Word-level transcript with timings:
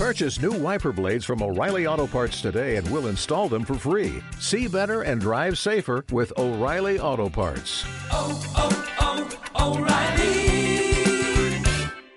Purchase 0.00 0.40
new 0.40 0.52
wiper 0.52 0.92
blades 0.92 1.26
from 1.26 1.42
O'Reilly 1.42 1.86
Auto 1.86 2.06
Parts 2.06 2.40
today 2.40 2.76
and 2.76 2.90
we'll 2.90 3.08
install 3.08 3.50
them 3.50 3.66
for 3.66 3.74
free. 3.74 4.22
See 4.38 4.66
better 4.66 5.02
and 5.02 5.20
drive 5.20 5.58
safer 5.58 6.06
with 6.10 6.32
O'Reilly 6.38 6.98
Auto 6.98 7.28
Parts. 7.28 7.84
oh, 8.10 8.42
oh, 8.56 9.28
oh 9.58 9.76
O'Reilly 9.76 11.62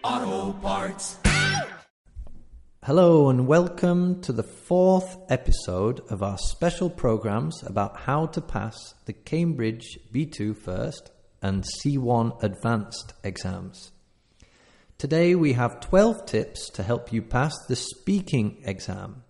Auto 0.01 0.54
Parts. 0.59 1.17
Hello 2.86 3.30
and 3.30 3.48
welcome 3.48 4.21
to 4.21 4.31
the 4.31 4.43
fourth 4.43 5.18
episode 5.29 6.00
of 6.09 6.23
our 6.23 6.38
special 6.38 6.89
programs 6.89 7.63
about 7.63 7.97
how 7.97 8.27
to 8.27 8.39
pass 8.39 8.93
the 9.07 9.13
Cambridge 9.13 10.00
B2 10.13 10.55
First 10.55 11.11
and 11.41 11.65
C1 11.84 12.41
Advanced 12.41 13.11
exams. 13.25 13.91
Today 15.04 15.35
we 15.35 15.51
have 15.51 15.81
12 15.81 16.25
tips 16.27 16.70
to 16.70 16.81
help 16.81 17.11
you 17.11 17.21
pass 17.21 17.53
the 17.67 17.75
speaking 17.75 18.61
exam. 18.63 19.23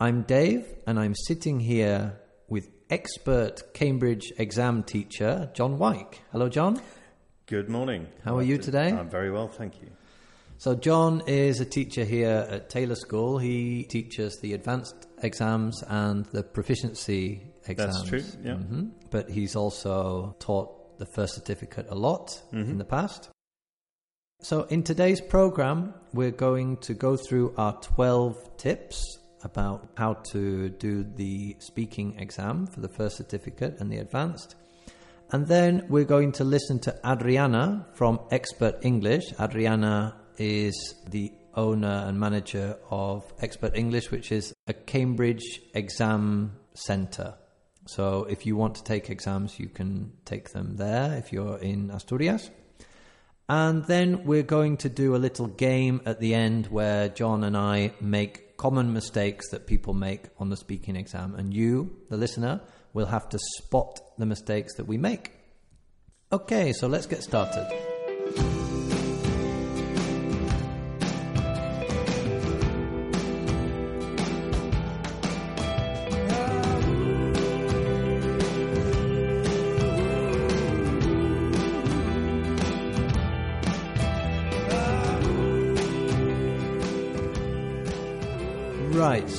I'm 0.00 0.22
Dave 0.22 0.64
and 0.86 0.98
I'm 0.98 1.14
sitting 1.14 1.60
here 1.60 2.18
with 2.48 2.70
expert 2.88 3.74
Cambridge 3.74 4.32
exam 4.38 4.82
teacher 4.82 5.50
John 5.52 5.76
Wyke. 5.76 6.22
Hello, 6.32 6.48
John. 6.48 6.80
Good 7.44 7.68
morning. 7.68 8.06
How 8.24 8.38
are 8.38 8.42
you 8.42 8.56
today? 8.56 8.90
I'm 8.90 9.10
very 9.10 9.30
well, 9.30 9.46
thank 9.46 9.82
you. 9.82 9.90
So, 10.56 10.74
John 10.74 11.20
is 11.26 11.60
a 11.60 11.66
teacher 11.66 12.04
here 12.04 12.46
at 12.48 12.70
Taylor 12.70 12.94
School. 12.94 13.36
He 13.36 13.82
teaches 13.84 14.38
the 14.38 14.54
advanced 14.54 15.06
exams 15.22 15.82
and 15.86 16.24
the 16.32 16.42
proficiency 16.42 17.42
exams. 17.66 17.96
That's 17.98 18.08
true, 18.08 18.24
yeah. 18.42 18.54
hmm 18.54 18.84
But 19.10 19.28
he's 19.28 19.54
also 19.54 20.34
taught 20.38 20.98
the 20.98 21.04
first 21.14 21.34
certificate 21.34 21.88
a 21.90 21.94
lot 21.94 22.40
Mm-hmm. 22.54 22.70
in 22.70 22.78
the 22.78 22.86
past. 22.86 23.28
So, 24.42 24.62
in 24.62 24.82
today's 24.82 25.20
program, 25.20 25.92
we're 26.14 26.30
going 26.30 26.78
to 26.78 26.94
go 26.94 27.14
through 27.14 27.52
our 27.58 27.74
12 27.82 28.56
tips 28.56 29.18
about 29.44 29.90
how 29.98 30.14
to 30.32 30.70
do 30.70 31.04
the 31.04 31.56
speaking 31.58 32.18
exam 32.18 32.66
for 32.66 32.80
the 32.80 32.88
first 32.88 33.18
certificate 33.18 33.76
and 33.80 33.92
the 33.92 33.98
advanced. 33.98 34.54
And 35.30 35.46
then 35.46 35.84
we're 35.90 36.06
going 36.06 36.32
to 36.32 36.44
listen 36.44 36.78
to 36.80 36.98
Adriana 37.04 37.86
from 37.92 38.18
Expert 38.30 38.78
English. 38.80 39.24
Adriana 39.38 40.16
is 40.38 40.94
the 41.10 41.32
owner 41.54 42.04
and 42.06 42.18
manager 42.18 42.78
of 42.88 43.30
Expert 43.42 43.76
English, 43.76 44.10
which 44.10 44.32
is 44.32 44.54
a 44.66 44.72
Cambridge 44.72 45.60
exam 45.74 46.56
center. 46.72 47.34
So 47.88 48.24
if 48.24 48.46
you 48.46 48.56
want 48.56 48.76
to 48.76 48.84
take 48.84 49.10
exams, 49.10 49.60
you 49.60 49.68
can 49.68 50.12
take 50.24 50.48
them 50.50 50.76
there 50.76 51.14
if 51.18 51.30
you're 51.30 51.58
in 51.58 51.90
Asturias. 51.90 52.50
And 53.50 53.84
then 53.86 54.26
we're 54.26 54.44
going 54.44 54.76
to 54.76 54.88
do 54.88 55.16
a 55.16 55.18
little 55.18 55.48
game 55.48 56.02
at 56.06 56.20
the 56.20 56.36
end 56.36 56.68
where 56.68 57.08
John 57.08 57.42
and 57.42 57.56
I 57.56 57.92
make 58.00 58.56
common 58.56 58.92
mistakes 58.92 59.50
that 59.50 59.66
people 59.66 59.92
make 59.92 60.26
on 60.38 60.50
the 60.50 60.56
speaking 60.56 60.94
exam. 60.94 61.34
And 61.34 61.52
you, 61.52 61.96
the 62.10 62.16
listener, 62.16 62.60
will 62.92 63.06
have 63.06 63.28
to 63.30 63.40
spot 63.56 63.98
the 64.18 64.24
mistakes 64.24 64.76
that 64.76 64.86
we 64.86 64.98
make. 64.98 65.32
Okay, 66.30 66.72
so 66.72 66.86
let's 66.86 67.06
get 67.06 67.24
started. 67.24 67.66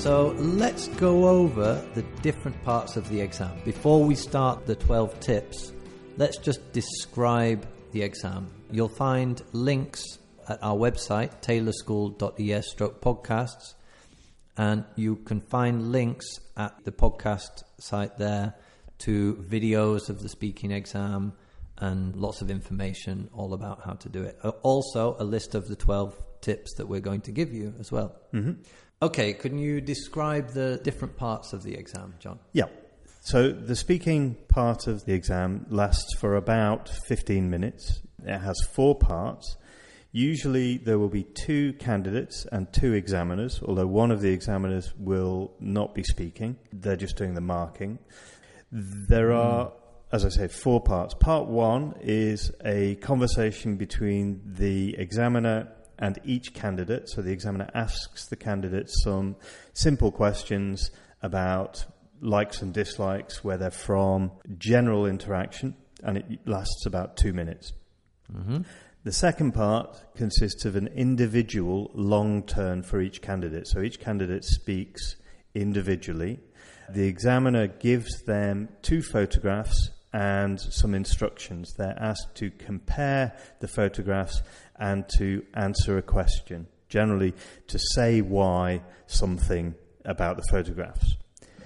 So 0.02 0.30
let's 0.40 0.88
go 0.88 1.28
over 1.28 1.76
the 1.94 2.02
different 2.24 2.60
parts 2.64 2.98
of 2.98 3.08
the 3.10 3.22
exam. 3.22 3.62
Before 3.64 4.04
we 4.04 4.16
start 4.16 4.66
the 4.66 4.76
12 4.76 5.20
tips, 5.20 5.73
let's 6.17 6.39
just 6.39 6.73
describe 6.73 7.67
the 7.92 8.02
exam. 8.02 8.52
You'll 8.72 8.90
find 8.90 9.40
links 9.52 10.04
at 10.50 10.58
our 10.64 10.76
website, 10.76 11.44
taylorschool.es 11.44 12.73
podcasts, 12.76 13.76
and 14.58 14.86
you 14.95 15.17
can 15.17 15.40
find 15.40 15.92
links 15.92 16.26
at 16.58 16.84
the 16.84 16.92
podcast 16.92 17.61
site 17.80 18.17
there 18.17 18.56
to 19.00 19.36
videos 19.36 20.10
of 20.10 20.23
the 20.23 20.30
speaking 20.30 20.72
exam 20.72 21.34
and 21.78 22.16
lots 22.16 22.42
of 22.42 22.50
information 22.50 23.30
all 23.34 23.54
about 23.54 23.82
how 23.86 23.94
to 23.94 24.10
do 24.10 24.23
it. 24.23 24.40
Uh, 24.42 24.50
Also, 24.64 25.16
a 25.20 25.23
list 25.23 25.54
of 25.54 25.67
the 25.67 25.76
12 25.76 26.16
tips 26.42 26.73
that 26.78 26.88
we're 26.88 27.02
going 27.02 27.22
to 27.22 27.32
give 27.32 27.54
you 27.54 27.76
as 27.80 27.92
well. 27.92 28.16
Mm-hmm. 28.34 28.54
Okay, 29.04 29.34
can 29.34 29.58
you 29.58 29.82
describe 29.82 30.50
the 30.50 30.80
different 30.84 31.17
parts 31.17 31.54
of 31.54 31.64
the 31.64 31.73
exam, 31.73 32.14
John? 32.20 32.38
Yeah. 32.54 32.66
So 33.22 33.50
the 33.52 33.76
speaking 33.76 34.36
part 34.48 34.86
of 34.86 35.06
the 35.06 35.14
exam 35.14 35.66
lasts 35.70 36.16
for 36.20 36.36
about 36.36 36.88
15 37.08 37.50
minutes. 37.50 38.02
It 38.23 38.38
has 38.38 38.56
four 38.73 38.94
parts. 38.94 39.58
Usually 40.11 40.78
there 40.78 41.00
will 41.00 41.10
be 41.10 41.23
two 41.23 41.73
candidates 41.73 42.45
and 42.52 42.72
two 42.72 42.94
examiners, 42.94 43.60
although 43.66 43.88
one 43.88 44.11
of 44.11 44.22
the 44.22 44.30
examiners 44.30 44.94
will 44.98 45.54
not 45.60 45.95
be 45.95 46.04
speaking. 46.04 46.58
They're 46.72 46.95
just 46.95 47.16
doing 47.16 47.34
the 47.34 47.42
marking. 47.42 47.98
There 48.72 49.32
hmm. 49.32 49.38
are, 49.38 49.73
as 50.11 50.26
I 50.26 50.30
say, 50.30 50.48
four 50.48 50.80
parts. 50.80 51.16
Part 51.16 51.48
one 51.48 51.95
is 52.02 52.52
a 52.64 52.95
conversation 52.95 53.78
between 53.78 54.42
the 54.45 54.95
examiner 55.00 55.70
and 56.02 56.20
each 56.26 56.54
candidate. 56.54 57.08
So 57.08 57.22
the 57.22 57.32
examiner 57.32 57.70
asks 57.73 58.26
the 58.26 58.36
candidate 58.36 58.89
some 58.89 59.38
simple 59.73 60.12
questions 60.12 60.92
about 61.22 61.86
likes 62.20 62.62
and 62.62 62.73
dislikes, 62.73 63.44
where 63.44 63.58
they're 63.58 63.72
from, 63.72 64.32
general 64.58 65.06
interaction, 65.06 65.76
and 66.04 66.17
it 66.17 66.26
lasts 66.45 66.86
about 66.86 67.16
two 67.16 67.32
minutes. 67.32 67.72
Mm-hmm. 68.34 68.61
The 69.04 69.11
second 69.11 69.54
part 69.54 70.16
consists 70.16 70.66
of 70.66 70.76
an 70.76 70.88
individual 70.88 71.90
long 71.94 72.44
turn 72.44 72.84
for 72.84 73.02
each 73.02 73.22
candidate. 73.22 73.67
So 73.67 73.82
each 73.82 74.00
candidate 74.00 74.44
speaks 74.44 75.16
individually. 75.56 76.40
The 76.90 77.08
examiner 77.08 77.67
gives 77.67 78.23
them 78.23 78.70
two 78.82 79.02
photographs 79.02 79.92
and 80.14 80.60
some 80.60 80.94
instructions. 80.94 81.73
They're 81.77 81.98
asked 81.99 82.36
to 82.36 82.52
compare 82.52 83.33
the 83.60 83.67
photographs 83.67 84.42
and 84.77 85.08
to 85.17 85.44
answer 85.54 85.98
a 85.98 86.02
question, 86.02 86.67
generally 86.89 87.33
to 87.67 87.80
say 87.94 88.22
why 88.22 88.83
something 89.08 89.76
about 90.05 90.38
the 90.38 90.44
photographs. 90.49 91.17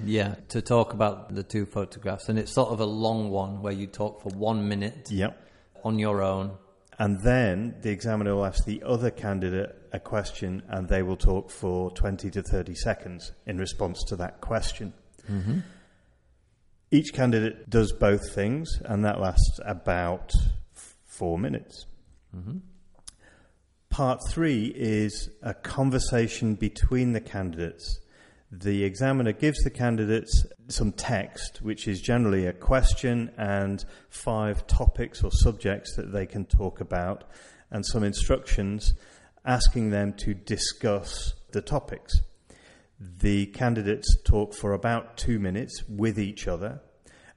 Yeah, 0.03 0.35
to 0.49 0.61
talk 0.61 0.93
about 0.93 1.33
the 1.33 1.43
two 1.43 1.65
photographs. 1.65 2.27
And 2.29 2.37
it's 2.37 2.51
sort 2.51 2.69
of 2.69 2.79
a 2.81 2.85
long 2.85 3.29
one 3.29 3.61
where 3.61 3.73
you 3.73 3.87
talk 3.87 4.21
for 4.21 4.29
one 4.29 4.67
minute 4.67 5.07
Yep. 5.09 5.39
on 5.83 5.99
your 5.99 6.21
own. 6.21 6.57
And 6.99 7.19
then 7.21 7.75
the 7.81 7.91
examiner 7.91 8.35
will 8.35 8.45
ask 8.45 8.65
the 8.65 8.83
other 8.85 9.09
candidate 9.11 9.75
a 9.91 9.99
question 9.99 10.63
and 10.69 10.87
they 10.87 11.01
will 11.01 11.17
talk 11.17 11.49
for 11.49 11.91
20 11.91 12.29
to 12.31 12.41
30 12.41 12.75
seconds 12.75 13.31
in 13.45 13.57
response 13.57 14.03
to 14.05 14.15
that 14.17 14.41
question. 14.41 14.93
Mm-hmm. 15.29 15.59
Each 16.91 17.11
candidate 17.11 17.69
does 17.69 17.91
both 17.91 18.33
things 18.33 18.79
and 18.85 19.03
that 19.03 19.19
lasts 19.19 19.59
about 19.65 20.31
four 21.05 21.37
minutes. 21.37 21.85
Mm-hmm. 22.35 22.57
Part 23.89 24.19
three 24.29 24.73
is 24.75 25.29
a 25.41 25.53
conversation 25.53 26.55
between 26.55 27.13
the 27.13 27.21
candidates. 27.21 27.99
The 28.51 28.83
examiner 28.83 29.31
gives 29.31 29.63
the 29.63 29.69
candidates 29.69 30.45
some 30.67 30.91
text, 30.91 31.61
which 31.61 31.87
is 31.87 32.01
generally 32.01 32.45
a 32.45 32.53
question 32.53 33.31
and 33.37 33.83
five 34.09 34.67
topics 34.67 35.23
or 35.23 35.31
subjects 35.31 35.95
that 35.95 36.11
they 36.11 36.25
can 36.25 36.45
talk 36.45 36.79
about, 36.79 37.23
and 37.71 37.85
some 37.85 38.03
instructions 38.03 38.93
asking 39.45 39.89
them 39.89 40.13
to 40.13 40.33
discuss 40.33 41.33
the 41.51 41.61
topics. 41.61 42.13
The 42.99 43.47
candidates 43.47 44.17
talk 44.23 44.53
for 44.53 44.73
about 44.73 45.17
two 45.17 45.39
minutes 45.39 45.83
with 45.89 46.19
each 46.19 46.47
other, 46.47 46.81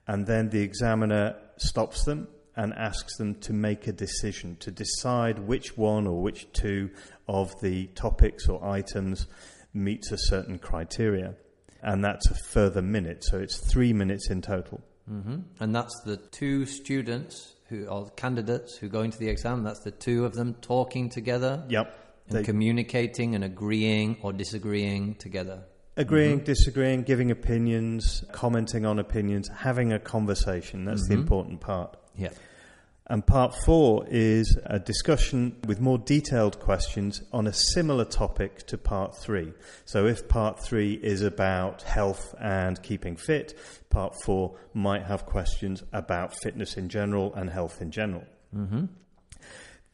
and 0.09 0.27
then 0.27 0.49
the 0.51 0.61
examiner 0.63 1.37
stops 1.59 2.05
them 2.05 2.27
and 2.57 2.73
asks 2.75 3.17
them 3.19 3.37
to 3.37 3.53
make 3.53 3.87
a 3.87 3.93
decision, 3.93 4.57
to 4.59 4.73
decide 4.73 5.39
which 5.39 5.77
one 5.79 6.09
or 6.09 6.21
which 6.21 6.51
two 6.53 6.91
of 7.29 7.53
the 7.61 7.87
topics 7.95 8.49
or 8.49 8.65
items 8.65 9.27
meets 9.73 10.11
a 10.11 10.19
certain 10.19 10.59
criteria. 10.59 11.35
And 11.83 12.03
that's 12.05 12.29
a 12.29 12.35
further 12.35 12.83
minute, 12.83 13.23
so 13.23 13.39
it's 13.39 13.59
three 13.59 13.93
minutes 13.93 14.29
in 14.31 14.43
total. 14.43 14.81
hmm 15.07 15.37
And 15.61 15.73
that's 15.73 16.01
the 16.05 16.17
two 16.17 16.67
students 16.67 17.55
who 17.69 17.89
are 17.89 18.11
candidates 18.17 18.77
who 18.77 18.89
go 18.89 19.03
into 19.03 19.19
the 19.19 19.29
exam. 19.29 19.63
That's 19.63 19.81
the 19.85 19.93
two 19.93 20.25
of 20.25 20.33
them 20.35 20.55
talking 20.61 21.11
together 21.11 21.63
Yep. 21.69 21.95
and 22.29 22.39
They 22.39 22.43
communicating 22.43 23.35
and 23.37 23.45
agreeing 23.45 24.17
or 24.23 24.33
disagreeing 24.33 25.15
together. 25.17 25.63
Agreeing, 25.99 26.39
mm-hmm. 26.39 26.47
disagreeing, 26.47 27.03
giving 27.03 27.31
opinions, 27.31 28.25
commenting 28.33 28.87
on 28.87 28.99
opinions, 28.99 29.49
having 29.49 29.93
a 29.93 29.99
conversation. 29.99 30.85
That's 30.85 31.07
the 31.09 31.15
mm-hmm. 31.15 31.23
important 31.23 31.61
part. 31.61 31.97
Yeah. 32.17 32.31
And 33.11 33.27
part 33.27 33.55
four 33.65 34.05
is 34.09 34.59
a 34.67 34.79
discussion 34.79 35.57
with 35.67 35.81
more 35.81 35.99
detailed 35.99 36.61
questions 36.61 37.23
on 37.33 37.47
a 37.47 37.53
similar 37.53 38.05
topic 38.05 38.67
to 38.67 38.77
part 38.77 39.17
three. 39.17 39.55
So 39.87 40.07
if 40.07 40.29
part 40.29 40.63
three 40.63 40.93
is 40.93 41.23
about 41.23 41.83
health 41.83 42.35
and 42.39 42.81
keeping 42.83 43.17
fit, 43.17 43.59
part 43.89 44.15
four 44.25 44.59
might 44.75 45.05
have 45.05 45.25
questions 45.25 45.83
about 45.93 46.37
fitness 46.37 46.77
in 46.77 46.91
general 46.91 47.35
and 47.35 47.49
health 47.49 47.81
in 47.81 47.91
general. 47.91 48.25
Mm-hmm. 48.55 48.85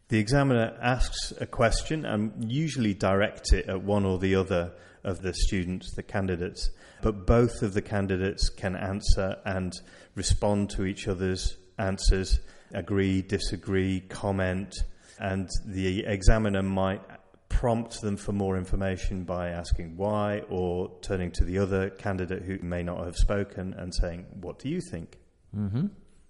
The 0.08 0.18
examiner 0.18 0.76
asks 0.82 1.32
a 1.40 1.46
question 1.46 2.04
and 2.04 2.52
usually 2.52 2.94
directs 2.94 3.52
it 3.52 3.68
at 3.68 3.82
one 3.82 4.04
or 4.04 4.18
the 4.18 4.34
other 4.34 4.72
of 5.04 5.22
the 5.22 5.34
students, 5.34 5.94
the 5.94 6.02
candidates, 6.02 6.70
but 7.02 7.26
both 7.26 7.62
of 7.62 7.74
the 7.74 7.82
candidates 7.82 8.48
can 8.48 8.74
answer 8.76 9.36
and 9.44 9.72
respond 10.14 10.70
to 10.70 10.84
each 10.84 11.06
other's 11.06 11.56
answers, 11.78 12.40
agree, 12.72 13.22
disagree, 13.22 14.00
comment, 14.00 14.74
and 15.18 15.48
the 15.66 16.04
examiner 16.06 16.62
might 16.62 17.02
prompt 17.48 18.00
them 18.00 18.16
for 18.16 18.32
more 18.32 18.56
information 18.56 19.24
by 19.24 19.50
asking 19.50 19.96
why 19.96 20.40
or 20.48 20.90
turning 21.02 21.30
to 21.30 21.44
the 21.44 21.58
other 21.58 21.90
candidate 21.90 22.42
who 22.42 22.58
may 22.62 22.82
not 22.82 23.04
have 23.04 23.16
spoken 23.16 23.74
and 23.74 23.94
saying, 23.94 24.26
What 24.40 24.58
do 24.58 24.68
you 24.68 24.80
think? 24.90 25.18
Mm-hmm. 25.56 25.86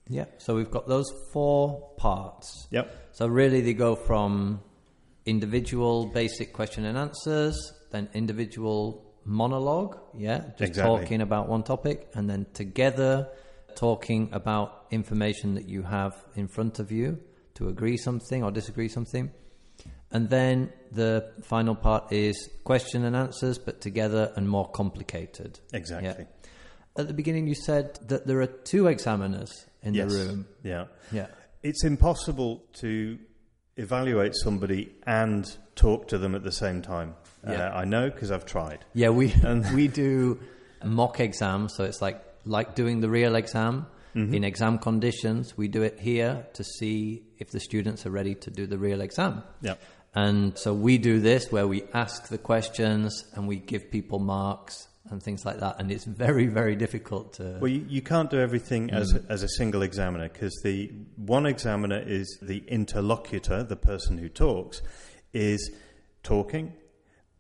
Yeah. 0.09 0.27
So 0.39 0.55
we've 0.55 0.71
got 0.71 0.87
those 0.87 1.11
four 1.33 1.93
parts. 1.97 2.69
Yep. 2.71 3.11
So 3.13 3.27
really, 3.27 3.63
they 3.63 3.73
go 3.73 3.97
from 3.97 4.61
individual 5.25 6.07
basic 6.07 6.53
question 6.53 6.85
and 6.85 6.99
answers, 6.99 7.73
then 7.95 8.09
individual 8.13 9.03
monologue, 9.25 9.97
yeah, 10.15 10.39
just 10.59 10.61
Exactly. 10.63 10.99
talking 11.01 11.21
about 11.23 11.49
one 11.49 11.63
topic, 11.63 12.09
and 12.15 12.29
then 12.29 12.47
together 12.53 13.29
talking 13.77 14.29
about 14.33 14.87
information 14.91 15.55
that 15.55 15.69
you 15.69 15.83
have 15.83 16.13
in 16.35 16.49
front 16.49 16.79
of 16.79 16.91
you 16.93 17.19
to 17.55 17.69
agree 17.69 17.97
something 17.97 18.43
or 18.43 18.51
disagree 18.51 18.89
something. 18.89 19.31
And 20.11 20.29
then 20.31 20.73
the 20.93 21.33
final 21.43 21.75
part 21.75 22.13
is 22.13 22.49
question 22.65 23.05
and 23.05 23.17
answers, 23.17 23.59
but 23.59 23.81
together 23.81 24.33
and 24.37 24.49
more 24.49 24.69
complicated. 24.71 25.59
Exactly. 25.73 26.09
Yeah. 26.09 26.25
At 26.97 27.09
the 27.09 27.15
beginning, 27.15 27.49
you 27.49 27.55
said 27.57 27.99
that 28.09 28.27
there 28.27 28.41
are 28.41 28.47
two 28.47 28.87
examiners 28.87 29.67
in 29.83 29.95
Yes. 29.95 30.13
the 30.13 30.19
room. 30.27 30.47
Yeah. 30.63 30.85
Yeah. 31.11 31.27
It's 31.63 31.83
impossible 31.85 32.63
to 32.75 33.19
evaluate 33.77 34.35
somebody 34.37 34.93
and 35.07 35.45
talk 35.75 36.07
to 36.09 36.19
them 36.19 36.35
at 36.37 36.45
the 36.45 36.53
same 36.53 36.83
time. 36.83 37.15
Yeah. 37.47 37.69
Uh, 37.69 37.79
I 37.81 37.85
know 37.85 38.11
because 38.11 38.31
I've 38.31 38.47
tried. 38.47 38.85
Yeah, 38.95 39.11
we 39.11 39.35
we 39.75 39.89
do 39.89 40.41
mock 40.85 41.21
exams, 41.21 41.75
so 41.77 41.85
it's 41.85 42.01
like 42.03 42.23
like 42.45 42.75
doing 42.75 43.01
the 43.01 43.09
real 43.09 43.35
exam 43.37 43.87
Mm-hmm. 44.15 44.33
in 44.33 44.45
exam 44.45 44.79
conditions. 44.79 45.59
We 45.59 45.67
do 45.67 45.83
it 45.83 45.99
here 45.99 46.47
to 46.53 46.63
see 46.63 47.25
if 47.41 47.51
the 47.51 47.59
students 47.59 48.07
are 48.07 48.13
ready 48.13 48.37
to 48.37 48.51
do 48.51 48.65
the 48.65 48.79
real 48.79 49.01
exam. 49.01 49.43
Yeah. 49.61 49.75
And 50.15 50.57
so 50.57 50.73
we 50.73 50.99
do 50.99 51.19
this 51.19 51.51
where 51.51 51.67
we 51.67 51.83
ask 51.93 52.29
the 52.29 52.39
questions 52.39 53.25
and 53.35 53.49
we 53.49 53.57
give 53.57 53.91
people 53.91 54.21
marks 54.21 54.87
and 55.11 55.21
things 55.21 55.45
like 55.45 55.59
that. 55.59 55.81
And 55.81 55.91
it's 55.91 56.05
very 56.05 56.47
very 56.47 56.77
difficult 56.77 57.33
to. 57.35 57.59
Well, 57.61 57.67
you, 57.67 57.85
you 57.89 58.03
can't 58.03 58.31
do 58.31 58.39
everything 58.39 58.93
as, 58.93 59.13
as 59.29 59.43
a 59.43 59.49
single 59.49 59.83
examiner 59.83 60.29
because 60.29 60.55
the 60.63 60.93
one 61.17 61.45
examiner 61.45 61.99
is 61.99 62.39
the 62.41 62.59
interlocutor, 62.69 63.65
the 63.65 63.75
person 63.75 64.17
who 64.17 64.29
talks, 64.29 64.81
is 65.33 65.73
talking, 66.23 66.73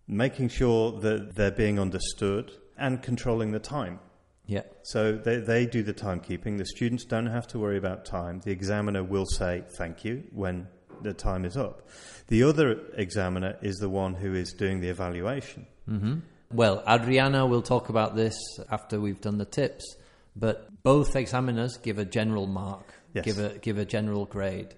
making 0.06 0.48
sure 0.48 0.92
that 1.00 1.34
they're 1.34 1.50
being 1.50 1.78
understood, 1.78 2.52
and 2.76 3.02
controlling 3.02 3.52
the 3.52 3.58
time. 3.60 4.00
yeah. 4.46 4.62
So 4.82 5.12
they, 5.12 5.36
they 5.36 5.64
do 5.66 5.82
the 5.82 5.94
timekeeping. 5.94 6.58
The 6.58 6.66
students 6.66 7.04
don't 7.04 7.26
have 7.26 7.46
to 7.48 7.58
worry 7.58 7.78
about 7.78 8.04
time. 8.04 8.40
The 8.44 8.50
examiner 8.50 9.02
will 9.02 9.26
say 9.26 9.62
thank 9.78 10.04
you 10.04 10.24
when 10.32 10.66
the 11.02 11.12
time 11.14 11.44
is 11.44 11.56
up. 11.56 11.88
The 12.28 12.42
other 12.42 12.80
examiner 12.96 13.56
is 13.62 13.76
the 13.76 13.88
one 13.88 14.14
who 14.14 14.34
is 14.34 14.52
doing 14.52 14.80
the 14.80 14.88
evaluation. 14.88 15.66
Mm-hmm. 15.88 16.18
Well, 16.52 16.82
Adriana 16.88 17.46
will 17.46 17.62
talk 17.62 17.88
about 17.88 18.14
this 18.16 18.34
after 18.70 19.00
we've 19.00 19.20
done 19.20 19.38
the 19.38 19.44
tips, 19.44 19.96
but 20.36 20.68
both 20.82 21.16
examiners 21.16 21.76
give 21.78 21.98
a 21.98 22.04
general 22.04 22.46
mark, 22.46 22.92
Yes. 23.14 23.24
give 23.24 23.38
a 23.38 23.58
give 23.58 23.78
a 23.78 23.84
general 23.84 24.24
grade. 24.26 24.74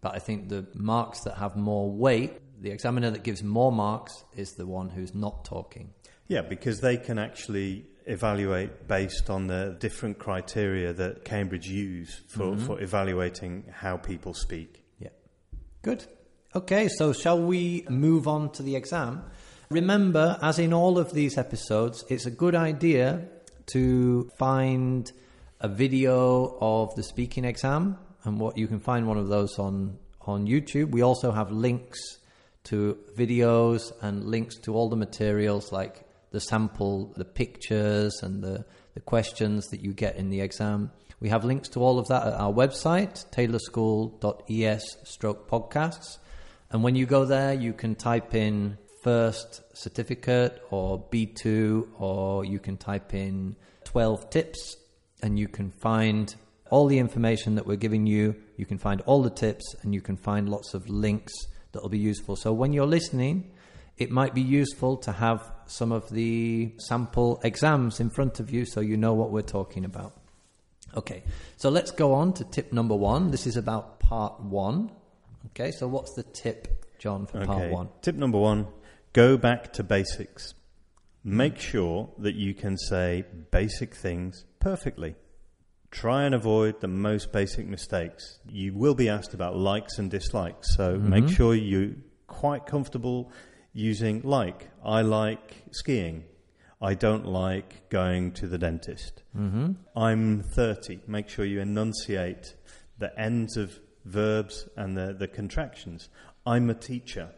But 0.00 0.14
I 0.14 0.18
think 0.20 0.48
the 0.48 0.66
marks 0.74 1.20
that 1.24 1.36
have 1.38 1.56
more 1.56 1.90
weight, 1.90 2.32
the 2.60 2.70
examiner 2.70 3.10
that 3.10 3.22
gives 3.22 3.42
more 3.42 3.72
marks 3.72 4.24
is 4.36 4.52
the 4.52 4.66
one 4.66 4.90
who's 4.90 5.14
not 5.14 5.44
talking. 5.44 5.92
Yeah, 6.28 6.42
because 6.42 6.80
they 6.80 6.96
can 6.96 7.18
actually 7.18 7.86
evaluate 8.06 8.86
based 8.86 9.30
on 9.30 9.46
the 9.46 9.76
different 9.78 10.18
criteria 10.18 10.92
that 10.92 11.24
Cambridge 11.24 11.66
use 11.66 12.20
for, 12.28 12.52
mm-hmm. 12.52 12.66
for 12.66 12.80
evaluating 12.80 13.64
how 13.72 13.96
people 13.96 14.34
speak. 14.34 14.84
Yeah. 14.98 15.08
Good. 15.82 16.06
Okay, 16.54 16.88
so 16.88 17.12
shall 17.12 17.40
we 17.40 17.84
move 17.88 18.28
on 18.28 18.50
to 18.52 18.62
the 18.62 18.76
exam? 18.76 19.24
Remember, 19.70 20.38
as 20.42 20.58
in 20.58 20.72
all 20.72 20.98
of 20.98 21.12
these 21.12 21.38
episodes, 21.38 22.04
it's 22.08 22.26
a 22.26 22.30
good 22.30 22.54
idea 22.54 23.28
to 23.72 24.28
find 24.36 25.10
a 25.60 25.68
video 25.68 26.58
of 26.60 26.94
the 26.96 27.02
speaking 27.02 27.44
exam, 27.44 27.96
and 28.24 28.40
what 28.40 28.58
you 28.58 28.66
can 28.66 28.80
find 28.80 29.06
one 29.06 29.16
of 29.16 29.28
those 29.28 29.58
on 29.58 29.98
on 30.22 30.46
YouTube. 30.46 30.90
We 30.90 31.02
also 31.02 31.32
have 31.32 31.50
links 31.50 32.18
to 32.64 32.98
videos 33.16 33.92
and 34.02 34.24
links 34.24 34.56
to 34.56 34.74
all 34.74 34.88
the 34.88 34.96
materials 34.96 35.72
like 35.72 36.04
the 36.30 36.40
sample, 36.40 37.12
the 37.16 37.24
pictures, 37.24 38.20
and 38.22 38.42
the, 38.42 38.64
the 38.94 39.00
questions 39.00 39.68
that 39.68 39.80
you 39.80 39.92
get 39.92 40.16
in 40.16 40.30
the 40.30 40.40
exam. 40.40 40.90
We 41.20 41.28
have 41.28 41.44
links 41.44 41.68
to 41.70 41.80
all 41.80 41.98
of 41.98 42.08
that 42.08 42.26
at 42.26 42.34
our 42.34 42.52
website, 42.52 43.26
taylorschool.es 43.30 44.96
stroke 45.04 45.50
podcasts. 45.50 46.18
And 46.70 46.82
when 46.82 46.94
you 46.94 47.04
go 47.04 47.24
there, 47.24 47.52
you 47.52 47.72
can 47.72 47.94
type 47.94 48.34
in 48.34 48.78
first 49.02 49.62
certificate 49.76 50.62
or 50.70 51.04
B2, 51.10 51.88
or 51.98 52.44
you 52.44 52.58
can 52.58 52.76
type 52.76 53.12
in 53.12 53.56
12 53.84 54.30
tips, 54.30 54.76
and 55.22 55.38
you 55.38 55.48
can 55.48 55.70
find 55.72 56.34
all 56.70 56.86
the 56.86 56.98
information 56.98 57.56
that 57.56 57.66
we're 57.66 57.76
giving 57.76 58.06
you. 58.06 58.36
You 58.56 58.64
can 58.64 58.78
find 58.78 59.00
all 59.02 59.22
the 59.22 59.30
tips, 59.30 59.74
and 59.82 59.92
you 59.92 60.00
can 60.00 60.16
find 60.16 60.48
lots 60.48 60.74
of 60.74 60.88
links 60.88 61.34
that 61.72 61.82
will 61.82 61.88
be 61.88 61.98
useful. 61.98 62.36
So 62.36 62.52
when 62.52 62.72
you're 62.72 62.86
listening, 62.86 63.50
it 63.96 64.10
might 64.10 64.34
be 64.34 64.40
useful 64.40 64.96
to 64.98 65.12
have 65.12 65.42
some 65.66 65.92
of 65.92 66.08
the 66.10 66.72
sample 66.78 67.40
exams 67.44 68.00
in 68.00 68.10
front 68.10 68.40
of 68.40 68.50
you 68.50 68.64
so 68.64 68.80
you 68.80 68.96
know 68.96 69.14
what 69.14 69.30
we're 69.30 69.42
talking 69.42 69.84
about. 69.84 70.14
Okay, 70.96 71.22
so 71.56 71.68
let's 71.70 71.92
go 71.92 72.14
on 72.14 72.32
to 72.34 72.44
tip 72.44 72.72
number 72.72 72.96
one. 72.96 73.30
This 73.30 73.46
is 73.46 73.56
about 73.56 74.00
part 74.00 74.40
one. 74.40 74.90
Okay, 75.46 75.70
so 75.70 75.86
what's 75.86 76.14
the 76.14 76.24
tip, 76.24 76.84
John, 76.98 77.26
for 77.26 77.44
part 77.44 77.70
one? 77.70 77.88
Tip 78.02 78.16
number 78.16 78.38
one 78.38 78.66
go 79.12 79.36
back 79.36 79.72
to 79.74 79.84
basics. 79.84 80.54
Make 81.22 81.58
sure 81.58 82.08
that 82.18 82.34
you 82.34 82.54
can 82.54 82.78
say 82.78 83.24
basic 83.50 83.94
things 83.94 84.44
perfectly. 84.58 85.14
Try 85.90 86.22
and 86.24 86.34
avoid 86.34 86.80
the 86.80 86.88
most 86.88 87.32
basic 87.32 87.66
mistakes. 87.66 88.38
You 88.48 88.74
will 88.74 88.94
be 88.94 89.08
asked 89.08 89.34
about 89.34 89.56
likes 89.56 89.98
and 89.98 90.10
dislikes, 90.10 90.76
so 90.76 90.96
make 90.96 91.28
sure 91.28 91.54
you're 91.54 91.92
quite 92.28 92.64
comfortable 92.66 93.32
using 93.72 94.22
like. 94.22 94.68
I 94.84 95.02
like 95.02 95.64
skiing. 95.72 96.24
I 96.80 96.94
don't 96.94 97.26
like 97.26 97.88
going 97.90 98.32
to 98.32 98.46
the 98.46 98.56
dentist. 98.56 99.22
Mm-hmm. 99.36 99.72
I'm 99.96 100.42
30. 100.42 101.00
Make 101.06 101.28
sure 101.28 101.44
you 101.44 101.60
enunciate 101.60 102.54
the 102.98 103.10
ends 103.20 103.56
of 103.56 103.78
verbs 104.04 104.68
and 104.76 104.96
the, 104.96 105.12
the 105.12 105.28
contractions. 105.28 106.08
I'm 106.46 106.70
a 106.70 106.74
teacher. 106.74 107.30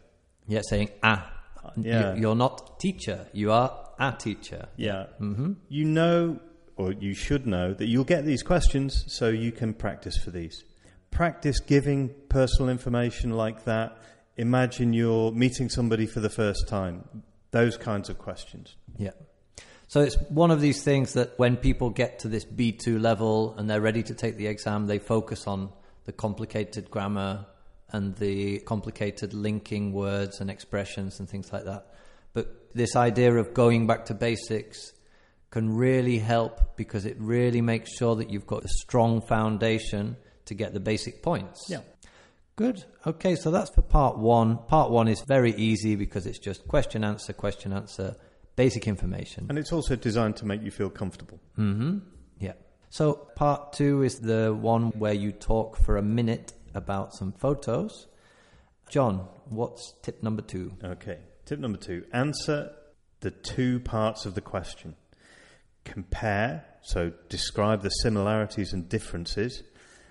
Yeah, 0.47 0.61
saying 0.69 0.91
ah. 1.03 1.33
yeah. 1.77 2.15
You- 2.15 2.21
You're 2.21 2.35
not 2.37 2.79
teacher, 2.81 3.27
you 3.33 3.51
are 3.51 3.89
a 3.99 4.13
teacher. 4.13 4.69
Yeah. 4.77 5.07
Mm-hmm. 5.21 5.53
You 5.69 5.85
know, 5.87 6.41
or 6.77 6.93
you 6.93 7.15
should 7.15 7.47
know, 7.47 7.75
that 7.75 7.87
you'll 7.87 8.05
get 8.05 8.25
these 8.25 8.43
questions 8.43 9.05
so 9.09 9.29
you 9.29 9.53
can 9.53 9.75
practice 9.75 10.17
for 10.17 10.31
these. 10.31 10.65
Practice 11.11 11.61
giving 11.61 12.11
personal 12.29 12.71
information 12.71 13.33
like 13.33 13.65
that. 13.65 13.99
Imagine 14.37 14.93
you're 14.93 15.31
meeting 15.33 15.69
somebody 15.69 16.07
for 16.07 16.21
the 16.21 16.31
first 16.31 16.69
time. 16.69 17.05
Those 17.51 17.77
kinds 17.77 18.09
of 18.09 18.19
questions. 18.19 18.77
Yeah. 18.97 19.11
So 19.89 20.01
it's 20.01 20.17
one 20.31 20.51
of 20.51 20.63
these 20.63 20.83
things 20.83 21.13
that 21.13 21.39
when 21.39 21.59
people 21.59 21.91
get 21.91 22.21
to 22.21 22.29
this 22.29 22.47
B2 22.47 22.99
level 22.99 23.55
and 23.59 23.69
they're 23.69 23.83
ready 23.83 24.03
to 24.05 24.15
take 24.15 24.39
the 24.39 24.47
exam, 24.47 24.87
they 24.87 24.99
focus 24.99 25.47
on 25.47 25.71
the 26.05 26.13
complicated 26.13 26.91
grammar 26.91 27.45
and 27.91 28.17
the 28.17 28.61
complicated 28.61 29.35
linking 29.35 29.93
words 29.93 30.41
and 30.41 30.51
expressions 30.51 31.21
and 31.21 31.29
things 31.29 31.53
like 31.53 31.65
that. 31.65 31.89
But 32.33 32.75
this 32.75 32.97
idea 32.97 33.35
of 33.35 33.53
going 33.53 33.87
back 33.87 34.07
to 34.07 34.15
basics 34.15 34.95
can 35.53 35.77
really 35.77 36.19
help 36.19 36.77
because 36.77 37.05
it 37.05 37.17
really 37.21 37.61
makes 37.61 37.95
sure 37.97 38.17
that 38.17 38.31
you've 38.31 38.47
got 38.47 38.65
a 38.65 38.69
strong 38.69 39.21
foundation 39.21 40.17
to 40.47 40.55
get 40.55 40.73
the 40.73 40.81
basic 40.81 41.23
points. 41.23 41.67
Yeah. 41.69 41.81
Good. 42.57 42.85
Okay, 43.07 43.37
so 43.37 43.51
that's 43.51 43.71
for 43.75 43.83
part 43.83 44.19
one. 44.19 44.59
Part 44.67 44.91
one 44.91 45.09
is 45.09 45.21
very 45.21 45.53
easy 45.55 45.95
because 45.95 46.27
it's 46.27 46.39
just 46.39 46.67
question, 46.67 47.05
answer, 47.05 47.35
question, 47.35 47.73
answer, 47.73 48.17
basic 48.57 48.89
information. 48.89 49.47
And 49.51 49.59
it's 49.59 49.73
also 49.73 49.95
designed 49.95 50.37
to 50.37 50.47
make 50.47 50.63
you 50.63 50.71
feel 50.71 50.91
comfortable. 50.91 51.39
Hmm. 51.57 51.99
Yeah. 52.39 52.55
So 52.89 53.13
part 53.37 53.75
two 53.75 54.03
is 54.03 54.21
the 54.21 54.55
one 54.59 54.89
where 54.99 55.15
you 55.15 55.33
talk 55.33 55.77
for 55.77 55.99
a 55.99 56.03
minute 56.03 56.55
about 56.75 57.15
some 57.15 57.33
photos. 57.33 58.07
John, 58.89 59.29
what's 59.51 59.95
tip 60.03 60.23
number 60.23 60.43
two? 60.43 60.73
Okay. 60.83 61.19
Tip 61.45 61.59
number 61.59 61.79
two 61.79 62.05
answer 62.13 62.73
the 63.21 63.31
two 63.31 63.81
parts 63.81 64.25
of 64.25 64.35
the 64.35 64.41
question. 64.41 64.97
Compare, 65.85 66.65
so 66.83 67.13
describe 67.29 67.83
the 67.83 67.91
similarities 67.91 68.73
and 68.73 68.89
differences. 68.89 69.63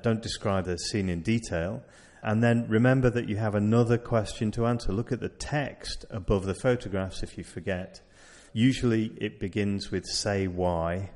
Don't 0.04 0.22
describe 0.22 0.66
the 0.66 0.78
scene 0.78 1.10
in 1.10 1.22
detail. 1.22 1.84
And 2.24 2.44
then 2.44 2.68
remember 2.68 3.10
that 3.10 3.30
you 3.30 3.38
have 3.38 3.56
another 3.56 3.98
question 3.98 4.52
to 4.52 4.68
answer. 4.68 4.92
Look 4.92 5.12
at 5.12 5.22
the 5.22 5.30
text 5.30 6.06
above 6.10 6.46
the 6.46 6.54
photographs 6.54 7.24
if 7.24 7.38
you 7.38 7.44
forget. 7.44 8.02
Usually 8.54 9.06
it 9.18 9.40
begins 9.40 9.92
with 9.92 10.06
say 10.06 10.48
why, 10.48 11.12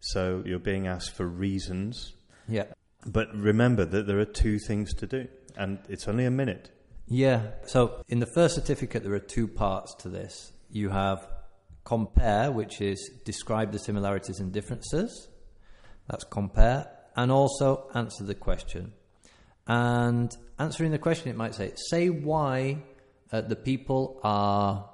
so 0.00 0.42
you're 0.44 0.58
being 0.58 0.86
asked 0.86 1.14
for 1.14 1.26
reasons. 1.26 2.14
Yeah. 2.48 2.64
But 3.06 3.34
remember 3.34 3.84
that 3.84 4.06
there 4.06 4.18
are 4.18 4.24
two 4.24 4.58
things 4.58 4.94
to 4.94 5.06
do, 5.06 5.28
and 5.56 5.78
it's 5.88 6.08
only 6.08 6.24
a 6.24 6.30
minute. 6.30 6.70
Yeah. 7.06 7.42
So 7.66 8.02
in 8.08 8.18
the 8.18 8.26
first 8.26 8.54
certificate, 8.54 9.04
there 9.04 9.14
are 9.14 9.20
two 9.20 9.46
parts 9.46 9.94
to 9.96 10.08
this. 10.08 10.52
You 10.70 10.88
have 10.90 11.26
compare, 11.88 12.52
which 12.52 12.80
is 12.80 12.98
describe 13.24 13.72
the 13.72 13.78
similarities 13.78 14.38
and 14.40 14.52
differences. 14.52 15.10
That's 16.08 16.24
compare. 16.24 16.80
And 17.16 17.32
also 17.32 17.68
answer 17.94 18.24
the 18.24 18.34
question. 18.34 18.92
And 19.66 20.30
answering 20.58 20.92
the 20.92 20.98
question, 20.98 21.30
it 21.30 21.36
might 21.36 21.54
say, 21.54 21.72
say 21.90 22.08
why 22.10 22.82
uh, 23.32 23.40
the 23.40 23.56
people 23.56 24.20
are 24.22 24.88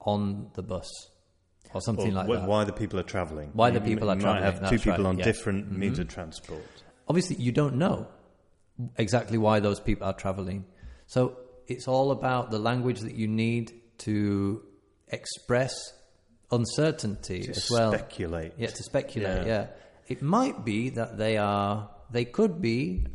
on 0.00 0.50
the 0.54 0.62
bus. 0.62 0.90
Or 1.74 1.80
something 1.80 2.12
Or 2.12 2.16
like 2.20 2.26
wh- 2.28 2.40
that. 2.40 2.48
Why 2.48 2.64
the 2.64 2.72
people 2.72 2.98
are 2.98 3.08
travelling. 3.14 3.50
Why 3.54 3.70
the 3.70 3.80
You 3.80 3.86
people 3.86 4.10
m- 4.10 4.18
are 4.18 4.20
might 4.20 4.40
travelling, 4.40 4.62
have 4.62 4.70
two 4.70 4.78
people 4.78 5.04
right, 5.04 5.10
on 5.10 5.18
yeah. 5.18 5.24
different 5.24 5.70
Mhm. 5.70 5.76
means 5.78 5.98
of 5.98 6.08
transport. 6.08 6.64
obviously 7.08 7.36
you 7.46 7.52
don't 7.52 7.76
know 7.76 8.06
exactly 8.96 9.36
why 9.38 9.60
those 9.60 9.80
people 9.80 10.06
are 10.06 10.12
traveling. 10.24 10.64
So 11.06 11.36
it's 11.66 11.86
all 11.88 12.10
about 12.10 12.50
the 12.50 12.58
language 12.58 13.00
that 13.00 13.14
you 13.22 13.28
need 13.28 13.72
to 13.98 14.62
express 15.08 15.72
uncertainty 16.52 17.42
To 17.42 17.50
as 17.50 17.68
well. 17.70 17.92
speculate. 17.92 18.52
Yeah, 18.58 18.68
to 18.68 18.82
speculate. 18.82 19.46
Yeah. 19.46 19.52
Yeah. 19.62 19.66
it 20.08 20.22
might 20.22 20.64
be 20.64 20.90
that 20.90 21.16
they 21.18 21.36
are. 21.38 21.88
They 22.10 22.24
could 22.24 22.60
be. 22.60 23.06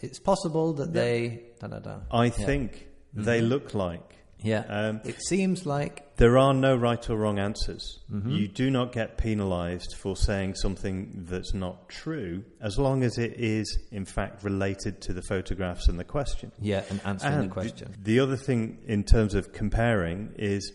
It's 0.00 0.18
possible 0.18 0.72
that 0.74 0.92
they. 0.92 1.42
Da, 1.60 1.68
da, 1.68 1.78
da. 1.78 1.96
I 2.10 2.24
Yeah. 2.26 2.30
think 2.30 2.88
they 3.14 3.40
look 3.40 3.74
like. 3.74 4.02
Yeah, 4.44 4.64
Um, 4.68 5.00
it 5.04 5.22
seems 5.28 5.64
like 5.66 6.16
There 6.16 6.36
are 6.36 6.52
no 6.52 6.74
right 6.76 7.08
or 7.08 7.16
wrong 7.16 7.38
answers. 7.38 8.00
Mm-hmm. 8.12 8.30
You 8.30 8.48
do 8.48 8.70
not 8.72 8.90
get 8.92 9.16
penalised 9.16 9.94
for 10.00 10.16
saying 10.16 10.56
something 10.56 11.26
that's 11.30 11.54
not 11.54 11.88
true, 11.88 12.42
as 12.60 12.76
long 12.76 13.04
as 13.04 13.18
it 13.18 13.34
is, 13.38 13.78
in 13.92 14.04
fact, 14.04 14.42
related 14.42 15.00
to 15.02 15.12
the 15.12 15.22
photographs 15.22 15.86
and 15.88 15.96
the 15.98 16.04
question. 16.04 16.50
yeah, 16.60 16.82
and 16.90 17.00
answering 17.04 17.34
And 17.34 17.50
the 17.50 17.52
question. 17.54 17.92
The, 17.92 18.14
the 18.14 18.20
other 18.20 18.36
thing, 18.36 18.78
in 18.86 19.04
terms 19.04 19.34
of 19.36 19.52
comparing, 19.52 20.32
is 20.36 20.72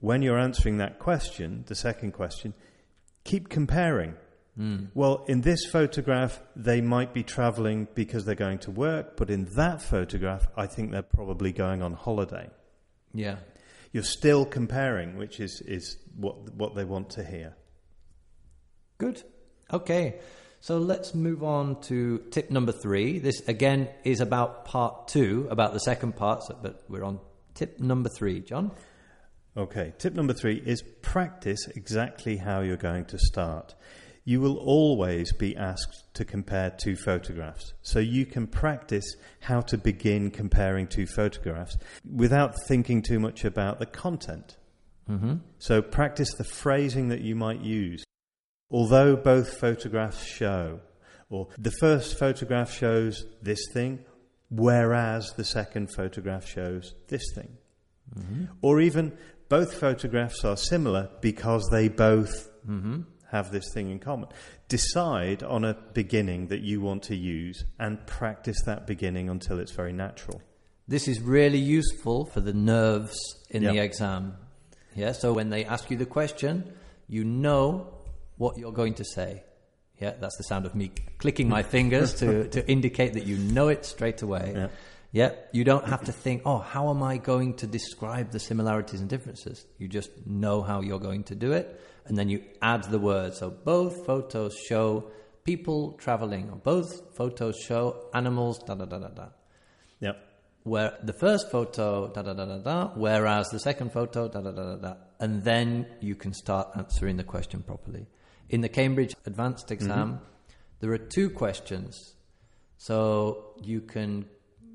when 0.00 0.22
you're 0.22 0.38
answering 0.38 0.78
that 0.78 0.98
question, 0.98 1.64
the 1.66 1.74
second 1.74 2.12
question, 2.12 2.54
keep 3.24 3.48
comparing. 3.48 4.14
Hmm. 4.56 4.86
Well, 4.94 5.24
in 5.28 5.42
this 5.42 5.66
photograph, 5.66 6.40
they 6.56 6.80
might 6.80 7.14
be 7.14 7.22
travelling 7.22 7.88
because 7.94 8.24
they're 8.24 8.34
going 8.34 8.58
to 8.60 8.70
work, 8.70 9.16
but 9.16 9.30
in 9.30 9.44
that 9.56 9.82
photograph, 9.82 10.48
I 10.56 10.66
think 10.66 10.90
they're 10.90 11.02
probably 11.02 11.52
going 11.52 11.82
on 11.82 11.92
holiday. 11.92 12.48
Yeah. 13.14 13.36
You're 13.92 14.02
still 14.02 14.44
comparing, 14.44 15.16
which 15.16 15.40
is, 15.40 15.60
is 15.62 15.96
what, 16.16 16.52
what 16.54 16.74
they 16.74 16.84
want 16.84 17.10
to 17.10 17.24
hear. 17.24 17.54
Good. 18.98 19.22
Okay. 19.72 20.16
So 20.60 20.78
let's 20.78 21.14
move 21.14 21.44
on 21.44 21.80
to 21.82 22.18
tip 22.30 22.50
number 22.50 22.72
three. 22.72 23.20
This 23.20 23.46
again 23.46 23.88
is 24.02 24.20
about 24.20 24.64
part 24.64 25.06
two, 25.08 25.46
about 25.50 25.72
the 25.72 25.78
second 25.80 26.16
part, 26.16 26.42
but 26.62 26.82
we're 26.88 27.04
on 27.04 27.20
tip 27.54 27.78
number 27.78 28.08
three. 28.08 28.40
John? 28.40 28.72
Okay, 29.58 29.92
tip 29.98 30.14
number 30.14 30.32
three 30.32 30.62
is 30.64 30.84
practice 31.02 31.66
exactly 31.74 32.36
how 32.36 32.60
you're 32.60 32.76
going 32.76 33.04
to 33.06 33.18
start. 33.18 33.74
You 34.24 34.40
will 34.40 34.56
always 34.58 35.32
be 35.32 35.56
asked 35.56 36.14
to 36.14 36.24
compare 36.24 36.70
two 36.70 36.94
photographs. 36.94 37.72
So 37.82 37.98
you 37.98 38.24
can 38.24 38.46
practice 38.46 39.16
how 39.40 39.62
to 39.62 39.76
begin 39.76 40.30
comparing 40.30 40.86
two 40.86 41.06
photographs 41.06 41.76
without 42.08 42.54
thinking 42.68 43.02
too 43.02 43.18
much 43.18 43.44
about 43.44 43.80
the 43.80 43.86
content. 43.86 44.56
Mm-hmm. 45.10 45.38
So 45.58 45.82
practice 45.82 46.32
the 46.34 46.44
phrasing 46.44 47.08
that 47.08 47.22
you 47.22 47.34
might 47.34 47.60
use. 47.60 48.04
Although 48.70 49.16
both 49.16 49.58
photographs 49.58 50.24
show, 50.24 50.78
or 51.30 51.48
the 51.58 51.72
first 51.80 52.16
photograph 52.16 52.72
shows 52.72 53.24
this 53.42 53.64
thing, 53.72 54.04
whereas 54.50 55.32
the 55.36 55.44
second 55.44 55.88
photograph 55.96 56.46
shows 56.46 56.94
this 57.08 57.24
thing. 57.34 57.56
Or 58.62 58.80
even 58.80 59.16
both 59.48 59.74
photographs 59.74 60.44
are 60.44 60.56
similar 60.56 61.08
because 61.20 61.68
they 61.70 61.88
both 61.88 62.50
mm-hmm. 62.68 63.00
have 63.30 63.50
this 63.50 63.64
thing 63.72 63.90
in 63.90 63.98
common. 63.98 64.28
Decide 64.68 65.42
on 65.42 65.64
a 65.64 65.74
beginning 65.94 66.48
that 66.48 66.60
you 66.60 66.80
want 66.80 67.04
to 67.04 67.16
use 67.16 67.64
and 67.78 68.04
practice 68.06 68.62
that 68.66 68.86
beginning 68.86 69.28
until 69.30 69.58
it's 69.58 69.72
very 69.72 69.92
natural. 69.92 70.42
This 70.86 71.08
is 71.08 71.20
really 71.20 71.58
useful 71.58 72.26
for 72.26 72.40
the 72.40 72.54
nerves 72.54 73.18
in 73.50 73.62
the 73.62 73.78
exam. 73.78 74.36
Yeah, 74.94 75.12
so 75.12 75.32
when 75.32 75.50
they 75.50 75.64
ask 75.64 75.90
you 75.90 75.96
the 75.96 76.06
question, 76.06 76.72
you 77.08 77.24
know 77.24 77.94
what 78.36 78.58
you're 78.58 78.72
going 78.72 78.94
to 78.94 79.04
say. 79.04 79.44
Yeah, 80.00 80.14
that's 80.18 80.36
the 80.36 80.44
sound 80.44 80.64
of 80.64 80.74
me 80.74 80.92
clicking 81.18 81.48
my 81.48 81.62
fingers 81.74 82.14
to, 82.14 82.48
to 82.48 82.66
indicate 82.68 83.14
that 83.14 83.26
you 83.26 83.36
know 83.36 83.68
it 83.68 83.84
straight 83.84 84.22
away. 84.22 84.52
Yeah. 84.54 84.68
Yeah, 85.10 85.32
you 85.52 85.64
don't 85.64 85.86
have 85.86 86.04
to 86.04 86.12
think, 86.12 86.42
oh, 86.44 86.58
how 86.58 86.90
am 86.90 87.02
I 87.02 87.16
going 87.16 87.54
to 87.54 87.66
describe 87.66 88.30
the 88.30 88.38
similarities 88.38 89.00
and 89.00 89.08
differences? 89.08 89.64
You 89.78 89.88
just 89.88 90.10
know 90.26 90.60
how 90.60 90.82
you're 90.82 90.98
going 91.00 91.24
to 91.24 91.34
do 91.34 91.52
it, 91.52 91.80
and 92.04 92.16
then 92.16 92.28
you 92.28 92.42
add 92.60 92.84
the 92.84 92.98
words. 92.98 93.38
So 93.38 93.48
both 93.48 94.04
photos 94.04 94.54
show 94.68 95.10
people 95.44 95.92
traveling, 95.92 96.50
or 96.50 96.56
both 96.56 97.16
photos 97.16 97.56
show 97.56 98.10
animals, 98.12 98.58
da 98.58 98.74
da 98.74 98.84
da 98.84 98.98
da 98.98 99.08
da 99.08 99.28
Yep. 100.00 100.16
where 100.64 100.98
the 101.02 101.14
first 101.14 101.50
photo 101.50 102.08
da 102.12 102.20
da 102.20 102.34
da 102.34 102.44
da 102.44 102.58
da, 102.58 102.88
whereas 102.94 103.48
the 103.48 103.58
second 103.58 103.90
photo 103.92 104.28
da 104.28 104.42
da 104.42 104.50
da 104.50 104.62
da 104.62 104.76
da, 104.76 104.94
and 105.18 105.42
then 105.42 105.86
you 106.00 106.14
can 106.14 106.34
start 106.34 106.68
answering 106.76 107.16
the 107.16 107.24
question 107.24 107.62
properly. 107.62 108.06
In 108.50 108.60
the 108.60 108.68
Cambridge 108.68 109.14
Advanced 109.24 109.70
exam, 109.70 110.20
there 110.80 110.92
are 110.92 110.98
two 110.98 111.30
questions, 111.30 112.14
so 112.76 113.54
you 113.62 113.80
can 113.80 114.26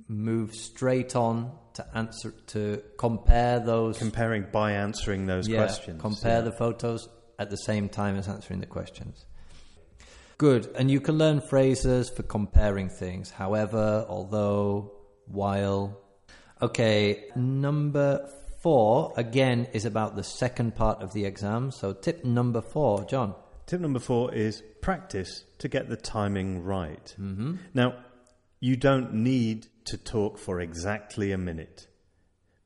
move 0.08 0.54
straight 0.54 1.16
on 1.16 1.52
to 1.74 1.86
answer 1.96 2.32
to 2.48 2.82
compare 2.98 3.60
those. 3.60 3.98
Comparing 3.98 4.46
by 4.52 4.74
answering 4.74 5.26
those 5.26 5.48
yeah, 5.48 5.58
questions. 5.58 6.02
compare 6.02 6.40
Yeah. 6.40 6.42
the 6.42 6.52
photos 6.52 7.10
at 7.40 7.50
the 7.50 7.58
same 7.58 7.90
time 7.90 8.16
as 8.18 8.28
answering 8.28 8.60
the 8.60 8.66
questions. 8.68 9.26
Good, 10.38 10.68
and 10.76 10.90
you 10.90 11.00
can 11.00 11.18
learn 11.18 11.42
phrases 11.42 12.10
for 12.10 12.24
comparing 12.24 12.90
things. 12.90 13.30
However, 13.30 14.06
although, 14.10 14.94
while. 15.26 16.00
Okay, 16.62 17.26
number 17.36 18.30
four 18.62 19.14
again 19.18 19.68
is 19.74 19.86
about 19.86 20.16
the 20.16 20.24
second 20.24 20.76
part 20.76 21.02
of 21.02 21.14
the 21.14 21.26
exam. 21.26 21.72
So, 21.72 21.94
tip 21.94 22.24
number 22.24 22.62
four, 22.62 23.04
John. 23.06 23.36
Tip 23.66 23.80
number 23.80 24.00
four 24.00 24.34
is 24.34 24.62
practice 24.82 25.46
to 25.60 25.68
get 25.68 25.88
the 25.90 25.96
timing 25.96 26.64
right. 26.64 27.16
Mm-hmm. 27.20 27.56
Now, 27.74 27.96
you 28.60 28.76
don't 28.76 29.14
need 29.14 29.68
to 29.86 29.98
talk 29.98 30.38
for 30.38 30.60
exactly 30.60 31.32
a 31.32 31.38
minute, 31.38 31.88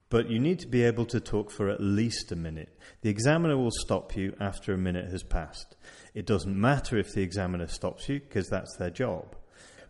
but 0.10 0.30
you 0.30 0.40
need 0.40 0.60
to 0.60 0.68
be 0.68 0.84
able 0.84 1.06
to 1.06 1.20
talk 1.20 1.52
for 1.52 1.70
at 1.70 1.82
least 1.82 2.32
a 2.32 2.36
minute. 2.36 2.78
The 3.02 3.10
examiner 3.10 3.58
will 3.58 3.72
stop 3.72 4.16
you 4.16 4.36
after 4.40 4.74
a 4.74 4.78
minute 4.78 5.12
has 5.12 5.24
passed. 5.24 5.76
It 6.14 6.26
doesn't 6.26 6.60
matter 6.60 6.98
if 6.98 7.14
the 7.14 7.22
examiner 7.22 7.68
stops 7.68 8.08
you 8.08 8.20
because 8.20 8.50
that's 8.50 8.76
their 8.78 8.90
job. 8.90 9.36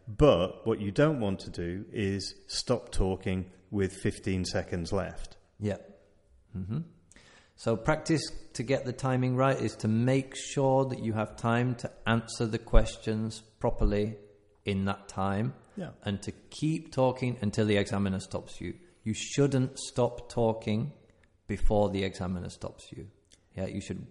But 0.08 0.66
what 0.66 0.80
you 0.80 0.92
don't 0.92 1.20
want 1.20 1.40
to 1.42 1.50
do 1.50 1.86
is 1.92 2.34
stop 2.48 2.92
talking 2.92 3.52
with 3.72 3.94
15 3.94 4.46
seconds 4.46 4.94
left. 4.94 5.36
Yeah. 5.60 5.78
hmm 6.54 6.80
So, 7.56 7.76
practice 7.76 8.22
to 8.54 8.64
get 8.64 8.86
the 8.86 8.94
timing 8.94 9.36
right 9.36 9.60
is 9.60 9.76
to 9.78 9.88
make 9.88 10.36
sure 10.36 10.86
that 10.86 11.04
you 11.04 11.14
have 11.14 11.36
time 11.36 11.76
to 11.76 11.92
answer 12.06 12.46
the 12.46 12.58
questions 12.58 13.42
properly 13.60 14.16
in 14.66 14.86
that 14.86 15.08
time 15.08 15.54
Yeah. 15.78 15.92
and 16.04 16.22
to 16.24 16.32
keep 16.50 16.92
talking 16.92 17.38
until 17.42 17.66
the 17.66 17.78
examiner 17.78 18.20
stops 18.20 18.60
you. 18.60 18.74
You 19.04 19.14
shouldn't 19.14 19.78
stop 19.80 20.30
talking 20.30 20.92
before 21.48 21.90
the 21.90 22.04
examiner 22.04 22.50
stops 22.50 22.92
you. 22.92 23.08
Yeah, 23.56 23.68
you 23.68 23.80
should 23.80 24.06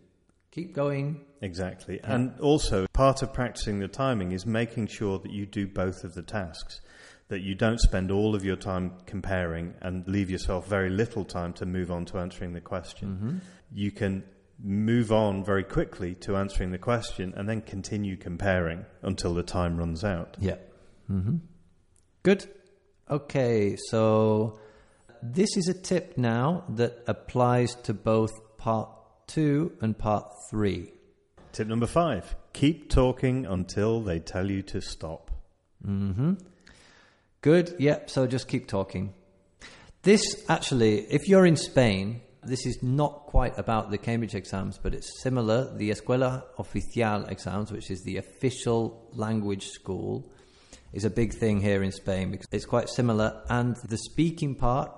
keep 0.52 0.72
going. 0.74 1.20
Exactly. 1.42 2.00
And 2.02 2.38
also, 2.40 2.86
part 2.92 3.22
of 3.22 3.32
practicing 3.34 3.78
the 3.80 3.88
timing 3.88 4.32
is 4.32 4.46
making 4.46 4.86
sure 4.86 5.18
that 5.18 5.30
you 5.30 5.44
do 5.44 5.66
both 5.66 6.02
of 6.04 6.14
the 6.14 6.22
tasks, 6.22 6.80
that 7.28 7.40
you 7.40 7.54
don't 7.54 7.80
spend 7.80 8.10
all 8.10 8.34
of 8.34 8.44
your 8.44 8.56
time 8.56 8.92
comparing 9.04 9.74
and 9.82 10.06
leave 10.08 10.30
yourself 10.30 10.66
very 10.68 10.88
little 10.88 11.24
time 11.24 11.52
to 11.54 11.66
move 11.66 11.90
on 11.90 12.04
to 12.06 12.18
answering 12.18 12.52
the 12.54 12.60
question. 12.60 13.42
You 13.72 13.90
can 13.90 14.24
move 14.62 15.12
on 15.12 15.44
very 15.44 15.64
quickly 15.64 16.14
to 16.14 16.36
answering 16.36 16.70
the 16.70 16.78
question 16.78 17.34
and 17.36 17.46
then 17.48 17.60
continue 17.60 18.16
comparing 18.16 18.86
until 19.02 19.34
the 19.34 19.42
time 19.42 19.76
runs 19.76 20.04
out. 20.04 20.36
Yeah. 20.40 20.56
hmm 21.08 21.36
Good. 22.26 22.44
Okay, 23.08 23.76
so 23.88 24.58
this 25.22 25.56
is 25.56 25.68
a 25.68 25.74
tip 25.80 26.18
now 26.18 26.64
that 26.70 27.04
applies 27.06 27.76
to 27.84 27.94
both 27.94 28.32
part 28.58 28.88
two 29.28 29.76
and 29.80 29.96
part 29.96 30.32
three. 30.50 30.90
Tip 31.52 31.68
number 31.68 31.86
five 31.86 32.34
keep 32.52 32.90
talking 32.90 33.46
until 33.46 34.00
they 34.00 34.18
tell 34.18 34.50
you 34.50 34.62
to 34.62 34.80
stop. 34.80 35.30
Hmm. 35.84 36.32
Good, 37.42 37.76
yep, 37.78 38.10
so 38.10 38.26
just 38.26 38.48
keep 38.48 38.66
talking. 38.66 39.14
This 40.02 40.24
actually, 40.48 41.02
if 41.02 41.28
you're 41.28 41.46
in 41.46 41.54
Spain, 41.54 42.22
this 42.42 42.66
is 42.66 42.82
not 42.82 43.26
quite 43.26 43.56
about 43.56 43.92
the 43.92 43.98
Cambridge 43.98 44.34
exams, 44.34 44.80
but 44.82 44.94
it's 44.94 45.22
similar. 45.22 45.72
The 45.76 45.90
Escuela 45.90 46.42
Oficial 46.58 47.30
exams, 47.30 47.70
which 47.70 47.88
is 47.88 48.02
the 48.02 48.16
official 48.16 49.08
language 49.12 49.68
school, 49.68 50.32
is 50.92 51.04
a 51.04 51.10
big 51.10 51.34
thing 51.34 51.60
here 51.60 51.82
in 51.82 51.92
Spain 51.92 52.30
because 52.30 52.46
it's 52.52 52.64
quite 52.64 52.88
similar. 52.88 53.42
And 53.48 53.76
the 53.76 53.98
speaking 53.98 54.54
part 54.54 54.90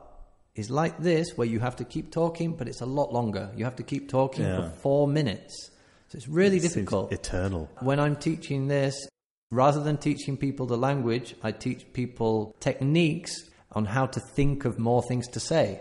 is 0.55 0.71
like 0.71 0.99
this, 0.99 1.37
where 1.37 1.47
you 1.47 1.61
have 1.61 1.77
to 1.77 1.85
keep 1.85 2.11
talking, 2.13 2.53
but 2.55 2.69
it's 2.69 2.81
a 2.81 2.87
lot 2.87 3.13
longer. 3.13 3.51
You 3.57 3.65
have 3.65 3.77
to 3.77 3.83
keep 3.83 4.09
talking 4.09 4.45
Yeah. 4.45 4.63
for 4.71 4.77
four 4.77 5.09
minutes. 5.09 5.71
So 6.09 6.17
it's 6.17 6.29
really 6.29 6.59
Seems 6.59 6.75
difficult. 6.75 7.13
eternal. 7.13 7.69
When 7.81 8.01
I'm 8.01 8.17
teaching 8.17 8.69
this, 8.69 9.09
rather 9.51 9.83
than 9.83 9.97
teaching 9.99 10.37
people 10.37 10.67
the 10.67 10.77
language, 10.79 11.35
I 11.43 11.53
teach 11.53 11.93
people 11.93 12.55
techniques 12.61 13.35
on 13.73 13.85
how 13.85 14.07
to 14.07 14.21
think 14.21 14.65
of 14.65 14.79
more 14.79 15.03
things 15.03 15.29
to 15.29 15.41
say. 15.41 15.81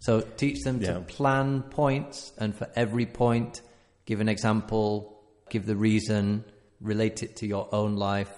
So 0.00 0.20
teach 0.22 0.62
them 0.64 0.80
Yeah. 0.80 0.94
to 0.94 1.00
plan 1.00 1.62
points 1.70 2.32
and 2.38 2.54
for 2.54 2.68
every 2.74 3.06
point, 3.06 3.62
give 4.06 4.20
an 4.20 4.28
example, 4.28 5.22
give 5.50 5.66
the 5.66 5.76
reason, 5.76 6.44
relate 6.80 7.22
it 7.22 7.36
to 7.36 7.46
your 7.46 7.68
own 7.74 7.96
life, 7.96 8.32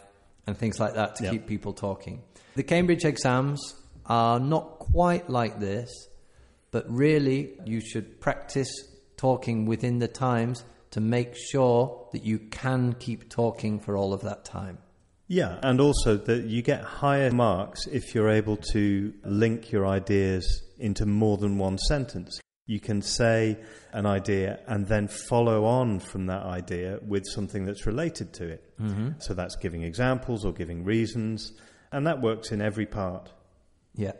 and 0.46 0.56
things 0.56 0.78
like 0.80 0.94
that 0.94 1.16
to 1.16 1.24
Yeah. 1.24 1.30
keep 1.30 1.46
people 1.46 1.72
talking. 1.72 2.22
The 2.56 2.62
Cambridge 2.62 3.04
exams 3.04 3.60
are 4.06 4.40
not 4.40 4.78
quite 4.78 5.30
like 5.30 5.60
this, 5.60 5.88
but 6.70 6.84
really 6.90 7.58
you 7.64 7.80
should 7.80 8.20
practice 8.20 8.70
talking 9.16 9.66
within 9.66 9.98
the 9.98 10.08
times 10.08 10.64
to 10.90 11.00
make 11.00 11.34
sure 11.36 12.08
that 12.12 12.24
you 12.24 12.38
can 12.38 12.94
keep 12.94 13.30
talking 13.30 13.78
for 13.80 13.96
all 13.96 14.12
of 14.12 14.20
that 14.22 14.44
time. 14.44 14.78
Yeah, 15.28 15.58
and 15.62 15.80
also 15.80 16.16
that 16.16 16.44
you 16.44 16.60
get 16.60 16.82
higher 16.82 17.30
marks 17.30 17.86
if 17.86 18.14
you're 18.14 18.28
able 18.28 18.58
to 18.72 19.14
link 19.24 19.70
your 19.72 19.86
ideas 19.86 20.44
into 20.78 21.06
more 21.06 21.38
than 21.38 21.56
one 21.56 21.78
sentence. 21.78 22.38
You 22.72 22.80
can 22.80 23.02
say 23.02 23.58
an 23.92 24.06
idea 24.06 24.60
and 24.66 24.86
then 24.86 25.06
follow 25.06 25.66
on 25.66 26.00
from 26.00 26.24
that 26.28 26.44
idea 26.44 27.00
with 27.06 27.26
something 27.26 27.66
that's 27.66 27.84
related 27.84 28.32
to 28.32 28.48
it. 28.48 28.64
Mm-hmm. 28.80 29.10
So 29.18 29.34
that's 29.34 29.56
giving 29.56 29.82
examples 29.82 30.46
or 30.46 30.54
giving 30.54 30.82
reasons, 30.82 31.52
and 31.92 32.06
that 32.06 32.22
works 32.22 32.50
in 32.50 32.62
every 32.62 32.86
part. 32.86 33.30
Yeah. 33.94 34.12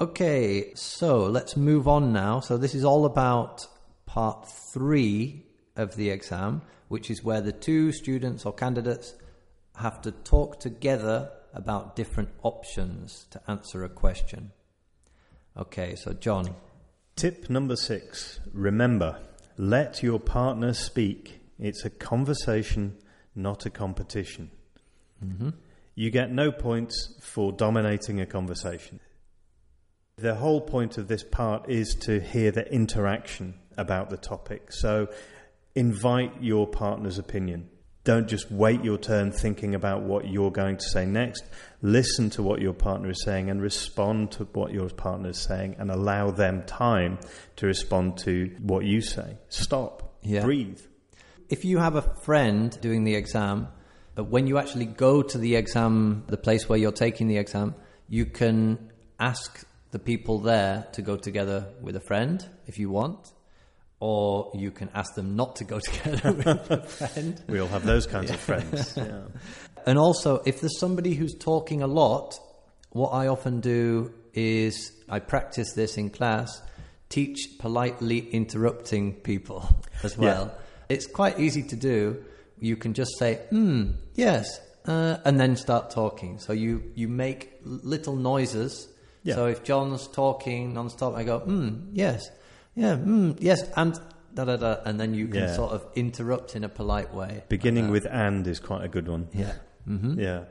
Okay, 0.00 0.72
so 0.74 1.26
let's 1.26 1.58
move 1.58 1.86
on 1.86 2.10
now. 2.10 2.40
So 2.40 2.56
this 2.56 2.74
is 2.74 2.86
all 2.86 3.04
about 3.04 3.66
part 4.06 4.48
three 4.72 5.44
of 5.76 5.94
the 5.96 6.08
exam, 6.08 6.62
which 6.88 7.10
is 7.10 7.22
where 7.22 7.42
the 7.42 7.52
two 7.52 7.92
students 7.92 8.46
or 8.46 8.54
candidates 8.54 9.14
have 9.76 10.00
to 10.00 10.10
talk 10.10 10.58
together 10.58 11.30
about 11.52 11.96
different 11.96 12.30
options 12.42 13.26
to 13.32 13.42
answer 13.46 13.84
a 13.84 13.90
question. 13.90 14.52
Okay, 15.54 15.96
so 15.96 16.14
John, 16.14 16.54
Tip 17.20 17.50
number 17.50 17.76
six 17.76 18.40
remember, 18.50 19.18
let 19.58 20.02
your 20.02 20.18
partner 20.18 20.72
speak. 20.72 21.42
It's 21.58 21.84
a 21.84 21.90
conversation, 21.90 22.96
not 23.34 23.66
a 23.66 23.70
competition. 23.70 24.50
Mm-hmm. 25.22 25.50
You 25.94 26.10
get 26.10 26.32
no 26.32 26.50
points 26.50 27.16
for 27.20 27.52
dominating 27.52 28.22
a 28.22 28.24
conversation. 28.24 29.00
The 30.16 30.36
whole 30.36 30.62
point 30.62 30.96
of 30.96 31.08
this 31.08 31.22
part 31.22 31.68
is 31.68 31.94
to 31.96 32.20
hear 32.20 32.52
the 32.52 32.66
interaction 32.72 33.58
about 33.76 34.08
the 34.08 34.16
topic. 34.16 34.72
So 34.72 35.08
invite 35.74 36.42
your 36.42 36.66
partner's 36.66 37.18
opinion. 37.18 37.68
Don't 38.04 38.28
just 38.28 38.50
wait 38.50 38.82
your 38.82 38.96
turn 38.96 39.30
thinking 39.30 39.74
about 39.74 40.02
what 40.02 40.26
you're 40.26 40.50
going 40.50 40.78
to 40.78 40.88
say 40.88 41.04
next. 41.04 41.44
Listen 41.82 42.30
to 42.30 42.42
what 42.42 42.60
your 42.60 42.72
partner 42.72 43.10
is 43.10 43.22
saying 43.24 43.50
and 43.50 43.60
respond 43.60 44.32
to 44.32 44.44
what 44.44 44.72
your 44.72 44.88
partner 44.88 45.30
is 45.30 45.38
saying 45.38 45.76
and 45.78 45.90
allow 45.90 46.30
them 46.30 46.62
time 46.64 47.18
to 47.56 47.66
respond 47.66 48.16
to 48.18 48.56
what 48.60 48.84
you 48.84 49.02
say. 49.02 49.36
Stop. 49.48 50.14
Yeah. 50.22 50.44
Breathe. 50.44 50.80
if 51.50 51.64
you 51.64 51.78
have 51.78 51.96
a 51.96 52.02
friend 52.22 52.78
doing 52.80 53.04
the 53.04 53.14
exam, 53.16 53.68
but 54.14 54.24
when 54.24 54.46
you 54.46 54.58
actually 54.58 54.86
go 54.86 55.22
to 55.22 55.38
the 55.38 55.56
exam, 55.56 56.24
the 56.28 56.36
place 56.36 56.68
where 56.68 56.78
you're 56.78 56.92
taking 56.92 57.26
the 57.28 57.38
exam, 57.38 57.74
you 58.08 58.24
can 58.26 58.90
ask 59.18 59.64
the 59.90 59.98
people 59.98 60.38
there 60.38 60.86
to 60.92 61.02
go 61.02 61.16
together 61.16 61.66
with 61.80 61.96
a 61.96 62.00
friend 62.00 62.48
if 62.66 62.78
you 62.78 62.88
want, 62.90 63.32
or 64.00 64.50
you 64.54 64.70
can 64.70 64.88
ask 64.94 65.14
them 65.14 65.36
not 65.36 65.56
to 65.56 65.64
go 65.64 65.78
together 65.80 66.32
with 66.32 66.70
a 66.70 66.82
friend. 66.82 67.42
We 67.48 67.60
all 67.60 67.68
have 67.68 67.84
those 67.84 68.06
kinds 68.06 68.30
of 68.30 68.40
friends. 68.40 68.94
Yeah. 68.96 69.20
And 69.86 69.98
also, 69.98 70.42
if 70.44 70.60
there's 70.60 70.78
somebody 70.78 71.14
who's 71.14 71.34
talking 71.34 71.80
a 71.80 71.86
lot, 71.86 72.38
what 72.90 73.10
I 73.12 73.28
often 73.28 73.60
do 73.60 74.12
is 74.34 74.92
I 75.08 75.20
practice 75.20 75.72
this 75.72 75.96
in 75.96 76.10
class, 76.10 76.60
teach 77.08 77.38
politely 77.58 78.18
interrupting 78.18 79.14
people 79.14 79.66
as 80.02 80.18
well. 80.18 80.54
It's 80.90 81.06
quite 81.06 81.40
easy 81.40 81.62
to 81.62 81.76
do. 81.76 82.22
You 82.58 82.76
can 82.76 82.92
just 82.92 83.18
say, 83.18 83.36
hmm, 83.48 83.92
yes, 84.14 84.60
uh, 84.84 85.16
and 85.24 85.40
then 85.40 85.56
start 85.56 85.90
talking. 85.90 86.38
So 86.40 86.52
you, 86.52 86.82
you 86.94 87.08
make 87.08 87.50
little 87.64 88.16
noises. 88.16 88.86
Yeah. 89.22 89.36
So 89.36 89.46
if 89.46 89.64
John's 89.64 90.08
talking 90.08 90.74
non-stop, 90.74 91.14
I 91.14 91.24
go, 91.24 91.38
hmm, 91.38 91.88
yes, 91.92 92.28
yeah, 92.80 92.96
hmm, 92.96 93.32
yes, 93.38 93.62
and 93.76 93.98
da 94.34 94.44
da 94.44 94.56
da, 94.56 94.76
and 94.84 94.98
then 95.00 95.14
you 95.14 95.26
can 95.28 95.42
Yeah. 95.42 95.54
sort 95.54 95.72
of 95.72 95.84
interrupt 95.94 96.56
in 96.56 96.64
a 96.64 96.68
polite 96.68 97.12
way. 97.14 97.44
Beginning 97.48 97.90
with 97.90 98.06
and 98.06 98.46
is 98.46 98.60
quite 98.60 98.84
a 98.84 98.88
good 98.88 99.08
one. 99.08 99.28
Yeah. 99.32 99.54
hmm 99.84 100.18
Yeah. 100.18 100.44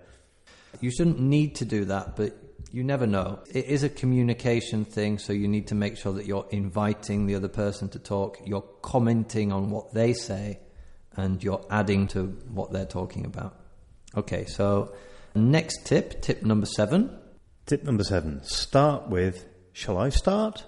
You 0.82 0.92
shouldn't 0.92 1.20
need 1.20 1.56
to 1.56 1.66
do 1.66 1.86
that, 1.86 2.16
but 2.16 2.32
you 2.72 2.84
never 2.84 3.08
know. 3.08 3.40
It 3.52 3.66
is 3.66 3.82
a 3.84 3.90
communication 3.90 4.86
thing, 4.86 5.18
so 5.18 5.34
you 5.34 5.48
need 5.48 5.68
to 5.68 5.76
make 5.76 5.98
sure 5.98 6.14
that 6.14 6.26
you're 6.28 6.46
inviting 6.52 7.26
the 7.26 7.36
other 7.36 7.48
person 7.48 7.90
to 7.90 8.00
talk, 8.00 8.38
you're 8.46 8.68
commenting 8.84 9.52
on 9.52 9.72
what 9.72 9.94
they 9.94 10.14
say, 10.14 10.60
and 11.18 11.44
you're 11.44 11.66
adding 11.72 12.08
to 12.10 12.28
what 12.54 12.72
they're 12.72 12.86
talking 13.00 13.26
about. 13.26 13.56
Okay, 14.16 14.46
so 14.46 14.94
next 15.34 15.86
tip, 15.86 16.22
tip 16.22 16.44
number 16.44 16.68
seven. 16.68 17.10
Tip 17.66 17.84
number 17.84 18.04
seven 18.04 18.44
start 18.44 19.10
with, 19.10 19.46
shall 19.74 19.98
I 19.98 20.10
start? 20.10 20.66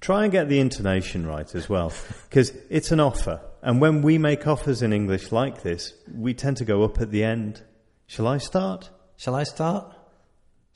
Try 0.00 0.24
and 0.24 0.32
get 0.32 0.48
the 0.48 0.60
intonation 0.60 1.26
right 1.26 1.52
as 1.54 1.68
well, 1.68 1.92
because 2.28 2.52
it's 2.70 2.92
an 2.92 3.00
offer. 3.00 3.40
And 3.62 3.80
when 3.80 4.02
we 4.02 4.16
make 4.18 4.46
offers 4.46 4.82
in 4.82 4.92
English 4.92 5.32
like 5.32 5.62
this, 5.62 5.92
we 6.14 6.34
tend 6.34 6.56
to 6.58 6.64
go 6.64 6.84
up 6.84 7.00
at 7.00 7.10
the 7.10 7.24
end. 7.24 7.62
Shall 8.06 8.28
I 8.28 8.38
start? 8.38 8.90
Shall 9.16 9.34
I 9.34 9.42
start? 9.42 9.94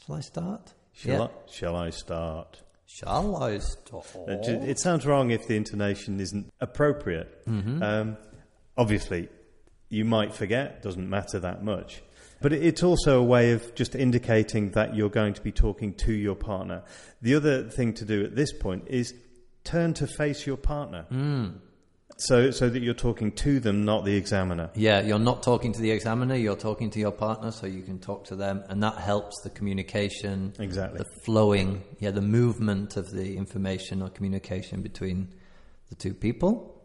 Shall 0.04 0.16
I 0.16 0.20
start? 0.20 0.72
Shall, 0.92 1.12
Yeah. 1.12 1.22
I, 1.22 1.28
shall 1.50 1.76
I 1.76 1.90
start? 1.90 2.62
Shall 2.86 3.42
I 3.42 3.58
start? 3.58 4.06
It 4.26 4.78
sounds 4.80 5.06
wrong 5.06 5.30
if 5.30 5.46
the 5.46 5.56
intonation 5.56 6.18
isn't 6.20 6.52
appropriate. 6.60 7.42
Um, 7.46 8.16
obviously, 8.76 9.28
you 9.88 10.04
might 10.04 10.34
forget, 10.34 10.82
doesn't 10.82 11.08
matter 11.08 11.38
that 11.38 11.62
much. 11.64 12.02
But 12.42 12.52
it's 12.52 12.82
also 12.82 13.20
a 13.20 13.24
way 13.24 13.52
of 13.52 13.74
just 13.74 13.94
indicating 13.94 14.70
that 14.72 14.94
you're 14.96 15.08
going 15.08 15.34
to 15.34 15.40
be 15.40 15.52
talking 15.52 15.94
to 15.94 16.12
your 16.12 16.34
partner. 16.34 16.82
The 17.20 17.34
other 17.34 17.68
thing 17.70 17.94
to 17.94 18.04
do 18.04 18.24
at 18.24 18.34
this 18.34 18.52
point 18.52 18.84
is 18.88 19.14
turn 19.64 19.94
to 19.94 20.06
face 20.06 20.46
your 20.46 20.56
partner. 20.56 21.06
Hmm. 21.08 21.48
So, 22.18 22.50
so 22.50 22.68
that 22.68 22.82
you're 22.82 22.94
talking 22.94 23.32
to 23.32 23.58
them, 23.58 23.84
not 23.84 24.04
the 24.04 24.14
examiner. 24.14 24.70
Yeah, 24.74 25.00
you're 25.00 25.18
not 25.18 25.42
talking 25.42 25.72
to 25.72 25.80
the 25.80 25.90
examiner, 25.90 26.36
you're 26.36 26.56
talking 26.56 26.90
to 26.90 27.00
your 27.00 27.10
partner, 27.10 27.50
so 27.50 27.66
you 27.66 27.82
can 27.82 27.98
talk 27.98 28.24
to 28.26 28.36
them, 28.36 28.62
and 28.68 28.82
that 28.82 28.98
helps 28.98 29.40
the 29.42 29.50
communication, 29.50 30.52
Exactly. 30.58 30.98
the 30.98 31.06
flowing, 31.24 31.82
yeah, 31.98 32.10
the 32.10 32.20
movement 32.20 32.96
of 32.96 33.10
the 33.10 33.36
information 33.36 34.02
or 34.02 34.10
communication 34.10 34.82
between 34.82 35.34
the 35.88 35.94
two 35.94 36.14
people. 36.14 36.80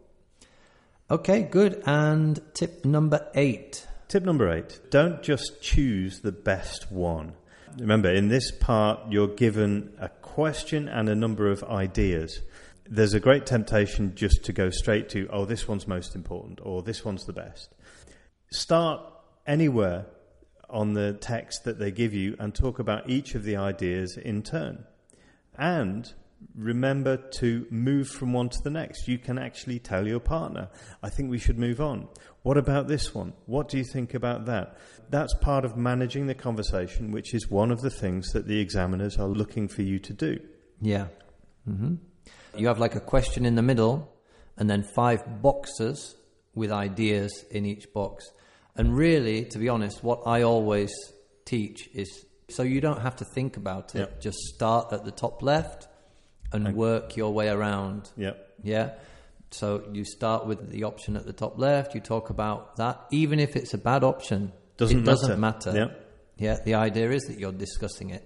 Okay, 1.10 1.42
good. 1.42 1.82
And 1.86 2.40
tip 2.54 2.84
number 2.84 3.28
eight. 3.34 3.86
Tip 4.08 4.24
number 4.24 4.50
eight 4.50 4.80
don't 4.88 5.22
just 5.22 5.60
choose 5.60 6.20
the 6.20 6.32
best 6.32 6.90
one. 6.90 7.34
Remember, 7.78 8.10
in 8.10 8.28
this 8.28 8.50
part, 8.50 9.00
you're 9.10 9.28
given 9.28 9.92
a 10.00 10.08
question 10.08 10.88
and 10.88 11.10
a 11.10 11.14
number 11.14 11.50
of 11.50 11.62
ideas. 11.64 12.40
There's 12.88 13.12
a 13.12 13.20
great 13.20 13.44
temptation 13.44 14.14
just 14.14 14.44
to 14.46 14.54
go 14.54 14.70
straight 14.70 15.10
to, 15.10 15.28
oh, 15.30 15.44
this 15.44 15.68
one's 15.68 15.86
most 15.86 16.16
important, 16.16 16.58
or 16.62 16.82
this 16.82 17.04
one's 17.04 17.26
the 17.26 17.34
best. 17.34 17.74
Start 18.50 19.02
anywhere 19.46 20.06
on 20.70 20.94
the 20.94 21.12
text 21.12 21.64
that 21.64 21.78
they 21.78 21.90
give 21.90 22.14
you 22.14 22.34
and 22.38 22.54
talk 22.54 22.78
about 22.78 23.10
each 23.10 23.34
of 23.34 23.44
the 23.44 23.56
ideas 23.56 24.16
in 24.16 24.42
turn. 24.42 24.84
And 25.58 26.10
remember 26.54 27.16
to 27.16 27.66
move 27.70 28.08
from 28.08 28.32
one 28.32 28.48
to 28.48 28.58
the 28.62 28.70
next. 28.70 29.08
You 29.08 29.18
can 29.18 29.38
actually 29.38 29.78
tell 29.78 30.06
your 30.06 30.20
partner, 30.20 30.68
I 31.02 31.08
think 31.08 31.30
we 31.30 31.38
should 31.38 31.58
move 31.58 31.80
on. 31.80 32.08
What 32.42 32.56
about 32.56 32.88
this 32.88 33.14
one? 33.14 33.32
What 33.46 33.68
do 33.68 33.78
you 33.78 33.84
think 33.84 34.14
about 34.14 34.46
that? 34.46 34.76
That's 35.10 35.34
part 35.34 35.64
of 35.64 35.76
managing 35.76 36.26
the 36.26 36.34
conversation, 36.34 37.10
which 37.10 37.34
is 37.34 37.50
one 37.50 37.70
of 37.70 37.80
the 37.80 37.90
things 37.90 38.32
that 38.32 38.46
the 38.46 38.60
examiners 38.60 39.18
are 39.18 39.28
looking 39.28 39.68
for 39.68 39.82
you 39.82 39.98
to 40.00 40.12
do. 40.12 40.40
Yeah. 40.80 41.08
hmm 41.64 41.94
You 42.56 42.68
have 42.68 42.78
like 42.78 42.94
a 42.94 43.00
question 43.00 43.44
in 43.44 43.54
the 43.54 43.62
middle, 43.62 44.12
and 44.56 44.68
then 44.68 44.82
five 44.82 45.42
boxes 45.42 46.16
with 46.54 46.72
ideas 46.72 47.44
in 47.50 47.64
each 47.64 47.92
box. 47.92 48.24
And 48.76 48.96
really, 48.96 49.44
to 49.46 49.58
be 49.58 49.68
honest, 49.68 50.02
what 50.02 50.22
I 50.26 50.42
always 50.42 50.92
teach 51.44 51.88
is 51.94 52.24
so 52.50 52.62
you 52.62 52.80
don't 52.80 53.02
have 53.02 53.16
to 53.16 53.24
think 53.24 53.56
about 53.56 53.94
it. 53.94 54.20
Just 54.20 54.38
start 54.38 54.92
at 54.92 55.04
the 55.04 55.10
top 55.10 55.42
left 55.42 55.86
and 56.52 56.74
work 56.74 57.16
your 57.16 57.32
way 57.32 57.48
around. 57.48 58.10
Yep. 58.16 58.54
Yeah. 58.62 58.90
So 59.50 59.84
you 59.92 60.04
start 60.04 60.46
with 60.46 60.70
the 60.70 60.84
option 60.84 61.16
at 61.16 61.24
the 61.24 61.32
top 61.32 61.58
left. 61.58 61.94
You 61.94 62.00
talk 62.00 62.30
about 62.30 62.76
that, 62.76 63.00
even 63.10 63.40
if 63.40 63.56
it's 63.56 63.74
a 63.74 63.78
bad 63.78 64.04
option. 64.04 64.52
Doesn't 64.76 65.00
it 65.00 65.04
doesn't 65.04 65.40
matter. 65.40 65.72
matter. 65.72 65.78
Yep. 65.78 66.10
Yeah. 66.38 66.56
The 66.64 66.74
idea 66.74 67.10
is 67.10 67.24
that 67.24 67.38
you're 67.38 67.52
discussing 67.52 68.10
it. 68.10 68.24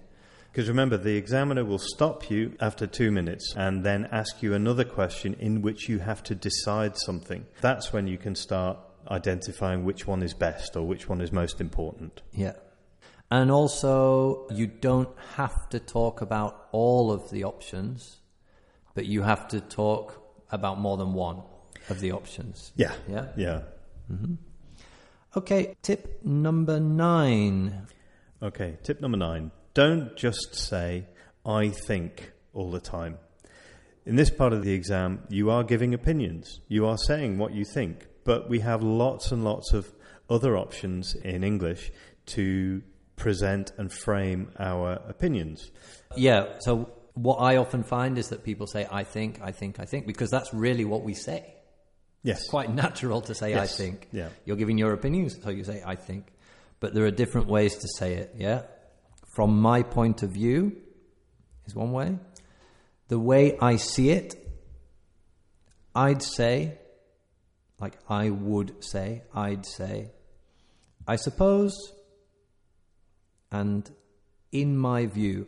Because 0.51 0.69
remember, 0.69 0.97
the 0.97 1.15
examiner 1.15 1.65
will 1.65 1.79
stop 1.79 2.29
you 2.29 2.55
after 2.59 2.85
two 2.85 3.11
minutes 3.11 3.55
and 3.57 3.83
then 3.83 4.07
ask 4.11 4.43
you 4.43 4.53
another 4.53 4.83
question 4.83 5.33
in 5.39 5.63
which 5.63 5.89
you 5.89 5.97
have 5.97 6.21
to 6.23 6.35
decide 6.35 6.95
something. 6.95 7.47
That's 7.61 7.91
when 7.91 8.05
you 8.05 8.19
can 8.19 8.35
start 8.35 8.77
identifying 9.09 9.83
which 9.83 10.05
one 10.05 10.21
is 10.21 10.35
best 10.35 10.75
or 10.75 10.83
which 10.85 11.09
one 11.09 11.21
is 11.21 11.31
most 11.31 11.59
important. 11.59 12.21
Yeah. 12.33 12.53
And 13.33 13.49
also, 13.49 14.45
you 14.51 14.67
don't 14.67 15.09
have 15.37 15.67
to 15.69 15.79
talk 15.79 16.21
about 16.21 16.67
all 16.71 17.11
of 17.11 17.31
the 17.31 17.45
options, 17.45 18.19
but 18.93 19.07
you 19.07 19.23
have 19.23 19.47
to 19.47 19.59
talk 19.59 20.21
about 20.51 20.79
more 20.79 20.97
than 20.97 21.13
one 21.13 21.41
of 21.89 21.99
the 21.99 22.11
options. 22.11 22.71
Yeah. 22.75 22.93
Yeah. 23.09 23.29
Yeah. 23.35 23.61
Mm-hmm. 24.11 24.35
Okay, 25.35 25.75
tip 25.81 26.23
number 26.23 26.79
nine. 26.79 27.87
Okay, 28.39 28.77
tip 28.83 29.01
number 29.01 29.17
nine. 29.17 29.49
Don't 29.73 30.15
just 30.15 30.53
say, 30.53 31.07
I 31.43 31.69
think, 31.69 32.33
all 32.53 32.69
the 32.69 32.79
time. 32.79 33.17
In 34.05 34.15
this 34.15 34.29
part 34.29 34.53
of 34.53 34.63
the 34.63 34.73
exam, 34.73 35.23
you 35.29 35.49
are 35.49 35.63
giving 35.63 35.95
opinions. 35.95 36.59
You 36.67 36.85
are 36.85 36.99
saying 36.99 37.39
what 37.39 37.55
you 37.55 37.65
think, 37.65 38.05
but 38.25 38.47
we 38.47 38.59
have 38.59 38.83
lots 38.83 39.31
and 39.31 39.43
lots 39.43 39.73
of 39.73 39.91
other 40.29 40.55
options 40.55 41.15
in 41.15 41.43
English 41.43 41.91
to 42.27 42.83
present 43.23 43.71
and 43.77 43.89
frame 43.91 44.51
our 44.59 44.91
opinions. 45.07 45.71
Yeah, 46.17 46.57
so 46.59 46.89
what 47.13 47.37
I 47.37 47.55
often 47.55 47.83
find 47.83 48.17
is 48.17 48.27
that 48.29 48.43
people 48.43 48.67
say, 48.67 48.85
I 48.91 49.05
think, 49.05 49.39
I 49.41 49.51
think, 49.53 49.79
I 49.79 49.85
think, 49.85 50.05
because 50.05 50.29
that's 50.29 50.53
really 50.53 50.83
what 50.83 51.03
we 51.03 51.13
say. 51.13 51.55
Yes. 52.21 52.41
It's 52.41 52.49
quite 52.49 52.69
natural 52.73 53.21
to 53.21 53.33
say, 53.33 53.51
Yes, 53.51 53.61
I 53.63 53.67
think. 53.83 54.09
yeah. 54.11 54.27
You're 54.45 54.57
giving 54.57 54.77
your 54.77 54.91
opinions, 54.91 55.37
so 55.41 55.49
you 55.51 55.63
say, 55.63 55.81
I 55.85 55.95
think. 55.95 56.27
But 56.81 56.93
there 56.93 57.05
are 57.05 57.11
different 57.11 57.47
ways 57.47 57.77
to 57.77 57.87
say 57.97 58.15
it, 58.15 58.35
yeah? 58.37 58.63
From 59.35 59.61
my 59.61 59.83
point 59.83 60.21
of 60.21 60.31
view 60.31 60.75
is 61.65 61.73
one 61.73 61.93
way. 61.93 62.17
The 63.07 63.19
way 63.19 63.57
I 63.57 63.77
see 63.77 64.09
it, 64.09 64.35
I'd 65.95 66.21
say, 66.21 66.77
like 67.79 67.97
I 68.09 68.29
would 68.31 68.83
say, 68.83 69.21
I'd 69.33 69.65
say, 69.65 70.11
I 71.07 71.15
suppose, 71.15 71.73
and 73.53 73.89
in 74.51 74.77
my 74.77 75.05
view. 75.05 75.47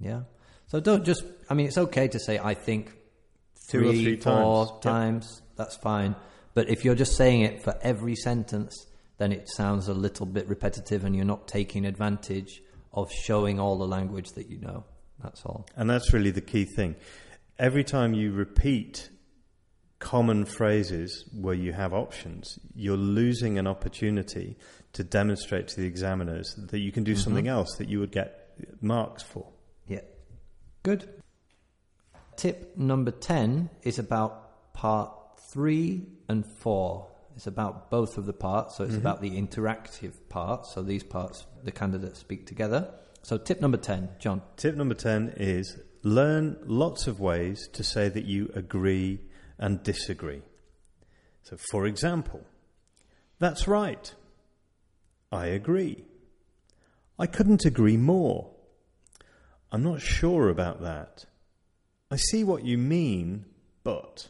Yeah? 0.00 0.22
So 0.66 0.80
don't 0.80 1.04
just, 1.04 1.22
I 1.48 1.54
mean, 1.54 1.66
it's 1.66 1.78
okay 1.78 2.08
to 2.08 2.18
say, 2.18 2.38
I 2.42 2.54
think, 2.54 2.92
Two 3.68 3.78
or 3.78 3.92
three, 3.92 4.02
three 4.02 4.16
four 4.16 4.66
times. 4.66 4.80
times. 4.80 5.42
That's 5.56 5.76
fine. 5.76 6.16
But 6.54 6.68
if 6.68 6.84
you're 6.84 6.96
just 6.96 7.16
saying 7.16 7.42
it 7.42 7.62
for 7.62 7.78
every 7.82 8.16
sentence, 8.16 8.86
then 9.18 9.30
it 9.32 9.48
sounds 9.48 9.86
a 9.88 9.94
little 9.94 10.26
bit 10.26 10.48
repetitive 10.48 11.04
and 11.04 11.14
you're 11.14 11.24
not 11.24 11.46
taking 11.46 11.86
advantage 11.86 12.60
of 12.92 13.10
showing 13.12 13.60
all 13.60 13.78
the 13.78 13.86
language 13.86 14.30
that 14.32 14.50
you 14.50 14.58
know. 14.58 14.84
That's 15.22 15.44
all. 15.44 15.66
And 15.76 15.88
that's 15.88 16.12
really 16.12 16.32
the 16.32 16.40
key 16.40 16.64
thing. 16.64 16.96
Every 17.58 17.84
time 17.84 18.12
you 18.14 18.32
repeat 18.32 19.08
common 20.00 20.44
phrases 20.44 21.24
where 21.32 21.54
you 21.54 21.72
have 21.72 21.94
options, 21.94 22.58
you're 22.74 22.96
losing 22.96 23.58
an 23.58 23.68
opportunity 23.68 24.56
to 24.92 25.04
demonstrate 25.04 25.68
to 25.68 25.80
the 25.80 25.86
examiners 25.86 26.54
that 26.54 26.78
you 26.78 26.92
can 26.92 27.04
do 27.04 27.12
mm-hmm. 27.12 27.20
something 27.20 27.48
else 27.48 27.76
that 27.78 27.88
you 27.88 28.00
would 28.00 28.12
get 28.12 28.54
marks 28.80 29.22
for. 29.22 29.46
Yeah. 29.86 30.00
Good. 30.82 31.08
Tip 32.36 32.76
number 32.76 33.10
10 33.10 33.70
is 33.82 33.98
about 33.98 34.72
part 34.74 35.12
three 35.50 36.06
and 36.28 36.44
four. 36.44 37.08
It's 37.36 37.46
about 37.46 37.90
both 37.90 38.18
of 38.18 38.26
the 38.26 38.32
parts. 38.32 38.76
So 38.76 38.84
it's 38.84 38.92
mm-hmm. 38.92 39.00
about 39.00 39.22
the 39.22 39.30
interactive 39.30 40.12
part. 40.28 40.66
So 40.66 40.82
these 40.82 41.02
parts, 41.02 41.46
the 41.62 41.72
candidates 41.72 42.20
speak 42.20 42.46
together. 42.46 42.92
So 43.22 43.38
tip 43.38 43.60
number 43.60 43.78
10, 43.78 44.10
John. 44.18 44.42
Tip 44.56 44.74
number 44.76 44.94
10 44.94 45.34
is 45.36 45.78
learn 46.02 46.58
lots 46.64 47.06
of 47.06 47.20
ways 47.20 47.68
to 47.72 47.84
say 47.84 48.08
that 48.08 48.24
you 48.24 48.50
agree 48.54 49.20
and 49.58 49.82
disagree. 49.82 50.42
So, 51.44 51.56
for 51.70 51.86
example, 51.86 52.40
that's 53.38 53.66
right. 53.66 54.12
I 55.32 55.46
agree. 55.46 56.04
I 57.18 57.26
couldn't 57.26 57.64
agree 57.64 57.96
more. 57.96 58.50
I'm 59.72 59.82
not 59.82 60.02
sure 60.02 60.50
about 60.50 60.82
that. 60.82 61.24
I 62.10 62.16
see 62.16 62.44
what 62.44 62.64
you 62.64 62.76
mean, 62.76 63.46
but. 63.82 64.28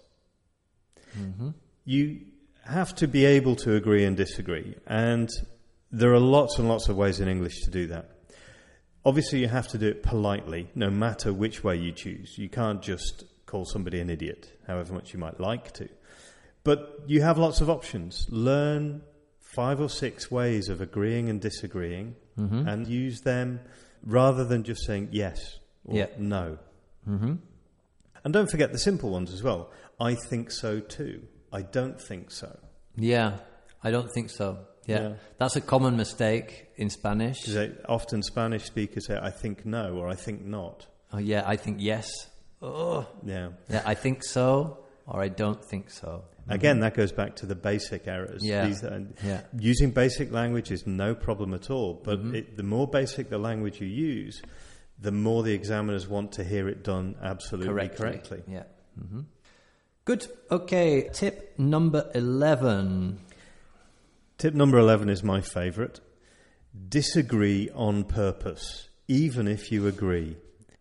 Mm-hmm. 1.19 1.51
You 1.85 2.21
have 2.65 2.95
to 2.97 3.09
be 3.09 3.25
able 3.25 3.57
to 3.57 3.75
agree 3.75 4.05
and 4.05 4.17
disagree. 4.17 4.77
And 4.87 5.29
there 5.91 6.13
are 6.13 6.21
lots 6.21 6.59
and 6.59 6.69
lots 6.69 6.89
of 6.89 6.97
ways 6.97 7.19
in 7.19 7.29
English 7.29 7.63
to 7.65 7.71
do 7.71 7.89
that. 7.89 8.09
Obviously, 9.05 9.41
you 9.41 9.49
have 9.49 9.67
to 9.69 9.79
do 9.79 9.89
it 9.89 10.05
politely, 10.05 10.71
no 10.77 10.89
matter 10.89 11.33
which 11.33 11.65
way 11.65 11.77
you 11.77 11.91
choose. 11.91 12.39
You 12.39 12.49
can't 12.49 12.81
just 12.81 13.25
call 13.47 13.65
somebody 13.65 14.01
an 14.01 14.09
idiot, 14.09 14.49
however 14.69 14.95
much 14.95 15.13
you 15.13 15.19
might 15.19 15.41
like 15.41 15.73
to. 15.73 15.89
But 16.63 17.01
you 17.09 17.23
have 17.23 17.37
lots 17.37 17.61
of 17.61 17.69
options. 17.69 18.29
Learn 18.31 19.03
five 19.55 19.81
or 19.81 19.89
six 19.89 20.31
ways 20.31 20.69
of 20.69 20.81
agreeing 20.81 21.29
and 21.29 21.41
disagreeing 21.41 22.15
and 22.37 22.87
use 22.89 23.21
them 23.21 23.61
rather 24.05 24.45
than 24.45 24.63
just 24.65 24.85
saying 24.87 25.09
yes 25.13 25.59
or 25.85 25.97
Yeah. 25.99 26.07
no. 26.19 26.59
Mm-hmm. 27.09 27.35
And 28.25 28.33
don't 28.35 28.51
forget 28.51 28.73
the 28.73 28.79
simple 28.79 29.11
ones 29.11 29.33
as 29.33 29.43
well. 29.43 29.71
I 30.01 30.15
think 30.15 30.51
so 30.51 30.81
too. 30.81 31.23
I 31.53 31.63
don't 31.63 32.01
think 32.01 32.31
so. 32.31 32.59
Yeah, 32.97 33.39
I 33.83 33.91
don't 33.91 34.11
think 34.15 34.31
so. 34.31 34.59
Yeah. 34.87 35.01
Yeah. 35.03 35.13
That's 35.39 35.57
a 35.57 35.61
common 35.61 35.97
mistake 35.97 36.69
in 36.77 36.89
Spanish. 36.91 37.43
They- 37.45 37.73
often 37.89 38.23
Spanish 38.23 38.65
speakers 38.65 39.07
say, 39.07 39.19
I 39.21 39.31
think 39.31 39.65
no 39.67 39.97
or 39.97 40.09
I 40.09 40.15
think 40.17 40.45
not. 40.45 40.87
Oh, 41.13 41.19
yeah, 41.19 41.43
I 41.47 41.57
think 41.57 41.77
yes. 41.81 42.09
Oh, 42.63 43.07
Yeah. 43.25 43.51
yeah, 43.69 43.83
I 43.85 43.95
think 43.95 44.25
so 44.25 44.79
or 45.07 45.21
I 45.23 45.29
don't 45.29 45.63
think 45.65 45.91
so. 45.91 46.25
Again, 46.49 46.81
that 46.81 46.95
goes 46.95 47.13
back 47.13 47.37
to 47.37 47.47
the 47.47 47.55
basic 47.55 48.07
errors. 48.09 48.43
Yeah. 48.45 48.67
These 48.67 48.83
are- 48.85 49.07
Yeah. 49.25 49.43
Using 49.59 49.91
basic 49.93 50.33
language 50.33 50.71
is 50.71 50.87
no 50.87 51.15
problem 51.15 51.55
at 51.55 51.71
all, 51.71 52.01
but 52.05 52.19
Mm-hmm. 52.19 52.35
it, 52.35 52.57
the 52.57 52.63
more 52.63 52.87
basic 52.89 53.31
the 53.31 53.39
language 53.39 53.81
you 53.81 53.87
use, 53.87 54.43
the 54.99 55.13
more 55.13 55.43
the 55.43 55.53
examiners 55.55 56.07
want 56.09 56.33
to 56.33 56.45
hear 56.45 56.69
it 56.69 56.83
done 56.85 57.15
absolutely 57.23 57.69
correctly. 57.73 57.97
correctly. 58.07 58.43
Yeah. 58.49 58.65
hmm 59.01 59.21
Good. 60.05 60.27
Okay. 60.51 61.09
Tip 61.13 61.55
number 61.59 62.11
11. 62.15 63.21
Tip 64.39 64.53
number 64.55 64.79
11 64.79 65.09
is 65.09 65.23
my 65.23 65.41
favourite. 65.41 66.01
Disagree 66.89 67.71
on 67.75 68.03
purpose, 68.05 68.89
even 69.07 69.47
if 69.47 69.71
you 69.71 69.87
agree. 69.87 70.37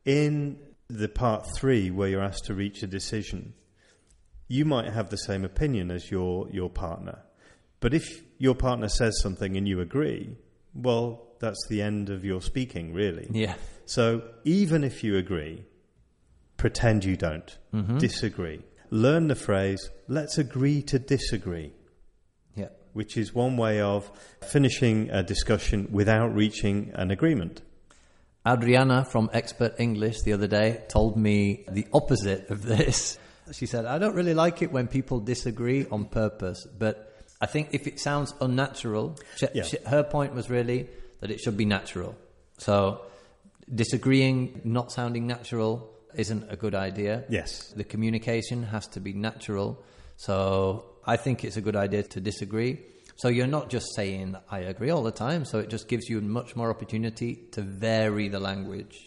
In 0.06 0.58
the 0.88 1.08
part 1.08 1.46
three, 1.56 1.92
where 1.92 2.10
you're 2.10 2.24
asked 2.24 2.46
to 2.46 2.54
reach 2.56 2.82
a 2.82 2.88
decision, 2.88 3.54
you 4.52 4.66
might 4.66 4.92
have 4.92 5.10
the 5.10 5.18
same 5.18 5.46
opinion 5.46 5.90
as 5.92 6.12
your, 6.12 6.50
your 6.50 6.70
partner. 6.70 7.20
But 7.80 7.94
if 7.94 8.22
your 8.38 8.54
partner 8.54 8.90
says 8.90 9.18
something 9.22 9.56
and 9.56 9.66
you 9.66 9.80
agree, 9.80 10.36
well, 10.74 11.24
that's 11.40 11.66
the 11.70 11.82
end 11.82 12.10
of 12.10 12.26
your 12.26 12.42
speaking, 12.42 12.94
really. 12.94 13.28
Yeah. 13.32 13.56
So 13.86 14.22
even 14.44 14.84
if 14.84 15.06
you 15.06 15.16
agree, 15.16 15.64
pretend 16.58 17.06
you 17.06 17.16
don't. 17.16 17.58
Mm-hmm. 17.74 18.00
Disagree. 18.00 18.62
Learn 18.90 19.30
the 19.30 19.36
phrase, 19.36 19.90
let's 20.10 20.38
agree 20.38 20.82
to 20.84 21.00
disagree 21.00 21.72
Yeah. 22.56 22.68
which 22.92 23.16
is 23.16 23.34
one 23.34 23.56
way 23.56 23.80
of 23.80 24.12
finishing 24.44 25.10
a 25.12 25.24
discussion 25.24 25.88
without 25.94 26.36
reaching 26.36 26.92
an 26.94 27.10
agreement. 27.10 27.62
Adriana 28.46 29.06
from 29.06 29.30
Expert 29.32 29.76
English 29.80 30.24
the 30.24 30.34
other 30.34 30.48
day 30.48 30.84
told 30.90 31.16
me 31.16 31.64
the 31.72 31.88
opposite 31.94 32.50
of 32.50 32.64
this. 32.64 33.18
She 33.52 33.66
said, 33.66 33.86
I 33.86 33.98
don't 33.98 34.16
really 34.16 34.34
like 34.34 34.62
it 34.62 34.72
when 34.72 34.88
people 34.88 35.20
disagree 35.20 35.86
on 35.92 36.06
purpose, 36.06 36.66
but 36.78 37.08
I 37.42 37.48
think 37.48 37.70
if 37.72 37.88
it 37.88 38.00
sounds 38.00 38.34
unnatural, 38.40 39.18
she, 39.38 39.48
Yeah. 39.54 39.64
she, 39.64 39.78
her 39.86 40.04
point 40.04 40.34
was 40.34 40.50
really 40.50 40.90
that 41.20 41.32
it 41.32 41.40
should 41.40 41.58
be 41.58 41.66
natural. 41.66 42.16
So 42.58 43.02
disagreeing, 43.74 44.62
not 44.64 44.92
sounding 44.92 45.28
natural 45.28 45.90
isn't 46.16 46.52
a 46.52 46.56
good 46.56 46.76
idea. 46.76 47.24
Yes. 47.30 47.74
The 47.76 47.84
communication 47.84 48.64
has 48.64 48.88
to 48.90 49.00
be 49.00 49.14
natural. 49.14 49.84
So 50.18 50.86
I 51.06 51.18
think 51.18 51.44
it's 51.44 51.58
a 51.58 51.62
good 51.62 51.76
idea 51.76 52.04
to 52.04 52.20
disagree. 52.20 52.80
So 53.16 53.28
you're 53.28 53.48
not 53.48 53.70
just 53.70 53.88
saying 53.96 54.36
I 54.50 54.60
agree 54.60 54.90
all 54.90 55.04
the 55.04 55.12
time. 55.12 55.46
So 55.46 55.60
it 55.60 55.70
just 55.70 55.88
gives 55.88 56.10
you 56.10 56.22
much 56.22 56.56
more 56.56 56.70
opportunity 56.70 57.36
to 57.52 57.62
vary 57.62 58.28
the 58.30 58.40
language. 58.40 58.98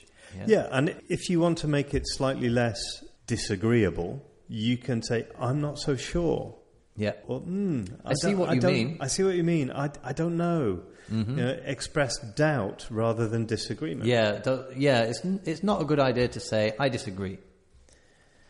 Yeah, 0.47 0.67
and 0.73 1.01
if 1.09 1.29
you 1.31 1.39
want 1.39 1.59
to 1.59 1.69
make 1.69 1.95
it 1.95 2.03
slightly 2.07 2.49
less 2.49 2.81
disagreeable, 3.29 4.21
you 4.49 4.77
can 4.77 5.03
say, 5.03 5.27
I'm 5.39 5.61
not 5.61 5.79
so 5.79 5.97
sure. 5.97 6.55
Yeah. 6.97 7.13
Or, 7.27 7.41
mm, 7.41 7.89
I 8.05 8.15
see 8.15 8.35
what 8.35 8.51
I 8.51 8.55
you 8.55 8.61
mean. 8.61 8.99
I 9.01 9.09
see 9.09 9.25
what 9.25 9.35
you 9.35 9.43
mean. 9.45 9.71
I, 9.71 9.91
I 10.03 10.13
don't 10.13 10.37
know. 10.37 10.83
You 11.11 11.25
know. 11.25 11.59
Express 11.65 12.19
doubt 12.35 12.87
rather 12.91 13.29
than 13.29 13.45
disagreement. 13.47 14.07
Yeah, 14.09 14.39
do- 14.39 14.67
yeah. 14.77 15.03
It's 15.03 15.21
it's 15.45 15.63
not 15.63 15.83
a 15.83 15.85
good 15.85 16.01
idea 16.01 16.29
to 16.29 16.41
say 16.41 16.73
I 16.79 16.89
disagree. 16.89 17.39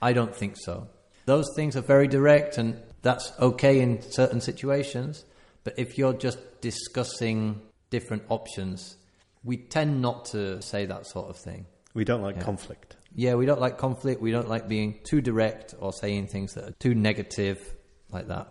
I 0.00 0.12
don't 0.12 0.34
think 0.34 0.56
so. 0.58 0.88
Those 1.26 1.46
things 1.56 1.74
are 1.76 1.80
very 1.80 2.06
direct, 2.06 2.58
and 2.58 2.80
that's 3.02 3.32
okay 3.40 3.80
in 3.80 4.02
certain 4.02 4.40
situations. 4.40 5.24
But 5.64 5.74
if 5.78 5.98
you're 5.98 6.12
just 6.12 6.38
discussing 6.60 7.60
different 7.90 8.22
options, 8.28 8.96
we 9.42 9.56
tend 9.56 10.00
not 10.02 10.26
to 10.26 10.60
say 10.62 10.86
that 10.86 11.06
sort 11.06 11.30
of 11.30 11.36
thing. 11.36 11.66
We 11.94 12.04
don't 12.04 12.22
like 12.22 12.36
Yeah. 12.36 12.42
conflict. 12.42 12.93
Yeah, 13.14 13.36
we 13.36 13.46
don't 13.46 13.60
like 13.60 13.78
conflict. 13.78 14.20
We 14.20 14.32
don't 14.32 14.48
like 14.48 14.68
being 14.68 14.98
too 15.04 15.20
direct 15.20 15.74
or 15.78 15.92
saying 15.92 16.26
things 16.26 16.54
that 16.54 16.64
are 16.64 16.74
too 16.80 16.94
negative 16.94 17.74
like 18.10 18.28
that. 18.28 18.48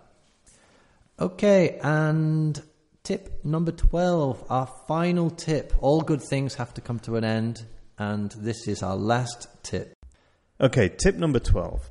Okay, 1.19 1.79
and 1.83 2.61
tip 3.03 3.43
number 3.43 3.71
12, 3.71 4.45
our 4.49 4.67
final 4.87 5.29
tip. 5.29 5.73
All 5.79 6.01
good 6.01 6.21
things 6.21 6.55
have 6.55 6.73
to 6.75 6.81
come 6.81 6.99
to 6.99 7.17
an 7.17 7.23
end, 7.23 7.63
and 7.97 8.31
this 8.31 8.67
is 8.67 8.81
our 8.81 8.95
last 8.95 9.47
tip. 9.63 9.93
Okay, 10.61 10.89
tip 10.89 11.15
number 11.15 11.39
12. 11.39 11.89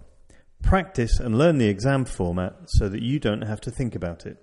Practice 0.63 1.21
and 1.21 1.37
learn 1.37 1.59
the 1.59 1.69
exam 1.69 2.05
format 2.05 2.55
so 2.67 2.89
that 2.89 3.03
you 3.03 3.19
don't 3.19 3.43
have 3.43 3.61
to 3.63 3.71
think 3.71 3.95
about 3.95 4.25
it, 4.25 4.39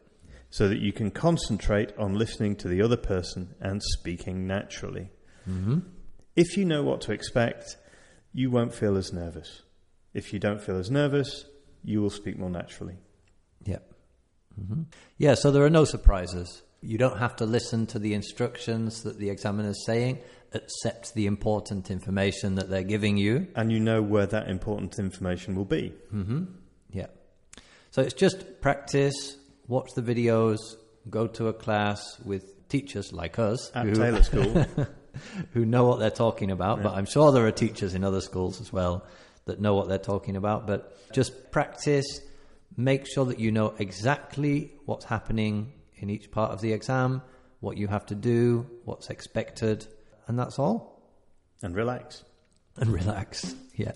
so 0.49 0.67
that 0.67 0.79
you 0.79 0.93
can 0.93 1.09
concentrate 1.09 1.97
on 1.97 2.13
listening 2.13 2.55
to 2.57 2.67
the 2.67 2.81
other 2.81 2.97
person 2.97 3.55
and 3.59 3.81
speaking 3.81 4.45
naturally. 4.45 5.09
Mm-hmm. 5.49 5.79
If 6.35 6.57
you 6.57 6.65
know 6.65 6.83
what 6.83 7.01
to 7.01 7.11
expect, 7.11 7.77
you 8.33 8.51
won't 8.51 8.73
feel 8.73 8.97
as 8.97 9.11
nervous. 9.13 9.63
If 10.13 10.33
you 10.33 10.39
don't 10.39 10.61
feel 10.61 10.77
as 10.77 10.89
nervous, 10.89 11.45
you 11.83 12.01
will 12.01 12.09
speak 12.09 12.37
more 12.37 12.49
naturally. 12.49 12.97
Yeah. 13.63 13.79
hmm 14.55 14.83
Yeah, 15.17 15.35
so 15.35 15.51
there 15.51 15.63
are 15.63 15.69
no 15.69 15.85
surprises. 15.85 16.63
You 16.81 16.97
don't 16.97 17.17
have 17.17 17.35
to 17.37 17.45
listen 17.45 17.85
to 17.87 17.99
the 17.99 18.13
instructions 18.13 19.03
that 19.03 19.19
the 19.19 19.29
examiner's 19.29 19.85
saying, 19.85 20.19
accept 20.53 21.13
the 21.13 21.27
important 21.27 21.91
information 21.91 22.55
that 22.55 22.69
they're 22.69 22.83
giving 22.83 23.17
you. 23.17 23.47
And 23.55 23.71
you 23.71 23.79
know 23.79 24.01
where 24.01 24.25
that 24.25 24.47
important 24.49 24.97
information 24.97 25.55
will 25.55 25.65
be. 25.65 25.93
Mm-hmm. 26.13 26.45
Yeah. 26.91 27.07
So 27.91 28.01
it's 28.01 28.13
just 28.13 28.61
practice, 28.61 29.37
watch 29.67 29.89
the 29.95 30.01
videos, 30.01 30.57
go 31.09 31.27
to 31.27 31.47
a 31.47 31.53
class 31.53 32.01
with 32.23 32.67
teachers 32.69 33.11
like 33.11 33.39
us 33.39 33.71
At 33.73 33.87
who, 33.87 33.95
Taylor 33.95 34.23
School, 34.23 34.65
who 35.53 35.65
know 35.65 35.85
what 35.85 35.99
they're 35.99 36.09
talking 36.09 36.51
about. 36.51 36.83
But 36.83 36.93
I'm 36.93 37.05
sure 37.05 37.31
there 37.31 37.45
are 37.45 37.51
teachers 37.51 37.93
in 37.93 38.03
other 38.03 38.21
schools 38.21 38.61
as 38.61 38.71
well 38.71 39.05
that 39.45 39.59
know 39.59 39.75
what 39.75 39.87
they're 39.87 39.97
talking 39.97 40.35
about. 40.35 40.67
But 40.67 41.11
just 41.11 41.51
practice, 41.51 42.21
make 42.77 43.07
sure 43.07 43.25
that 43.25 43.39
you 43.39 43.51
know 43.51 43.73
exactly 43.79 44.71
what's 44.85 45.05
happening 45.05 45.73
in 45.97 46.09
each 46.09 46.31
part 46.31 46.51
of 46.51 46.61
the 46.61 46.73
exam, 46.73 47.21
what 47.59 47.77
you 47.77 47.87
have 47.87 48.05
to 48.07 48.15
do, 48.15 48.65
what's 48.85 49.09
expected, 49.09 49.85
and 50.27 50.37
that's 50.37 50.59
all 50.59 50.99
and 51.61 51.75
relax. 51.75 52.23
and 52.77 52.91
relax. 52.91 53.55
Yeah. 53.75 53.93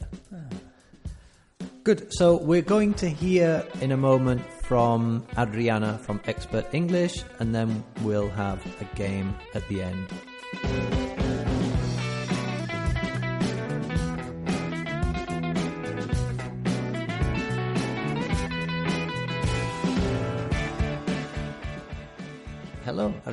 Good. 1.84 2.14
So 2.14 2.38
we're 2.38 2.62
going 2.62 2.94
to 2.96 3.10
hear 3.10 3.66
in 3.82 3.92
a 3.92 3.98
moment 3.98 4.42
from 4.64 5.26
Adriana 5.38 5.98
from 5.98 6.22
Expert 6.26 6.66
English, 6.74 7.24
and 7.40 7.54
then 7.54 7.84
we'll 8.02 8.30
have 8.30 8.66
a 8.82 8.86
game 8.96 9.36
at 9.54 9.68
the 9.68 9.84
end. 9.84 11.03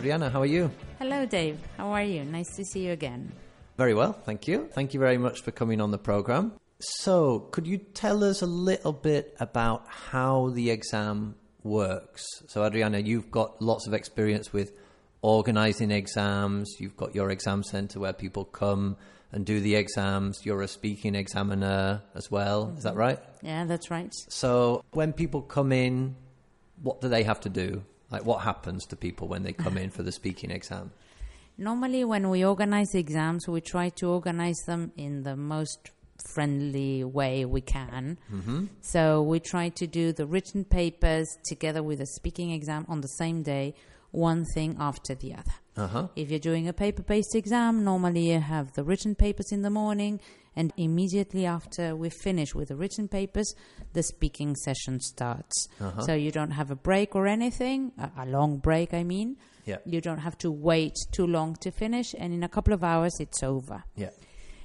Adriana. 0.01 0.31
How 0.31 0.41
are 0.41 0.47
you? 0.47 0.71
Hello, 0.99 1.27
Dave. 1.27 1.59
How 1.77 1.91
are 1.91 2.03
you? 2.03 2.25
Nice 2.25 2.57
to 2.57 2.65
see 2.65 2.87
you 2.87 2.93
again. 2.93 3.33
Very 3.77 3.93
well, 3.93 4.15
thank 4.15 4.49
you. 4.49 4.67
Thank 4.73 4.95
you 4.95 5.01
very 5.01 5.19
much 5.19 5.43
for 5.43 5.51
coming 5.51 5.79
on 5.79 5.91
the 5.91 5.99
program. 5.99 6.55
So, 6.79 7.41
could 7.51 7.67
you 7.67 7.77
tell 7.77 8.25
us 8.25 8.41
a 8.41 8.47
little 8.47 8.95
bit 8.95 9.37
about 9.41 9.87
how 9.87 10.53
the 10.55 10.71
exam 10.71 11.35
works? 11.65 12.25
So, 12.49 12.65
Adriana, 12.65 13.01
you've 13.01 13.31
got 13.31 13.61
lots 13.61 13.87
of 13.87 13.93
experience 13.93 14.55
with 14.55 14.73
organizing 15.21 15.91
exams. 15.91 16.77
You've 16.79 16.97
got 16.97 17.15
your 17.15 17.31
exam 17.31 17.63
center 17.63 18.01
where 18.01 18.15
people 18.15 18.47
come 18.47 18.97
and 19.33 19.45
do 19.45 19.61
the 19.61 19.75
exams. 19.75 20.47
You're 20.47 20.63
a 20.63 20.69
speaking 20.69 21.15
examiner 21.15 22.01
as 22.15 22.31
well. 22.31 22.73
Is 22.75 22.85
that 22.85 22.93
mm-hmm. 22.93 23.01
right? 23.01 23.19
Yeah, 23.43 23.67
that's 23.67 23.91
right. 23.91 24.15
So, 24.31 24.83
when 24.93 25.13
people 25.13 25.43
come 25.43 25.73
in, 25.73 26.17
what 26.81 27.03
do 27.03 27.11
they 27.11 27.25
have 27.25 27.41
to 27.41 27.51
do? 27.51 27.83
Like, 28.11 28.25
what 28.25 28.43
happens 28.43 28.87
to 28.87 28.97
people 28.97 29.29
when 29.29 29.43
they 29.43 29.53
come 29.53 29.79
in 29.79 29.91
for 29.91 30.03
the 30.03 30.13
speaking 30.13 30.51
exam? 30.51 30.91
Normally, 31.57 32.05
when 32.05 32.31
we 32.31 32.45
organize 32.45 32.95
exams, 32.95 33.47
we 33.47 33.61
try 33.61 33.91
to 33.91 34.09
organize 34.09 34.59
them 34.67 34.93
in 34.97 35.23
the 35.23 35.37
most 35.37 35.91
friendly 36.35 37.05
way 37.05 37.45
we 37.45 37.61
can. 37.61 38.19
Mm-hmm. 38.33 38.67
So 38.81 39.23
we 39.23 39.41
try 39.41 39.69
to 39.71 39.87
do 39.87 40.13
the 40.13 40.27
written 40.27 40.65
papers 40.65 41.29
together 41.45 41.83
with 41.83 41.99
the 41.99 42.07
speaking 42.07 42.51
exam 42.51 42.85
on 42.89 43.01
the 43.01 43.09
same 43.09 43.43
day, 43.43 43.75
one 44.11 44.45
thing 44.55 44.77
after 44.79 45.15
the 45.15 45.35
other. 45.35 45.53
Uh 45.77 45.87
huh. 45.87 46.09
If 46.17 46.31
you're 46.31 46.41
doing 46.41 46.69
a 46.69 46.73
paper 46.73 47.03
based 47.03 47.35
exam, 47.35 47.85
normally 47.85 48.33
you 48.33 48.41
have 48.41 48.73
the 48.73 48.85
written 48.85 49.15
papers 49.15 49.53
in 49.53 49.63
the 49.63 49.71
morning, 49.71 50.21
and 50.57 50.73
immediately 50.77 51.47
after 51.47 51.95
we 51.95 52.11
finish 52.11 52.55
with 52.55 52.69
the 52.69 52.77
written 52.77 53.09
papers, 53.09 53.55
the 53.93 54.03
speaking 54.03 54.57
session 54.57 55.01
starts. 55.01 55.69
Uh-huh. 55.81 56.03
So 56.03 56.15
you 56.15 56.31
don't 56.31 56.51
have 56.53 56.71
a 56.71 56.77
break 56.77 57.15
or 57.15 57.27
anything, 57.27 57.93
a, 57.99 58.11
a 58.23 58.27
long 58.27 58.59
break, 58.59 58.93
I 58.95 59.05
mean. 59.05 59.37
Yeah. 59.65 59.79
You 59.85 60.01
don't 60.01 60.19
have 60.19 60.37
to 60.39 60.51
wait 60.51 60.97
too 61.13 61.27
long 61.27 61.57
to 61.57 61.71
finish, 61.71 62.15
and 62.19 62.33
in 62.33 62.43
a 62.43 62.49
couple 62.49 62.73
of 62.75 62.83
hours, 62.83 63.13
it's 63.21 63.43
over. 63.43 63.85
Yeah. 63.95 64.11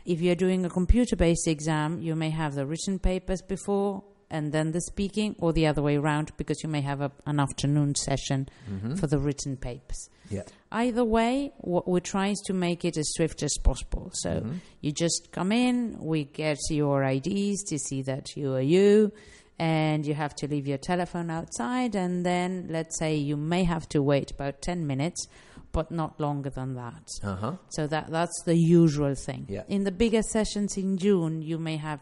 If 0.06 0.22
you're 0.22 0.36
doing 0.36 0.66
a 0.66 0.70
computer 0.70 1.16
based 1.16 1.48
exam, 1.48 2.02
you 2.02 2.16
may 2.16 2.30
have 2.30 2.56
the 2.56 2.66
written 2.66 3.00
papers 3.00 3.42
before 3.42 4.04
and 4.30 4.52
then 4.52 4.72
the 4.72 4.82
speaking, 4.82 5.36
or 5.40 5.54
the 5.54 5.68
other 5.68 5.82
way 5.82 5.96
around, 5.98 6.32
because 6.38 6.64
you 6.64 6.70
may 6.70 6.82
have 6.82 7.02
a, 7.02 7.12
an 7.26 7.40
afternoon 7.40 7.96
session 7.96 8.48
Mm-hmm. 8.70 8.96
for 8.96 9.08
the 9.08 9.20
written 9.20 9.58
papers. 9.58 10.10
Yeah. 10.30 10.44
Either 10.72 11.04
way, 11.06 11.52
what 11.60 11.88
we're 11.88 12.00
trying 12.00 12.32
is 12.34 12.42
to 12.48 12.54
make 12.54 12.84
it 12.84 12.98
as 12.98 13.08
swift 13.14 13.44
as 13.44 13.56
possible. 13.64 14.10
So 14.14 14.30
Mm-hmm. 14.42 14.58
you 14.82 14.92
just 14.92 15.30
come 15.32 15.52
in, 15.52 15.98
we 16.00 16.24
get 16.26 16.58
your 16.70 17.04
IDs 17.04 17.64
to 17.66 17.78
see 17.78 18.02
that 18.04 18.36
you 18.36 18.54
are 18.56 18.62
you, 18.62 19.12
and 19.58 20.06
you 20.06 20.14
have 20.16 20.36
to 20.36 20.48
leave 20.48 20.68
your 20.68 20.78
telephone 20.80 21.30
outside, 21.30 21.96
and 21.96 22.26
then 22.26 22.68
let's 22.70 22.98
say 23.00 23.16
you 23.16 23.38
may 23.38 23.64
have 23.64 23.88
to 23.90 24.02
wait 24.02 24.32
about 24.32 24.62
10 24.62 24.86
minutes, 24.86 25.28
but 25.72 25.92
not 25.92 26.20
longer 26.20 26.50
than 26.50 26.74
that. 26.76 27.08
Uh 27.24 27.36
huh. 27.36 27.52
So 27.70 27.88
that 27.88 28.10
that's 28.10 28.44
the 28.46 28.56
usual 28.58 29.14
thing. 29.16 29.46
Yeah. 29.50 29.64
In 29.70 29.84
the 29.84 29.92
bigger 29.92 30.22
sessions 30.24 30.76
in 30.78 30.98
June, 30.98 31.42
you 31.42 31.58
may 31.58 31.78
have 31.78 32.00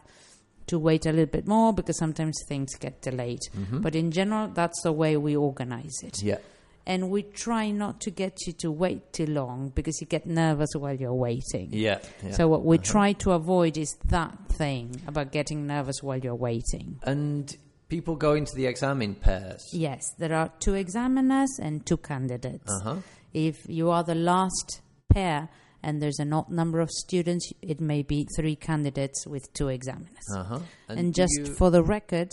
to 0.66 0.78
wait 0.78 1.06
a 1.06 1.10
little 1.10 1.26
bit 1.26 1.46
more 1.46 1.72
because 1.72 1.98
sometimes 1.98 2.36
things 2.48 2.74
get 2.76 3.02
delayed. 3.02 3.40
But 3.72 3.94
in 3.94 4.10
general, 4.10 4.48
that's 4.48 4.80
the 4.82 4.92
way 4.92 5.16
we 5.16 5.36
organize 5.36 6.02
it. 6.02 6.14
Mm-hmm. 6.14 6.26
Yeah. 6.28 6.38
And 6.86 7.10
we 7.10 7.22
try 7.22 7.70
not 7.70 8.02
to 8.02 8.10
get 8.10 8.46
you 8.46 8.52
to 8.54 8.70
wait 8.70 9.12
too 9.14 9.26
long 9.26 9.70
because 9.74 10.00
you 10.02 10.06
get 10.06 10.26
nervous 10.26 10.70
while 10.74 10.94
you're 10.94 11.14
waiting. 11.14 11.70
Yeah. 11.70 11.98
yeah. 12.22 12.32
So 12.32 12.46
what 12.46 12.64
we 12.64 12.76
try 12.76 13.14
to 13.14 13.32
avoid 13.32 13.78
is 13.78 13.96
that 14.06 14.36
thing 14.50 15.00
about 15.06 15.32
getting 15.32 15.66
nervous 15.66 16.02
while 16.02 16.18
you're 16.18 16.34
waiting. 16.34 16.98
And 17.02 17.56
people 17.88 18.16
go 18.16 18.34
into 18.34 18.54
the 18.54 18.66
exam 18.66 19.00
in 19.00 19.14
pairs. 19.14 19.66
Yes, 19.72 20.02
there 20.18 20.34
are 20.34 20.50
two 20.60 20.74
examiners 20.74 21.58
and 21.60 21.86
two 21.86 21.96
candidates. 21.96 22.70
Uh 22.70 22.80
huh. 22.80 22.96
If 23.32 23.66
you 23.66 23.90
are 23.90 24.04
the 24.04 24.14
last 24.14 24.82
pair 25.08 25.48
and 25.84 26.00
there's 26.00 26.18
an 26.18 26.32
odd 26.32 26.50
number 26.50 26.80
of 26.80 26.90
students, 26.90 27.52
it 27.62 27.80
may 27.80 28.02
be 28.02 28.26
three 28.36 28.56
candidates 28.56 29.26
with 29.26 29.52
two 29.52 29.68
examiners. 29.68 30.26
Uh 30.34 30.42
huh. 30.44 30.58
And, 30.88 31.14
just 31.14 31.52
for 31.58 31.70
the 31.70 31.82
record, 31.82 32.30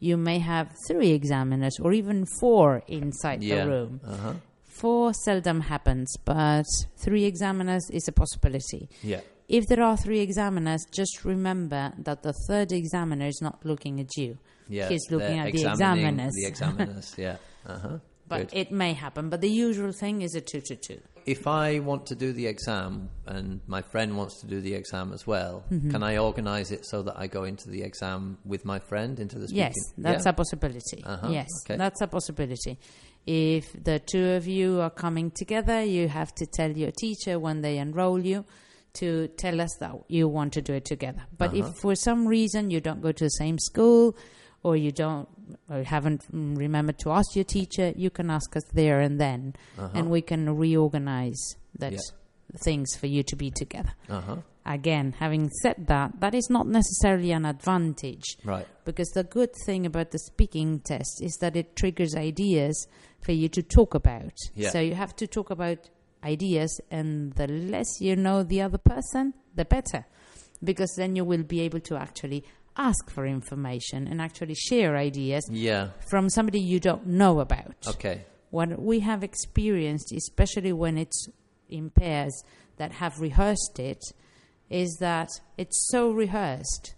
you 0.00 0.16
may 0.16 0.40
have 0.40 0.74
three 0.86 1.10
examiners 1.10 1.78
or 1.80 1.92
even 1.92 2.26
four 2.40 2.82
inside 2.88 3.42
yeah. 3.42 3.64
the 3.64 3.70
room. 3.70 4.00
Uh 4.04 4.16
huh. 4.16 4.34
Four 4.64 5.12
seldom 5.14 5.60
happens, 5.60 6.16
but 6.24 6.66
three 6.96 7.24
examiners 7.24 7.88
is 7.90 8.06
a 8.08 8.12
possibility. 8.12 8.88
Yeah. 9.02 9.20
If 9.48 9.66
there 9.66 9.82
are 9.82 9.96
three 9.96 10.20
examiners, 10.20 10.84
just 10.92 11.24
remember 11.24 11.92
that 11.98 12.22
the 12.22 12.34
third 12.46 12.72
examiner 12.72 13.26
is 13.26 13.40
not 13.40 13.64
looking 13.64 13.98
at 14.00 14.16
you. 14.16 14.38
Yeah. 14.68 14.88
He's 14.88 15.10
looking 15.10 15.38
at 15.38 15.52
the 15.52 15.64
examiners. 15.66 16.32
The 16.34 16.46
examiners. 16.46 17.14
yeah. 17.16 17.36
Uh 17.66 17.78
huh. 17.78 17.98
But 18.28 18.54
it 18.54 18.70
may 18.70 18.92
happen. 18.94 19.28
But 19.28 19.40
the 19.40 19.50
usual 19.50 19.92
thing 19.92 20.22
is 20.22 20.34
a 20.34 20.40
two 20.40 20.60
to 20.62 20.76
two. 20.76 21.00
If 21.34 21.46
I 21.46 21.78
want 21.80 22.06
to 22.06 22.14
do 22.14 22.32
the 22.32 22.46
exam 22.46 23.10
and 23.26 23.60
my 23.66 23.82
friend 23.82 24.16
wants 24.16 24.40
to 24.40 24.46
do 24.46 24.60
the 24.60 24.74
exam 24.74 25.12
as 25.12 25.26
well, 25.26 25.64
Mm-hmm. 25.70 25.90
can 25.90 26.02
I 26.02 26.16
organize 26.18 26.70
it 26.76 26.82
so 26.86 27.02
that 27.02 27.16
I 27.18 27.26
go 27.26 27.44
into 27.44 27.68
the 27.70 27.82
exam 27.82 28.38
with 28.44 28.64
my 28.64 28.78
friend 28.78 29.20
into 29.20 29.38
the 29.38 29.48
speaking? 29.48 29.64
Yes, 29.64 29.74
that's 29.98 30.24
Yeah? 30.26 30.30
a 30.30 30.32
possibility. 30.32 31.02
Uh-huh, 31.04 31.28
Yes, 31.30 31.48
okay. 31.64 31.76
that's 31.76 32.00
a 32.00 32.06
possibility. 32.06 32.78
If 33.26 33.64
the 33.84 33.98
two 33.98 34.26
of 34.38 34.46
you 34.46 34.80
are 34.80 34.90
coming 35.04 35.30
together, 35.30 35.82
you 35.84 36.08
have 36.08 36.34
to 36.36 36.46
tell 36.46 36.70
your 36.70 36.92
teacher 36.92 37.38
when 37.38 37.60
they 37.60 37.76
enroll 37.78 38.20
you 38.24 38.44
to 38.94 39.28
tell 39.36 39.60
us 39.60 39.70
that 39.80 39.92
you 40.08 40.26
want 40.28 40.54
to 40.54 40.62
do 40.62 40.72
it 40.72 40.86
together. 40.86 41.22
But 41.36 41.50
Uh-huh. 41.52 41.68
if 41.68 41.76
for 41.82 41.94
some 41.94 42.26
reason 42.26 42.70
you 42.70 42.80
don't 42.80 43.02
go 43.02 43.12
to 43.12 43.24
the 43.24 43.36
same 43.42 43.58
school 43.58 44.16
or 44.62 44.76
you 44.76 44.90
don't 44.92 45.28
or 45.70 45.82
haven't 45.82 46.22
mm, 46.32 46.56
remembered 46.58 46.98
to 46.98 47.10
ask 47.10 47.34
your 47.36 47.44
teacher, 47.44 47.92
you 47.96 48.10
can 48.10 48.30
ask 48.30 48.56
us 48.56 48.64
there 48.74 49.00
and 49.00 49.20
then 49.20 49.54
Uh-huh. 49.78 49.88
and 49.94 50.10
we 50.10 50.20
can 50.22 50.56
reorganize 50.56 51.56
that 51.78 51.92
Yeah. 51.92 51.98
things 52.64 52.94
for 52.96 53.06
you 53.06 53.22
to 53.22 53.36
be 53.36 53.50
together. 53.50 53.92
Uh-huh. 54.08 54.36
Again, 54.66 55.14
having 55.18 55.48
said 55.62 55.86
that, 55.86 56.20
that 56.20 56.34
is 56.34 56.50
not 56.50 56.66
necessarily 56.66 57.32
an 57.32 57.46
advantage 57.46 58.36
Right. 58.44 58.66
because 58.84 59.08
the 59.14 59.24
good 59.24 59.50
thing 59.64 59.86
about 59.86 60.10
the 60.10 60.18
speaking 60.18 60.80
test 60.80 61.22
is 61.22 61.36
that 61.40 61.56
it 61.56 61.74
triggers 61.76 62.14
ideas 62.14 62.86
for 63.22 63.32
you 63.32 63.48
to 63.48 63.62
talk 63.62 63.94
about. 63.94 64.34
Yeah. 64.54 64.70
So 64.70 64.80
you 64.80 64.94
have 64.94 65.16
to 65.16 65.26
talk 65.26 65.50
about 65.50 65.78
ideas, 66.22 66.80
and 66.90 67.32
the 67.34 67.46
less 67.46 68.00
you 68.00 68.16
know 68.16 68.42
the 68.42 68.60
other 68.60 68.78
person, 68.78 69.32
the 69.54 69.64
better, 69.64 70.04
because 70.62 70.92
then 70.96 71.16
you 71.16 71.24
will 71.24 71.44
be 71.44 71.60
able 71.60 71.80
to 71.80 71.96
actually 71.96 72.44
ask 72.78 73.10
for 73.10 73.26
information 73.26 74.06
and 74.06 74.20
actually 74.20 74.54
share 74.54 74.96
ideas 74.96 75.44
Yeah. 75.50 75.88
from 76.10 76.28
somebody 76.30 76.60
you 76.60 76.78
don't 76.80 77.06
know 77.06 77.40
about. 77.40 77.74
Okay. 77.86 78.24
What 78.50 78.80
we 78.80 79.00
have 79.00 79.22
experienced, 79.24 80.12
especially 80.12 80.72
when 80.72 80.96
it's 80.96 81.28
in 81.68 81.90
pairs 81.90 82.32
that 82.76 82.92
have 82.92 83.20
rehearsed 83.20 83.78
it, 83.78 84.02
is 84.70 84.96
that 85.00 85.28
it's 85.56 85.88
so 85.90 86.10
rehearsed 86.12 86.94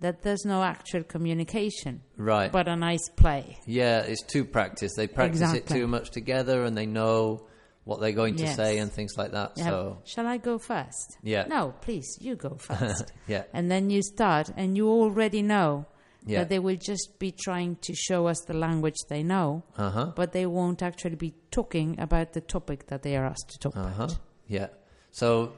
that 0.00 0.22
there's 0.22 0.44
no 0.44 0.62
actual 0.64 1.04
communication, 1.04 2.02
Right. 2.16 2.50
but 2.50 2.66
a 2.68 2.74
nice 2.76 3.08
play. 3.16 3.58
yeah, 3.66 4.00
it's 4.00 4.22
too 4.24 4.44
practice. 4.44 4.92
They 4.96 5.06
practice 5.06 5.52
it 5.54 5.66
too 5.66 5.86
much 5.86 6.10
together 6.10 6.64
and 6.64 6.76
they 6.76 6.86
know 6.86 7.46
what 7.84 8.00
they're 8.00 8.12
going 8.12 8.36
to 8.36 8.44
Yes. 8.44 8.56
say 8.56 8.78
and 8.78 8.92
things 8.92 9.14
like 9.16 9.32
that. 9.32 9.58
Have, 9.58 9.66
So, 9.66 9.98
Shall 10.04 10.26
I 10.26 10.36
go 10.38 10.58
first? 10.58 11.18
Yeah. 11.22 11.46
No, 11.48 11.74
please, 11.80 12.16
you 12.20 12.36
go 12.36 12.54
first. 12.58 13.12
yeah. 13.26 13.44
and 13.52 13.70
then 13.70 13.90
you 13.90 14.02
start, 14.02 14.50
and 14.56 14.76
you 14.76 14.88
already 14.88 15.42
know 15.42 15.86
Yeah. 16.24 16.38
that 16.40 16.48
they 16.50 16.60
will 16.60 16.76
just 16.76 17.18
be 17.18 17.32
trying 17.32 17.76
to 17.82 17.94
show 17.94 18.28
us 18.28 18.38
the 18.46 18.54
language 18.54 18.94
they 19.08 19.22
know, 19.24 19.64
Uh-huh. 19.76 20.12
but 20.14 20.30
they 20.32 20.46
won't 20.46 20.80
actually 20.82 21.16
be 21.16 21.34
talking 21.50 21.98
about 21.98 22.32
the 22.32 22.40
topic 22.40 22.86
that 22.86 23.02
they 23.02 23.16
are 23.16 23.26
asked 23.26 23.48
to 23.50 23.58
talk 23.58 23.76
Uh-huh. 23.76 24.04
about. 24.04 24.18
Yeah. 24.46 24.68
So, 25.10 25.52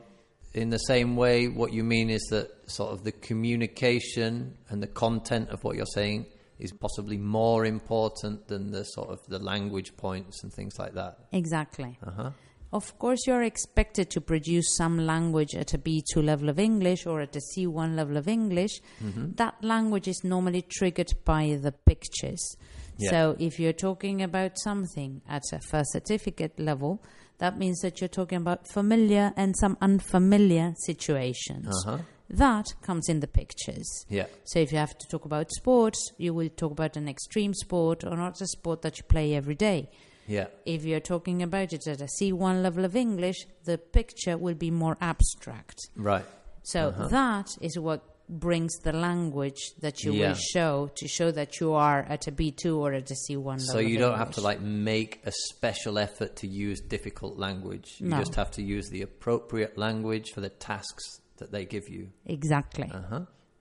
in 0.54 0.70
the 0.70 0.78
same 0.78 1.16
way, 1.16 1.48
what 1.48 1.72
you 1.74 1.84
mean 1.84 2.08
is 2.10 2.22
that 2.30 2.48
sort 2.70 2.92
of 2.92 3.04
the 3.04 3.12
communication 3.12 4.56
and 4.70 4.82
the 4.82 4.86
content 4.86 5.50
of 5.50 5.64
what 5.64 5.76
you're 5.76 5.84
saying 5.94 6.26
is 6.58 6.72
possibly 6.72 7.16
more 7.16 7.64
important 7.64 8.46
than 8.48 8.70
the 8.70 8.84
sort 8.84 9.10
of 9.10 9.20
the 9.28 9.38
language 9.38 9.96
points 9.96 10.42
and 10.42 10.52
things 10.52 10.78
like 10.78 10.94
that. 10.94 11.18
Exactly. 11.32 11.98
Uh-huh. 12.06 12.30
Of 12.72 12.98
course, 12.98 13.20
you're 13.26 13.44
expected 13.44 14.10
to 14.10 14.20
produce 14.20 14.76
some 14.76 15.06
language 15.06 15.54
at 15.54 15.74
a 15.74 15.78
B2 15.78 16.24
level 16.24 16.48
of 16.48 16.58
English 16.58 17.06
or 17.06 17.20
at 17.20 17.36
a 17.36 17.40
C1 17.40 17.94
level 17.94 18.16
of 18.16 18.26
English. 18.26 18.80
Mm-hmm. 19.00 19.34
That 19.36 19.62
language 19.62 20.08
is 20.08 20.24
normally 20.24 20.62
triggered 20.62 21.12
by 21.24 21.56
the 21.62 21.70
pictures. 21.70 22.56
Yeah. 22.98 23.10
So, 23.10 23.36
if 23.38 23.60
you're 23.60 23.72
talking 23.72 24.22
about 24.22 24.58
something 24.58 25.22
at 25.28 25.42
a 25.52 25.60
first 25.60 25.92
certificate 25.92 26.58
level, 26.58 27.00
that 27.38 27.58
means 27.58 27.80
that 27.80 28.00
you're 28.00 28.08
talking 28.08 28.38
about 28.38 28.66
familiar 28.66 29.32
and 29.36 29.56
some 29.56 29.76
unfamiliar 29.80 30.74
situations. 30.84 31.68
Uh-huh. 31.86 31.98
That 32.30 32.74
comes 32.82 33.08
in 33.08 33.20
the 33.20 33.26
pictures. 33.26 34.06
Yeah. 34.08 34.26
So, 34.44 34.58
if 34.58 34.72
you 34.72 34.78
have 34.78 34.96
to 34.98 35.06
talk 35.08 35.24
about 35.24 35.50
sports, 35.52 36.12
you 36.16 36.32
will 36.34 36.48
talk 36.48 36.72
about 36.72 36.96
an 36.96 37.08
extreme 37.08 37.52
sport 37.54 38.02
or 38.04 38.16
not 38.16 38.40
a 38.40 38.46
sport 38.46 38.82
that 38.82 38.96
you 38.98 39.04
play 39.04 39.34
every 39.34 39.54
day. 39.54 39.90
Yeah. 40.26 40.46
If 40.64 40.84
you're 40.84 41.00
talking 41.00 41.42
about 41.42 41.72
it 41.74 41.86
at 41.86 42.00
a 42.00 42.08
C1 42.18 42.62
level 42.62 42.84
of 42.86 42.96
English, 42.96 43.46
the 43.64 43.76
picture 43.76 44.38
will 44.38 44.54
be 44.54 44.70
more 44.70 44.96
abstract. 45.00 45.78
Right. 45.96 46.24
So 46.62 46.88
Uh-huh. 46.88 47.08
that 47.08 47.58
is 47.60 47.78
what 47.78 48.02
brings 48.26 48.78
the 48.78 48.92
language 48.94 49.72
that 49.80 50.02
you 50.02 50.14
Yeah. 50.14 50.28
will 50.28 50.34
show 50.34 50.90
to 50.94 51.06
show 51.06 51.30
that 51.32 51.60
you 51.60 51.74
are 51.74 52.00
at 52.08 52.26
a 52.26 52.32
B2 52.32 52.78
or 52.78 52.94
at 52.94 53.10
a 53.10 53.14
C1 53.14 53.58
level. 53.58 53.74
So 53.74 53.80
you 53.80 53.98
don't 53.98 54.16
have 54.16 54.30
to 54.32 54.40
like 54.40 54.62
make 54.62 55.20
a 55.26 55.32
special 55.50 55.98
effort 55.98 56.36
to 56.36 56.46
use 56.48 56.80
difficult 56.80 57.38
language. 57.38 57.96
You 57.98 58.08
No. 58.08 58.18
just 58.20 58.34
have 58.36 58.50
to 58.52 58.62
use 58.62 58.88
the 58.88 59.02
appropriate 59.02 59.76
language 59.76 60.30
for 60.32 60.40
the 60.40 60.48
tasks 60.48 61.20
that 61.44 61.52
they 61.52 61.66
give 61.66 61.88
you. 61.90 62.08
Exactly. 62.24 62.90
Uh-huh. 62.90 63.20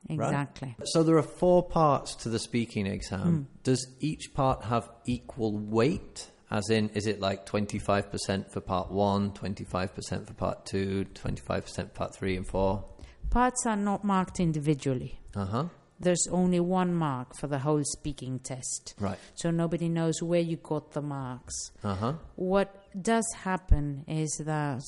Exactly. 0.09 0.75
So 0.85 1.03
there 1.03 1.17
are 1.17 1.21
four 1.23 1.63
parts 1.63 2.15
to 2.15 2.29
the 2.29 2.39
speaking 2.39 2.87
exam. 2.87 3.47
Does 3.63 3.87
each 3.99 4.33
part 4.33 4.63
have 4.65 4.89
equal 5.05 5.57
weight? 5.57 6.29
As 6.49 6.69
in, 6.69 6.89
is 6.89 7.07
it 7.07 7.19
like 7.19 7.45
25% 7.45 8.51
for 8.51 8.61
part 8.61 8.91
one, 8.91 9.31
25% 9.31 10.27
for 10.27 10.33
part 10.33 10.65
two, 10.65 11.05
25% 11.13 11.75
for 11.75 11.83
part 11.85 12.15
three 12.15 12.35
and 12.37 12.45
four? 12.47 12.85
Parts 13.29 13.65
are 13.65 13.75
not 13.75 14.03
marked 14.03 14.39
individually. 14.39 15.19
Uh 15.35 15.45
huh. 15.45 15.65
There's 15.99 16.27
only 16.31 16.59
one 16.59 16.93
mark 16.93 17.35
for 17.37 17.47
the 17.47 17.59
whole 17.59 17.81
speaking 17.83 18.39
test. 18.39 18.93
Right. 18.99 19.17
So 19.35 19.51
nobody 19.51 19.89
knows 19.89 20.21
where 20.21 20.41
you 20.41 20.57
got 20.57 20.91
the 20.91 21.01
marks. 21.01 21.71
Uh 21.83 21.95
huh. 21.95 22.13
what 22.35 22.85
does 23.01 23.25
happen 23.43 24.03
is 24.07 24.41
that 24.45 24.81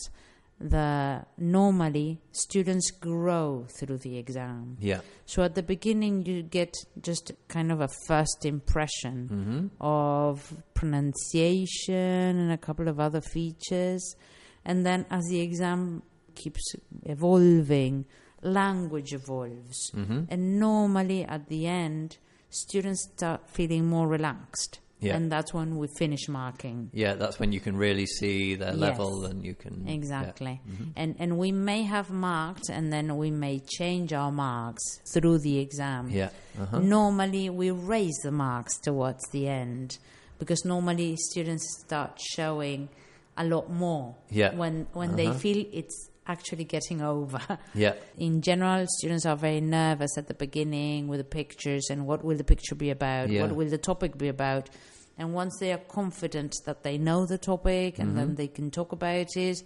the 0.59 1.25
normally 1.37 2.21
students 2.31 2.89
grow 2.91 3.67
through 3.77 3.97
the 3.97 4.17
exam. 4.17 4.77
Yeah. 4.79 5.01
So 5.25 5.43
at 5.43 5.55
the 5.55 5.63
beginning 5.63 6.25
you 6.25 6.43
get 6.43 6.73
just 7.01 7.31
kind 7.47 7.71
of 7.71 7.81
a 7.81 7.89
first 8.07 8.45
impression 8.45 9.29
mm-hmm. 9.31 9.67
of 9.81 10.53
pronunciation 10.73 11.93
and 11.93 12.51
a 12.51 12.57
couple 12.57 12.87
of 12.87 12.99
other 12.99 13.21
features. 13.21 14.15
And 14.63 14.85
then 14.85 15.05
as 15.09 15.25
the 15.29 15.41
exam 15.41 16.03
keeps 16.35 16.75
evolving 17.03 18.05
language 18.41 19.13
evolves. 19.13 19.91
Mm-hmm. 19.91 20.23
And 20.29 20.59
normally 20.59 21.25
at 21.25 21.47
the 21.47 21.67
end 21.67 22.17
students 22.49 23.09
start 23.13 23.49
feeling 23.49 23.85
more 23.85 24.07
relaxed 24.07 24.79
Yeah. 25.05 25.15
and 25.15 25.31
that's 25.31 25.53
when 25.53 25.77
we 25.77 25.87
finish 25.97 26.27
marking 26.27 26.89
Yeah, 26.93 27.13
that's 27.15 27.39
when 27.39 27.51
you 27.51 27.59
can 27.59 27.75
really 27.77 28.05
see 28.05 28.55
their 28.55 28.71
Yes. 28.73 28.77
level 28.87 29.25
and 29.25 29.45
you 29.45 29.55
can. 29.55 29.85
yeah. 29.85 29.93
Exactly. 29.93 30.61
And 30.95 31.15
and 31.19 31.37
we 31.37 31.51
may 31.51 31.83
have 31.83 32.09
marked 32.11 32.69
and 32.69 32.91
then 32.91 33.15
we 33.17 33.29
may 33.31 33.59
change 33.59 34.13
our 34.13 34.31
marks 34.31 34.83
through 35.13 35.39
the 35.39 35.59
exam. 35.59 36.09
Yeah. 36.09 36.29
Uh-huh. 36.59 36.79
Normally 36.79 37.49
we 37.49 37.71
raise 37.71 38.17
the 38.23 38.31
marks 38.31 38.77
towards 38.79 39.23
the 39.31 39.47
end 39.47 39.97
because 40.39 40.65
normally 40.65 41.15
students 41.31 41.65
start 41.85 42.19
showing 42.35 42.89
a 43.37 43.43
lot 43.43 43.69
more 43.69 44.15
Yeah. 44.29 44.55
when 44.55 44.87
when 44.93 45.15
they 45.15 45.27
Uh-huh. 45.27 45.37
feel 45.39 45.65
it's 45.73 46.09
actually 46.27 46.63
getting 46.65 47.01
over. 47.03 47.39
Yeah. 47.75 47.93
In 48.17 48.41
general, 48.41 48.85
students 48.97 49.25
are 49.27 49.35
very 49.37 49.61
nervous 49.61 50.17
at 50.17 50.25
the 50.27 50.33
beginning 50.33 51.07
with 51.07 51.19
the 51.19 51.29
pictures 51.39 51.89
and 51.91 52.07
what 52.07 52.23
will 52.25 52.35
the 52.37 52.43
picture 52.43 52.73
be 52.75 52.89
about? 52.89 53.29
Yeah. 53.29 53.43
What 53.43 53.55
will 53.55 53.69
the 53.69 53.77
topic 53.77 54.17
be 54.17 54.27
about? 54.29 54.69
And 55.17 55.33
once 55.33 55.57
they 55.59 55.71
are 55.71 55.77
confident 55.87 56.53
that 56.65 56.83
they 56.83 56.97
know 56.97 57.25
the 57.25 57.37
topic 57.37 57.99
and 57.99 58.09
Mm-hmm. 58.09 58.17
then 58.17 58.35
they 58.35 58.47
can 58.47 58.69
talk 58.71 58.91
about 58.91 59.27
it, 59.35 59.57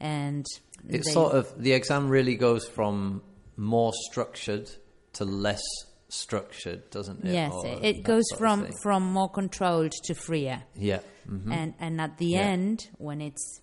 and 0.00 0.44
It's 0.88 1.12
sort 1.12 1.34
of 1.34 1.52
the 1.62 1.72
exam 1.72 2.08
really 2.08 2.34
goes 2.36 2.66
from 2.66 3.22
more 3.56 3.92
structured 4.10 4.70
to 5.14 5.24
less 5.24 5.62
structured, 6.08 6.88
doesn't 6.90 7.24
it? 7.24 7.32
yes, 7.32 7.52
Or 7.52 7.66
it, 7.82 8.02
goes 8.02 8.24
from 8.38 8.66
from 8.82 9.02
more 9.12 9.28
controlled 9.28 9.92
to 10.04 10.14
freer, 10.14 10.62
yeah. 10.74 11.00
hmm 11.26 11.52
and 11.52 11.74
and 11.78 12.00
at 12.00 12.16
the 12.18 12.26
Yeah. 12.26 12.40
end 12.52 12.88
when 12.98 13.20
it's 13.20 13.60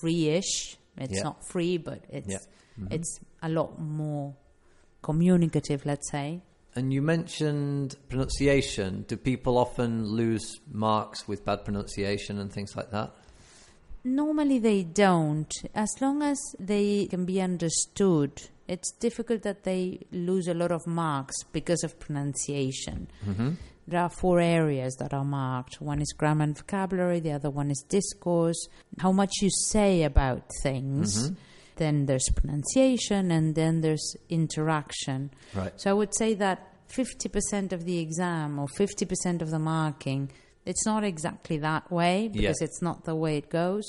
free-ish, 0.00 0.76
it's 0.96 1.14
Yeah. 1.16 1.22
not 1.22 1.38
free, 1.50 1.78
but 1.78 2.04
it's 2.10 2.28
Yeah. 2.28 2.38
Mm-hmm. 2.78 2.92
it's 2.92 3.20
a 3.42 3.48
lot 3.48 3.80
more 3.80 4.34
communicative, 5.02 5.86
let's 5.86 6.10
say. 6.10 6.42
And 6.74 6.92
you 6.92 7.02
mentioned 7.02 7.96
pronunciation. 8.08 9.04
Do 9.08 9.16
people 9.16 9.58
often 9.58 10.04
lose 10.06 10.60
marks 10.70 11.26
with 11.26 11.44
bad 11.44 11.64
pronunciation 11.64 12.38
and 12.38 12.52
things 12.52 12.76
like 12.76 12.90
that? 12.90 13.12
Normally 14.04 14.58
they 14.58 14.84
don't. 14.84 15.52
As 15.74 15.90
long 16.00 16.22
as 16.22 16.38
they 16.58 17.06
can 17.06 17.24
be 17.24 17.40
understood, 17.40 18.42
it's 18.68 18.92
difficult 18.92 19.42
that 19.42 19.64
they 19.64 20.06
lose 20.12 20.46
a 20.46 20.54
lot 20.54 20.70
of 20.70 20.86
marks 20.86 21.42
because 21.52 21.82
of 21.82 21.98
pronunciation. 21.98 23.08
Mm-hmm. 23.26 23.52
There 23.88 24.00
are 24.00 24.10
four 24.10 24.38
areas 24.38 24.94
that 24.96 25.14
are 25.14 25.24
marked. 25.24 25.80
One 25.80 26.02
is 26.02 26.12
grammar 26.16 26.44
and 26.44 26.56
vocabulary, 26.56 27.20
the 27.20 27.32
other 27.32 27.50
one 27.50 27.70
is 27.70 27.82
discourse, 27.88 28.68
how 28.98 29.12
much 29.12 29.32
you 29.40 29.48
say 29.50 30.02
about 30.02 30.42
things. 30.62 31.30
Mm-hmm. 31.30 31.34
Then 31.78 32.06
there's 32.06 32.28
pronunciation, 32.34 33.30
and 33.30 33.54
then 33.54 33.80
there's 33.80 34.16
interaction. 34.28 35.30
Right. 35.54 35.72
So 35.80 35.90
I 35.90 35.94
would 35.94 36.14
say 36.14 36.34
that 36.34 36.58
50% 36.90 37.72
of 37.72 37.84
the 37.84 37.98
exam 37.98 38.58
or 38.58 38.66
50% 38.68 39.42
of 39.42 39.50
the 39.50 39.58
marking, 39.58 40.30
it's 40.66 40.84
not 40.86 41.04
exactly 41.04 41.58
that 41.58 41.90
way 41.90 42.28
because 42.28 42.58
Yeah. 42.60 42.64
it's 42.66 42.82
not 42.82 43.04
the 43.04 43.14
way 43.14 43.36
it 43.38 43.48
goes. 43.50 43.84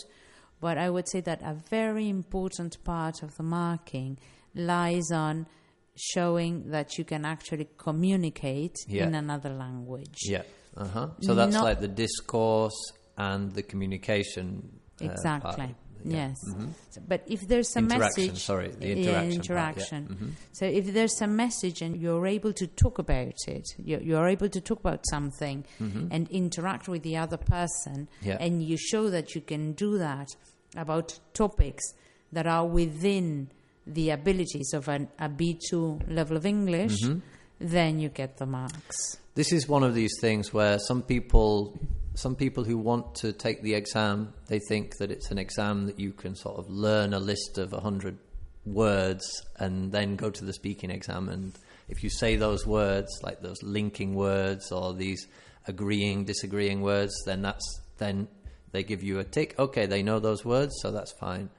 But 0.61 0.77
I 0.77 0.89
would 0.89 1.07
say 1.09 1.21
that 1.21 1.41
a 1.41 1.55
very 1.69 2.09
important 2.09 2.83
part 2.83 3.23
of 3.23 3.35
the 3.37 3.43
marking 3.43 4.17
lies 4.55 5.09
on 5.11 5.47
showing 5.95 6.69
that 6.71 6.97
you 6.97 7.03
can 7.05 7.25
actually 7.25 7.67
communicate 7.77 8.75
Yeah. 8.87 9.07
in 9.07 9.15
another 9.15 9.49
language. 9.49 10.17
Yeah. 10.25 10.43
Uh 10.77 10.85
huh. 10.87 11.07
So 11.21 11.33
that's 11.35 11.53
Not- 11.53 11.63
like 11.63 11.79
the 11.79 11.87
discourse 11.87 12.79
and 13.17 13.51
the 13.53 13.63
communication. 13.63 14.79
uh. 15.01 15.05
Exactly. 15.05 15.65
Yeah. 15.67 15.73
Yes. 16.03 16.37
Mhm. 16.47 16.69
So- 16.91 17.01
but 17.07 17.23
if 17.27 17.41
there's 17.47 17.75
a 17.75 17.81
message, 17.81 18.43
sorry, 18.43 18.69
the 18.69 18.87
Yeah, 18.87 18.93
interaction 18.95 19.11
part, 19.19 19.29
yeah. 19.29 19.35
interaction. 19.35 20.07
Mhm. 20.07 20.31
So 20.53 20.65
if 20.65 20.93
there's 20.93 21.21
a 21.21 21.27
message 21.27 21.81
and 21.81 21.97
you're 22.01 22.25
able 22.27 22.53
to 22.53 22.67
talk 22.67 22.99
about 22.99 23.33
it, 23.47 23.65
you're, 23.83 24.01
you're 24.01 24.27
able 24.27 24.49
to 24.49 24.61
talk 24.61 24.79
about 24.79 25.03
something 25.09 25.65
and 25.79 26.29
interact 26.29 26.87
with 26.87 27.03
the 27.03 27.17
other 27.17 27.37
person, 27.37 28.07
Mm-hmm. 28.21 28.27
Yeah. 28.29 28.37
and 28.39 28.63
you 28.63 28.77
show 28.77 29.09
that 29.09 29.35
you 29.35 29.41
can 29.41 29.73
do 29.73 29.97
that 29.97 30.27
about 30.75 31.19
topics 31.33 31.83
that 32.31 32.45
are 32.47 32.65
within 32.67 33.49
the 33.87 34.11
abilities 34.11 34.73
of 34.73 34.87
an, 34.87 35.07
a 35.17 35.27
B2 35.27 35.99
level 36.07 36.37
of 36.37 36.45
English, 36.45 37.01
Mm-hmm. 37.01 37.19
then 37.59 37.99
you 37.99 38.09
get 38.09 38.37
the 38.37 38.45
marks. 38.45 39.17
This 39.35 39.51
is 39.51 39.67
one 39.67 39.83
of 39.83 39.95
these 39.95 40.11
things 40.21 40.53
where 40.53 40.77
some 40.79 41.01
people, 41.01 41.77
some 42.19 42.35
people 42.35 42.65
who 42.65 42.77
want 42.77 43.15
to 43.15 43.31
take 43.31 43.61
the 43.61 43.75
exam, 43.75 44.33
they 44.47 44.59
think 44.59 44.97
that 44.97 45.09
it's 45.09 45.31
an 45.31 45.37
exam 45.37 45.85
that 45.85 45.99
you 45.99 46.11
can 46.11 46.35
sort 46.35 46.59
of 46.59 46.69
learn 46.69 47.13
a 47.13 47.19
list 47.19 47.57
of 47.57 47.71
hundred 47.71 48.17
words 48.65 49.41
and 49.57 49.91
then 49.91 50.17
go 50.17 50.29
to 50.29 50.43
the 50.43 50.51
speaking 50.51 50.91
exam. 50.91 51.29
And 51.29 51.57
if 51.87 52.03
you 52.03 52.09
say 52.09 52.35
those 52.35 52.67
words, 52.67 53.07
like 53.23 53.41
those 53.41 53.63
linking 53.63 54.15
words 54.15 54.71
or 54.71 54.93
these 54.93 55.27
agreeing, 55.65 56.25
disagreeing 56.25 56.81
words, 56.81 57.13
then 57.25 57.41
that's 57.41 57.81
then 57.97 58.27
they 58.71 58.83
give 58.83 59.01
you 59.01 59.19
a 59.19 59.23
tick. 59.23 59.55
Okay, 59.57 59.85
they 59.85 60.03
know 60.03 60.19
those 60.19 60.43
words, 60.43 60.73
so 60.81 60.91
that's 60.91 61.13
fine. 61.13 61.49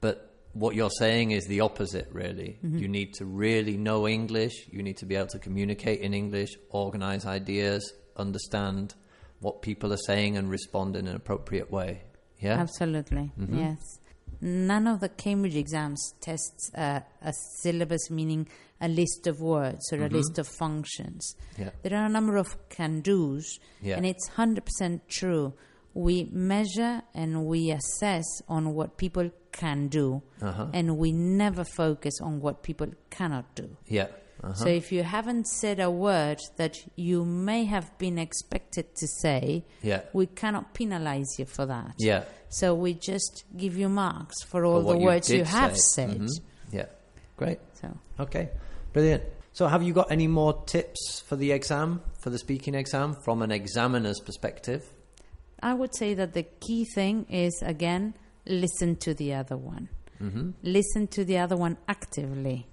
But 0.00 0.34
what 0.52 0.74
you're 0.74 0.90
saying 0.90 1.30
is 1.30 1.46
the 1.46 1.60
opposite, 1.60 2.08
really. 2.12 2.58
Mm-hmm. 2.64 2.78
You 2.78 2.88
need 2.88 3.14
to 3.14 3.24
really 3.24 3.76
know 3.76 4.06
English. 4.06 4.68
You 4.70 4.82
need 4.82 4.98
to 4.98 5.06
be 5.06 5.16
able 5.16 5.28
to 5.28 5.38
communicate 5.38 6.00
in 6.00 6.12
English, 6.14 6.50
organize 6.70 7.24
ideas, 7.26 7.92
understand 8.16 8.94
what 9.40 9.62
people 9.62 9.92
are 9.92 9.96
saying, 10.06 10.36
and 10.36 10.50
respond 10.50 10.96
in 10.96 11.06
an 11.06 11.16
appropriate 11.16 11.70
way. 11.70 12.02
Yeah? 12.40 12.54
Absolutely, 12.58 13.30
Mm-hmm. 13.38 13.58
yes. 13.58 13.98
None 14.40 14.86
of 14.86 15.00
the 15.00 15.08
Cambridge 15.08 15.56
exams 15.56 16.14
tests 16.20 16.70
uh, 16.76 17.00
a 17.22 17.32
syllabus, 17.62 18.08
meaning 18.10 18.46
a 18.80 18.86
list 18.86 19.26
of 19.26 19.40
words 19.40 19.82
or 19.92 20.04
a 20.04 20.08
list 20.08 20.38
of 20.38 20.46
functions. 20.46 21.34
Mm-hmm. 21.54 21.62
Yeah. 21.62 21.70
There 21.82 21.98
are 21.98 22.04
a 22.06 22.08
number 22.08 22.36
of 22.36 22.56
can 22.68 23.00
do's, 23.00 23.58
Yeah. 23.82 23.96
and 23.96 24.06
it's 24.06 24.28
100% 24.30 25.00
true. 25.08 25.54
We 25.94 26.28
measure 26.30 27.02
and 27.14 27.46
we 27.46 27.72
assess 27.72 28.26
on 28.48 28.74
what 28.74 28.96
people 28.98 29.30
can 29.50 29.88
do, 29.88 30.22
Uh-huh. 30.40 30.68
and 30.72 30.96
we 30.98 31.10
never 31.10 31.64
focus 31.64 32.14
on 32.22 32.40
what 32.40 32.62
people 32.62 32.86
cannot 33.10 33.52
do. 33.56 33.76
Yeah. 33.88 34.06
Uh-huh. 34.42 34.54
So 34.54 34.68
if 34.68 34.92
you 34.92 35.02
haven't 35.02 35.46
said 35.48 35.80
a 35.80 35.90
word 35.90 36.38
that 36.56 36.76
you 36.96 37.24
may 37.24 37.64
have 37.64 37.96
been 37.98 38.18
expected 38.18 38.94
to 38.96 39.06
say, 39.20 39.64
Yeah. 39.82 40.02
we 40.12 40.26
cannot 40.26 40.74
penalize 40.74 41.38
you 41.38 41.44
for 41.44 41.66
that. 41.66 41.94
Yeah. 41.98 42.24
So 42.48 42.74
we 42.74 42.94
just 42.94 43.44
give 43.56 43.76
you 43.76 43.88
marks 43.88 44.42
for 44.44 44.64
all 44.64 44.82
For 44.82 44.92
the 44.94 44.98
you 45.00 45.04
words 45.06 45.28
you 45.30 45.38
did 45.38 45.46
have 45.48 45.76
say. 45.76 46.06
said. 46.06 46.20
Mhm. 46.20 46.40
Yeah. 46.72 46.86
Great. 47.36 47.58
So 47.74 47.88
Okay. 48.20 48.50
Brilliant. 48.92 49.24
So, 49.52 49.66
have 49.66 49.82
you 49.82 49.92
got 49.92 50.12
any 50.12 50.28
more 50.28 50.62
tips 50.66 51.20
for 51.26 51.34
the 51.34 51.50
exam, 51.50 52.00
for 52.20 52.30
the 52.30 52.38
speaking 52.38 52.74
exam, 52.76 53.16
from 53.24 53.42
an 53.42 53.50
examiner's 53.50 54.20
perspective? 54.20 54.84
I 55.60 55.74
would 55.74 55.96
say 55.96 56.14
that 56.14 56.32
the 56.32 56.44
key 56.44 56.84
thing 56.84 57.26
is 57.28 57.60
again 57.66 58.14
listen 58.46 58.94
to 58.96 59.14
the 59.14 59.34
other 59.34 59.56
one. 59.56 59.88
Mm-hmm. 60.22 60.50
Listen 60.62 61.08
to 61.08 61.24
the 61.24 61.38
other 61.38 61.56
one 61.56 61.76
actively. 61.88 62.67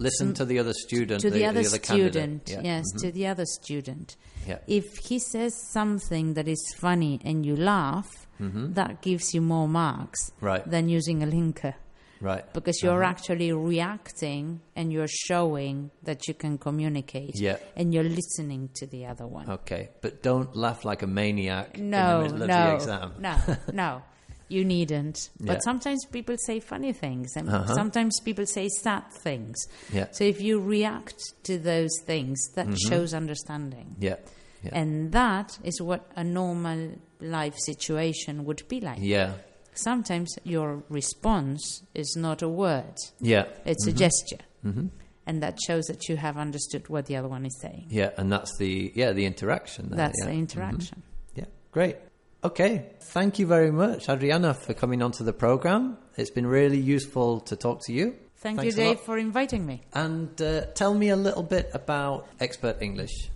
Listen 0.00 0.32
to 0.34 0.44
the 0.44 0.58
other 0.58 0.72
student, 0.72 1.20
to 1.20 1.30
the, 1.30 1.44
other, 1.44 1.62
candidate. 1.62 1.84
student, 1.84 2.42
Yeah. 2.50 2.60
yes, 2.64 2.84
Mhm. 2.94 3.00
to 3.02 3.12
the 3.12 3.26
other 3.26 3.44
student. 3.46 4.16
Yeah. 4.48 4.58
If 4.66 4.96
he 5.08 5.18
says 5.18 5.52
something 5.72 6.34
that 6.34 6.48
is 6.48 6.62
funny 6.78 7.20
and 7.24 7.44
you 7.46 7.54
laugh, 7.56 8.08
that 8.40 9.02
gives 9.02 9.34
you 9.34 9.42
more 9.42 9.68
marks 9.68 10.18
Mm-hmm. 10.30 10.46
Right. 10.46 10.64
than 10.70 10.88
using 10.88 11.22
a 11.22 11.26
linker. 11.26 11.74
Right. 12.22 12.44
because 12.52 12.82
you're 12.82 13.02
Uh-huh. 13.02 13.10
actually 13.12 13.50
reacting 13.50 14.60
and 14.76 14.92
you're 14.92 15.08
showing 15.08 15.90
that 16.02 16.28
you 16.28 16.34
can 16.34 16.58
communicate 16.58 17.34
Yeah. 17.34 17.56
and 17.76 17.94
you're 17.94 18.04
listening 18.20 18.68
to 18.74 18.86
the 18.86 19.06
other 19.06 19.26
one. 19.26 19.48
Okay, 19.48 19.88
but 20.02 20.22
don't 20.22 20.54
laugh 20.54 20.84
like 20.84 21.02
a 21.02 21.06
maniac 21.06 21.78
no, 21.78 22.20
in 22.20 22.32
the 22.32 22.46
middle 22.46 22.46
no, 22.48 22.62
of 22.62 22.68
the 22.68 22.74
exam. 22.76 23.12
no, 23.18 23.36
no, 23.72 24.02
you 24.50 24.64
needn't. 24.64 25.30
Yeah. 25.38 25.54
But 25.54 25.62
sometimes 25.64 26.04
people 26.06 26.36
say 26.46 26.60
funny 26.60 26.92
things 26.92 27.36
and 27.36 27.48
Uh-huh. 27.48 27.74
sometimes 27.74 28.20
people 28.20 28.46
say 28.46 28.68
sad 28.82 29.04
things. 29.22 29.56
Yeah. 29.92 30.06
So 30.12 30.24
if 30.24 30.40
you 30.40 30.60
react 30.60 31.20
to 31.44 31.58
those 31.58 31.90
things, 32.06 32.38
that 32.54 32.66
shows 32.88 33.14
understanding. 33.14 33.96
Yeah. 34.00 34.16
Yeah. 34.62 34.70
And 34.80 35.12
that 35.12 35.58
is 35.64 35.80
what 35.80 36.10
a 36.16 36.24
normal 36.24 36.92
life 37.20 37.54
situation 37.58 38.44
would 38.44 38.62
be 38.68 38.80
like. 38.80 38.98
yeah. 39.00 39.32
Sometimes 39.72 40.36
your 40.44 40.82
response 40.90 41.82
is 41.94 42.14
not 42.18 42.42
a 42.42 42.48
word, 42.48 42.94
Yeah. 43.20 43.46
it's 43.64 43.86
a 43.86 43.92
gesture. 43.92 44.44
Mm-hmm. 44.66 44.88
And 45.26 45.42
that 45.42 45.58
shows 45.66 45.84
that 45.86 46.08
you 46.08 46.16
have 46.16 46.36
understood 46.36 46.88
what 46.88 47.06
the 47.06 47.16
other 47.16 47.28
one 47.28 47.46
is 47.46 47.56
saying. 47.62 47.86
Yeah, 47.88 48.10
and 48.18 48.32
that's 48.32 48.50
the 48.58 48.90
yeah 48.96 49.12
the 49.12 49.24
interaction. 49.26 49.88
There, 49.88 49.96
That's 49.96 50.18
yeah. 50.20 50.26
the 50.26 50.32
interaction. 50.36 51.02
Yeah, 51.36 51.44
great. 51.70 51.96
Okay, 52.42 52.86
thank 53.00 53.38
you 53.38 53.46
very 53.46 53.70
much, 53.70 54.08
Adriana, 54.08 54.54
for 54.54 54.72
coming 54.72 55.02
onto 55.02 55.24
the 55.24 55.32
program. 55.32 55.98
It's 56.16 56.30
been 56.30 56.46
really 56.46 56.78
useful 56.78 57.40
to 57.40 57.56
talk 57.56 57.84
to 57.86 57.92
you. 57.92 58.14
Thank 58.36 58.60
Thanks 58.60 58.76
you, 58.76 58.82
Dave, 58.82 59.00
for 59.00 59.18
inviting 59.18 59.66
me. 59.66 59.82
And 59.92 60.40
uh, 60.40 60.62
tell 60.74 60.94
me 60.94 61.10
a 61.10 61.16
little 61.16 61.42
bit 61.42 61.70
about 61.74 62.26
Expert 62.40 62.80
English. 62.80 63.28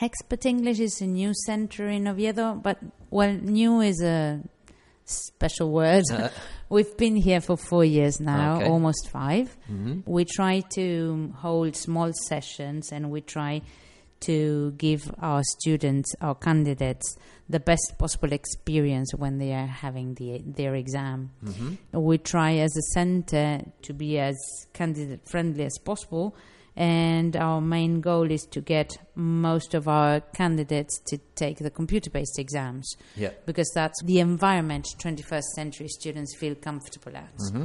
Expert 0.00 0.46
English 0.46 0.78
is 0.78 1.00
a 1.00 1.06
new 1.06 1.32
center 1.46 1.88
in 1.88 2.06
Oviedo, 2.06 2.54
but 2.54 2.78
well, 3.10 3.32
new 3.32 3.80
is 3.80 4.00
a 4.00 4.40
special 5.04 5.72
word. 5.72 6.04
Uh, 6.12 6.28
We've 6.68 6.96
been 6.96 7.16
here 7.16 7.40
for 7.40 7.56
four 7.58 7.84
years 7.84 8.18
now, 8.20 8.56
Okay. 8.56 8.68
almost 8.68 9.10
5 9.10 9.54
Mhm. 9.70 10.04
We 10.06 10.24
try 10.24 10.62
to 10.76 11.34
hold 11.36 11.76
small 11.76 12.12
sessions 12.28 12.92
and 12.92 13.10
we 13.10 13.20
try 13.20 13.60
to 14.22 14.72
give 14.78 15.02
our 15.20 15.42
students, 15.58 16.14
our 16.20 16.34
candidates, 16.34 17.16
the 17.48 17.60
best 17.60 17.94
possible 17.98 18.32
experience 18.32 19.14
when 19.14 19.38
they 19.38 19.52
are 19.52 19.66
having 19.66 20.14
the, 20.14 20.42
their 20.44 20.74
exam. 20.74 21.30
We 21.92 22.18
try 22.18 22.54
as 22.56 22.74
a 22.76 22.82
center 22.94 23.62
to 23.82 23.92
be 23.92 24.18
as 24.18 24.36
candidate 24.72 25.28
friendly 25.28 25.64
as 25.64 25.76
possible, 25.84 26.34
and 26.74 27.36
our 27.36 27.60
main 27.60 28.00
goal 28.00 28.30
is 28.30 28.46
to 28.52 28.62
get 28.62 28.96
most 29.14 29.74
of 29.74 29.88
our 29.88 30.20
candidates 30.20 30.98
to 31.08 31.18
take 31.34 31.58
the 31.58 31.68
computer 31.68 32.08
based 32.08 32.38
exams 32.38 32.96
Yeah. 33.14 33.32
because 33.44 33.70
that's 33.74 34.02
the 34.04 34.20
environment 34.20 34.86
21st 34.98 35.44
century 35.54 35.88
students 35.88 36.34
feel 36.34 36.54
comfortable 36.54 37.14
at. 37.14 37.36
Mm-hmm. 37.36 37.64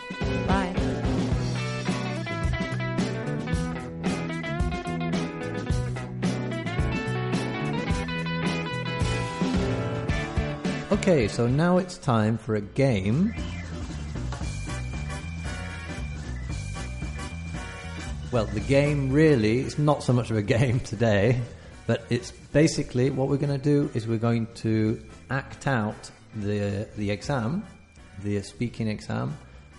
Bye. 0.47 1.10
Okay, 11.01 11.27
so 11.27 11.47
now 11.47 11.79
it's 11.79 11.97
time 11.97 12.37
for 12.37 12.53
a 12.53 12.61
game. 12.61 13.33
Well, 18.31 18.45
the 18.45 18.59
game 18.59 19.11
really 19.11 19.61
is 19.61 19.79
not 19.79 20.03
so 20.03 20.13
much 20.13 20.29
of 20.29 20.37
a 20.37 20.43
game 20.59 20.79
today, 20.79 21.41
But 21.87 22.05
it's 22.11 22.29
basically 22.29 23.09
what 23.09 23.29
we're 23.29 23.37
going 23.37 23.59
to 23.59 23.63
do 23.63 23.89
is 23.95 24.07
we're 24.07 24.19
going 24.19 24.45
to 24.57 25.03
act 25.31 25.65
out 25.65 26.11
the 26.35 26.87
the 26.95 27.09
exam, 27.09 27.65
the 28.21 28.39
speaking 28.43 28.87
exam, 28.87 29.35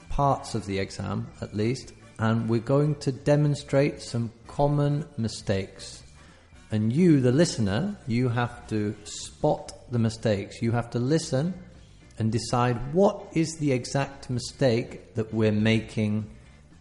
parts 0.08 0.56
of 0.56 0.66
the 0.66 0.80
exam 0.80 1.28
at 1.40 1.54
least, 1.54 1.92
and 2.18 2.48
we're 2.48 2.58
going 2.58 2.96
to 2.96 3.12
demonstrate 3.12 4.02
some 4.02 4.32
common 4.48 5.04
mistakes. 5.16 6.02
And 6.72 6.92
you, 6.92 7.20
the 7.20 7.30
listener, 7.30 7.96
you 8.08 8.28
have 8.28 8.66
to 8.68 8.96
spot 9.04 9.81
the 9.92 9.98
mistakes. 9.98 10.62
You 10.62 10.72
have 10.72 10.90
to 10.90 10.98
listen 10.98 11.54
and 12.18 12.30
decide 12.32 12.92
what 12.92 13.26
is 13.34 13.56
the 13.58 13.72
exact 13.72 14.30
mistake 14.30 15.14
that 15.14 15.32
we're 15.32 15.52
making 15.52 16.30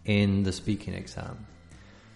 in 0.04 0.42
the 0.42 0.52
speaking 0.52 0.94
exam. 0.94 1.46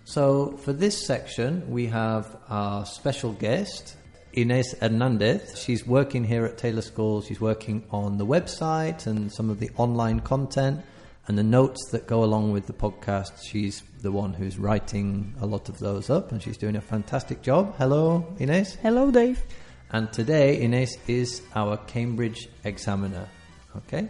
So, 0.05 0.57
for 0.59 0.73
this 0.73 1.05
section, 1.07 1.69
we 1.69 1.87
have 1.87 2.37
our 2.49 2.87
special 2.87 3.33
guest, 3.33 3.97
Ines 4.35 4.75
Hernandez. 4.81 5.61
She's 5.61 5.87
working 5.87 6.23
here 6.23 6.45
at 6.45 6.59
Taylor 6.59 6.83
School. 6.83 7.23
She's 7.23 7.41
working 7.41 7.85
on 7.91 8.19
the 8.19 8.27
website 8.27 9.07
and 9.07 9.33
some 9.33 9.51
of 9.51 9.59
the 9.59 9.71
online 9.77 10.21
content 10.21 10.85
and 11.27 11.37
the 11.37 11.43
notes 11.43 11.91
that 11.91 12.07
go 12.07 12.23
along 12.23 12.53
with 12.53 12.67
the 12.67 12.73
podcast. 12.73 13.33
She's 13.43 13.83
the 14.03 14.13
one 14.13 14.33
who's 14.33 14.59
writing 14.59 15.35
a 15.41 15.47
lot 15.47 15.69
of 15.69 15.79
those 15.79 16.09
up, 16.09 16.31
and 16.31 16.41
she's 16.41 16.57
doing 16.57 16.77
a 16.77 16.81
fantastic 16.81 17.43
job. 17.43 17.75
Hello, 17.77 18.27
Ines. 18.39 18.77
Hello, 18.77 19.11
Dave. 19.11 19.43
And 19.91 20.13
today, 20.13 20.61
Ines 20.63 20.97
is 21.07 21.43
our 21.55 21.77
Cambridge 21.77 22.49
examiner. 22.65 23.29
Okay? 23.77 24.09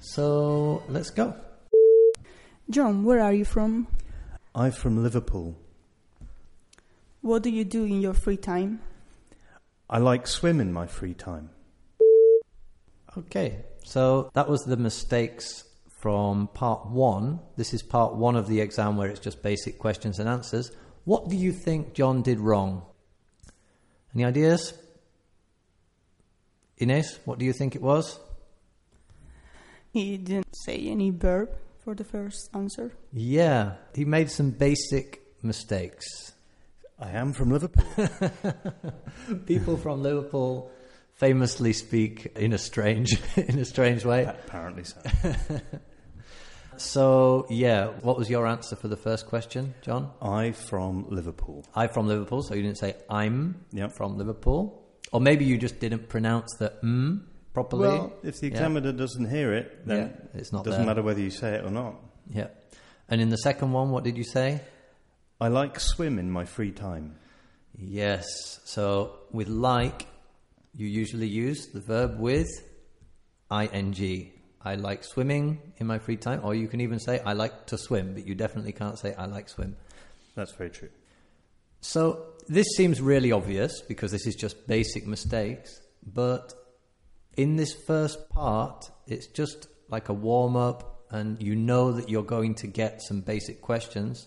So, 0.00 0.82
let's 0.88 1.10
go. 1.10 1.34
John, 2.70 3.04
where 3.04 3.20
are 3.20 3.32
you 3.32 3.44
from? 3.44 3.86
I'm 4.54 4.72
from 4.72 5.02
Liverpool. 5.02 5.56
What 7.20 7.42
do 7.42 7.50
you 7.50 7.64
do 7.64 7.84
in 7.84 8.00
your 8.00 8.14
free 8.14 8.38
time? 8.38 8.80
I 9.90 9.98
like 9.98 10.26
swim 10.26 10.60
in 10.60 10.72
my 10.72 10.86
free 10.86 11.14
time. 11.14 11.50
Okay, 13.18 13.64
so 13.84 14.30
that 14.34 14.48
was 14.48 14.62
the 14.62 14.76
mistakes 14.76 15.64
from 15.88 16.46
part 16.54 16.86
one. 16.86 17.40
This 17.56 17.74
is 17.74 17.82
part 17.82 18.14
one 18.14 18.36
of 18.36 18.46
the 18.46 18.60
exam 18.60 18.96
where 18.96 19.08
it's 19.08 19.20
just 19.20 19.42
basic 19.42 19.78
questions 19.78 20.18
and 20.18 20.28
answers. 20.28 20.70
What 21.04 21.28
do 21.28 21.36
you 21.36 21.52
think 21.52 21.92
John 21.92 22.22
did 22.22 22.38
wrong? 22.38 22.82
Any 24.14 24.24
ideas? 24.24 24.72
Ines, 26.80 27.18
what 27.24 27.38
do 27.38 27.44
you 27.44 27.52
think 27.52 27.74
it 27.76 27.82
was? 27.82 28.18
He 29.92 30.16
didn't 30.16 30.54
say 30.64 30.76
any 30.88 31.10
verb 31.10 31.50
for 31.84 31.94
the 31.94 32.04
first 32.04 32.48
answer. 32.54 32.92
Yeah, 33.12 33.74
he 33.94 34.04
made 34.04 34.30
some 34.30 34.50
basic 34.50 35.20
mistakes. 35.42 36.32
I 36.98 37.10
am 37.10 37.32
from 37.32 37.50
Liverpool. 37.50 37.84
People 39.46 39.76
from 39.76 40.02
Liverpool 40.02 40.70
famously 41.14 41.72
speak 41.72 42.26
in 42.36 42.52
a 42.52 42.58
strange 42.58 43.18
in 43.36 43.58
a 43.58 43.64
strange 43.64 44.04
way. 44.04 44.24
Apparently 44.24 44.84
so. 44.84 45.00
So, 46.76 47.44
yeah, 47.50 47.88
what 48.00 48.16
was 48.16 48.30
your 48.30 48.46
answer 48.46 48.74
for 48.74 48.88
the 48.88 48.96
first 48.96 49.26
question, 49.26 49.74
John? 49.82 50.12
I 50.22 50.52
from 50.52 51.10
Liverpool. 51.10 51.62
I 51.74 51.88
from 51.88 52.06
Liverpool, 52.06 52.42
so 52.42 52.54
you 52.54 52.62
didn't 52.62 52.78
say 52.78 52.96
I'm 53.10 53.66
Yep. 53.72 53.92
from 53.92 54.16
Liverpool. 54.16 54.79
Or 55.12 55.20
maybe 55.20 55.44
you 55.44 55.58
just 55.58 55.80
didn't 55.80 56.08
pronounce 56.08 56.54
the 56.58 56.72
mm 56.82 57.20
properly. 57.52 57.88
Well, 57.88 58.12
if 58.22 58.38
the 58.38 58.46
Yeah. 58.46 58.52
examiner 58.52 58.92
doesn't 58.92 59.28
hear 59.28 59.52
it, 59.52 59.84
then 59.86 59.98
Yeah, 60.34 60.40
it's 60.40 60.52
not 60.52 60.60
it 60.60 60.70
doesn't 60.70 60.82
there. 60.82 60.86
matter 60.86 61.02
whether 61.02 61.20
you 61.20 61.30
say 61.30 61.54
it 61.54 61.64
or 61.64 61.70
not. 61.70 61.96
Yeah. 62.32 62.46
And 63.08 63.20
in 63.20 63.28
the 63.30 63.38
second 63.38 63.72
one, 63.72 63.90
what 63.90 64.04
did 64.04 64.16
you 64.16 64.22
say? 64.22 64.60
I 65.40 65.48
like 65.48 65.80
swim 65.80 66.18
in 66.20 66.30
my 66.30 66.44
free 66.44 66.70
time. 66.70 67.16
Yes. 67.76 68.24
So 68.64 69.18
with 69.32 69.48
like, 69.48 70.06
you 70.74 70.86
usually 70.86 71.26
use 71.26 71.66
the 71.68 71.80
verb 71.80 72.20
with 72.20 72.48
ing. 73.50 74.30
I 74.62 74.74
like 74.76 75.02
swimming 75.02 75.58
in 75.78 75.86
my 75.88 75.98
free 75.98 76.18
time, 76.18 76.42
or 76.44 76.54
you 76.54 76.68
can 76.68 76.80
even 76.82 77.00
say 77.00 77.18
I 77.20 77.32
like 77.32 77.66
to 77.66 77.78
swim, 77.78 78.14
but 78.14 78.26
you 78.28 78.34
definitely 78.36 78.72
can't 78.72 78.96
say 78.98 79.12
I 79.14 79.24
like 79.26 79.48
swim. 79.48 79.76
That's 80.36 80.52
very 80.52 80.70
true. 80.70 80.90
So 81.80 82.26
this 82.50 82.66
seems 82.76 83.00
really 83.00 83.30
obvious 83.30 83.80
because 83.80 84.10
this 84.10 84.26
is 84.26 84.34
just 84.34 84.66
basic 84.66 85.06
mistakes, 85.06 85.80
but 86.04 86.52
in 87.36 87.54
this 87.54 87.72
first 87.72 88.28
part, 88.28 88.90
it's 89.06 89.28
just 89.28 89.68
like 89.88 90.08
a 90.08 90.12
warm 90.12 90.56
up, 90.56 91.04
and 91.10 91.40
you 91.40 91.54
know 91.54 91.92
that 91.92 92.08
you're 92.08 92.24
going 92.24 92.56
to 92.56 92.66
get 92.66 93.02
some 93.02 93.20
basic 93.20 93.62
questions. 93.62 94.26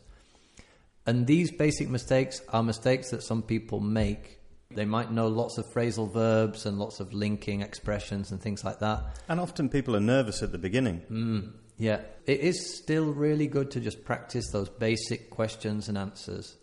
And 1.06 1.28
these 1.28 1.52
basic 1.52 1.90
mistakes 1.90 2.42
are 2.48 2.64
mistakes 2.64 3.12
that 3.12 3.24
some 3.24 3.42
people 3.42 3.82
make. 3.82 4.40
They 4.72 4.86
might 4.86 5.12
know 5.12 5.28
lots 5.28 5.58
of 5.58 5.66
phrasal 5.66 6.12
verbs 6.12 6.66
and 6.66 6.80
lots 6.80 7.02
of 7.02 7.14
linking 7.14 7.60
expressions 7.62 8.32
and 8.32 8.42
things 8.42 8.64
like 8.64 8.80
that. 8.80 9.20
And 9.28 9.42
often 9.42 9.68
people 9.68 9.98
are 9.98 10.02
nervous 10.02 10.42
at 10.42 10.54
the 10.54 10.58
beginning. 10.58 11.02
Mm, 11.12 11.52
yeah, 11.78 12.00
it 12.26 12.40
is 12.40 12.78
still 12.78 13.12
really 13.12 13.48
good 13.48 13.70
to 13.72 13.82
just 13.82 14.06
practice 14.06 14.50
those 14.52 14.70
basic 14.70 15.30
questions 15.30 15.90
and 15.90 15.98
answers. 15.98 16.56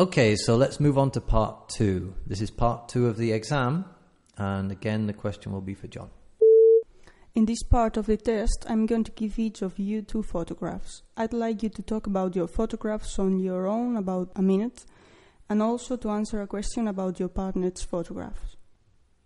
Okay, 0.00 0.34
so 0.34 0.56
let's 0.56 0.80
move 0.80 0.96
on 0.96 1.10
to 1.10 1.20
part 1.20 1.68
two. 1.68 2.14
This 2.26 2.40
is 2.40 2.50
part 2.50 2.88
two 2.88 3.06
of 3.06 3.18
the 3.18 3.32
exam, 3.32 3.84
and 4.38 4.72
again, 4.72 5.06
the 5.06 5.12
question 5.12 5.52
will 5.52 5.60
be 5.60 5.74
for 5.74 5.88
John. 5.88 6.08
In 7.34 7.44
this 7.44 7.62
part 7.62 7.98
of 7.98 8.06
the 8.06 8.16
test, 8.16 8.64
I'm 8.66 8.86
going 8.86 9.04
to 9.04 9.12
give 9.12 9.38
each 9.38 9.60
of 9.60 9.78
you 9.78 10.00
two 10.00 10.22
photographs. 10.22 11.02
I'd 11.18 11.34
like 11.34 11.62
you 11.62 11.68
to 11.68 11.82
talk 11.82 12.06
about 12.06 12.34
your 12.34 12.48
photographs 12.48 13.18
on 13.18 13.40
your 13.40 13.66
own 13.66 13.98
about 13.98 14.30
a 14.34 14.40
minute 14.40 14.86
and 15.50 15.60
also 15.60 15.98
to 15.98 16.08
answer 16.08 16.40
a 16.40 16.46
question 16.46 16.88
about 16.88 17.20
your 17.20 17.28
partner's 17.28 17.82
photographs. 17.82 18.56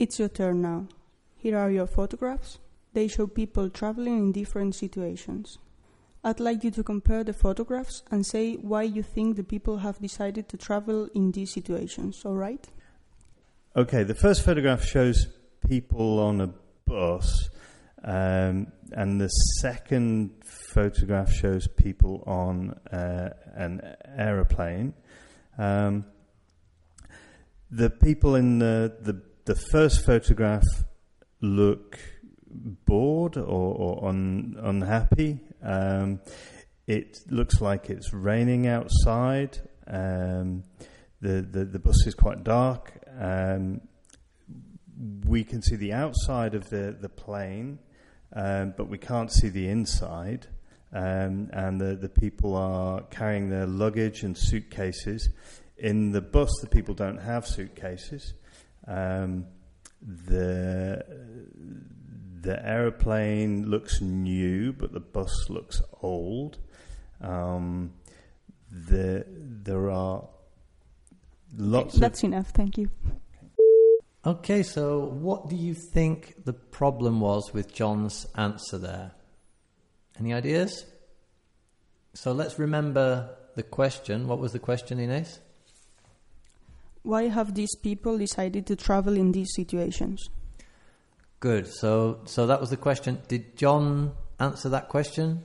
It's 0.01 0.19
your 0.19 0.29
turn 0.29 0.63
now. 0.63 0.89
Here 1.37 1.57
are 1.57 1.71
your 1.71 1.87
photographs. 1.87 2.59
They 2.95 3.07
show 3.07 3.29
people 3.29 3.71
traveling 3.71 4.19
in 4.19 4.33
different 4.33 4.75
situations. 4.75 5.57
I'd 6.25 6.41
like 6.41 6.65
you 6.65 6.71
to 6.73 6.83
compare 6.83 7.23
the 7.23 7.35
photographs 7.35 8.03
and 8.11 8.25
say 8.25 8.55
why 8.55 8.83
you 8.83 9.03
think 9.03 9.37
the 9.37 9.45
people 9.45 9.79
have 9.79 9.99
decided 10.01 10.49
to 10.49 10.57
travel 10.57 11.09
in 11.15 11.33
these 11.33 11.53
situations, 11.53 12.23
alright? 12.25 12.67
Okay, 13.77 14.05
the 14.05 14.15
first 14.15 14.43
photograph 14.43 14.83
shows 14.83 15.29
people 15.69 16.19
on 16.21 16.41
a 16.41 16.51
bus, 16.87 17.51
um, 18.05 18.69
and 18.93 19.21
the 19.21 19.29
second 19.61 20.31
photograph 20.45 21.31
shows 21.31 21.69
people 21.69 22.23
on 22.27 22.71
uh, 22.91 23.31
an 23.55 23.83
aeroplane. 24.17 24.95
Um, 25.59 26.07
the 27.71 27.91
people 27.91 28.35
in 28.35 28.61
the, 28.61 28.97
the 29.01 29.21
the 29.45 29.55
first 29.55 30.05
photograph 30.07 30.65
look 31.41 31.99
bored 32.51 33.37
or, 33.37 33.43
or 33.43 34.09
un, 34.09 34.57
unhappy. 34.59 35.41
Um, 35.65 36.21
it 36.87 37.21
looks 37.31 37.61
like 37.61 37.89
it's 37.89 38.13
raining 38.13 38.67
outside. 38.67 39.59
Um, 39.87 40.65
the, 41.21 41.41
the 41.41 41.65
the 41.65 41.79
bus 41.79 42.07
is 42.07 42.15
quite 42.15 42.45
dark. 42.45 42.93
Um, 43.19 43.81
we 45.27 45.43
can 45.45 45.63
see 45.63 45.77
the 45.77 45.93
outside 45.95 46.55
of 46.55 46.69
the 46.69 46.97
the 47.01 47.09
plane, 47.09 47.79
um, 48.35 48.75
but 48.77 48.89
we 48.89 48.99
can't 48.99 49.33
see 49.33 49.49
the 49.49 49.69
inside. 49.69 50.47
Um, 50.93 51.49
and 51.53 51.81
the 51.81 51.97
the 51.97 52.11
people 52.11 52.55
are 52.55 53.01
carrying 53.05 53.49
their 53.49 53.67
luggage 53.67 54.23
and 54.23 54.37
suitcases. 54.37 55.31
In 55.79 56.13
the 56.13 56.21
bus, 56.21 56.51
the 56.61 56.69
people 56.69 56.95
don't 56.95 57.19
have 57.19 57.47
suitcases. 57.47 58.35
Um, 58.87 59.47
the 60.03 61.05
the 62.45 62.65
aeroplane 62.65 63.67
looks 63.69 64.01
new, 64.01 64.73
but 64.73 64.93
the 64.93 65.01
bus 65.01 65.49
looks 65.49 65.83
old. 66.03 66.59
Um, 67.21 67.95
the 68.71 69.25
there 69.29 69.91
are 69.91 70.25
lots 71.57 71.95
of 71.95 72.01
That's 72.01 72.23
enough, 72.23 72.51
thank 72.51 72.77
you. 72.77 72.91
Okay, 74.27 74.63
so 74.63 75.01
what 75.01 75.49
do 75.49 75.57
you 75.57 75.75
think 75.75 76.45
the 76.45 76.53
problem 76.53 77.21
was 77.21 77.53
with 77.53 77.75
John's 77.75 78.27
answer 78.35 78.79
there? 78.79 79.13
Any 80.19 80.33
ideas? 80.33 80.87
So 82.15 82.33
let's 82.33 82.59
remember 82.59 83.37
the 83.55 83.63
question. 83.63 84.29
What 84.29 84.39
was 84.39 84.53
the 84.53 84.59
question, 84.59 84.99
Ines? 84.99 85.41
Why 87.03 87.29
have 87.29 87.55
these 87.55 87.75
people 87.77 88.17
decided 88.17 88.67
to 88.67 88.77
travel 88.77 89.17
in 89.17 89.33
these 89.33 89.53
situations? 89.55 90.31
Good. 91.41 91.67
So, 91.67 92.21
so 92.25 92.47
that 92.47 92.61
was 92.61 92.71
the 92.71 92.77
question. 92.77 93.21
Did 93.29 93.57
John 93.57 94.13
answer 94.41 94.69
that 94.71 94.89
question? 94.89 95.43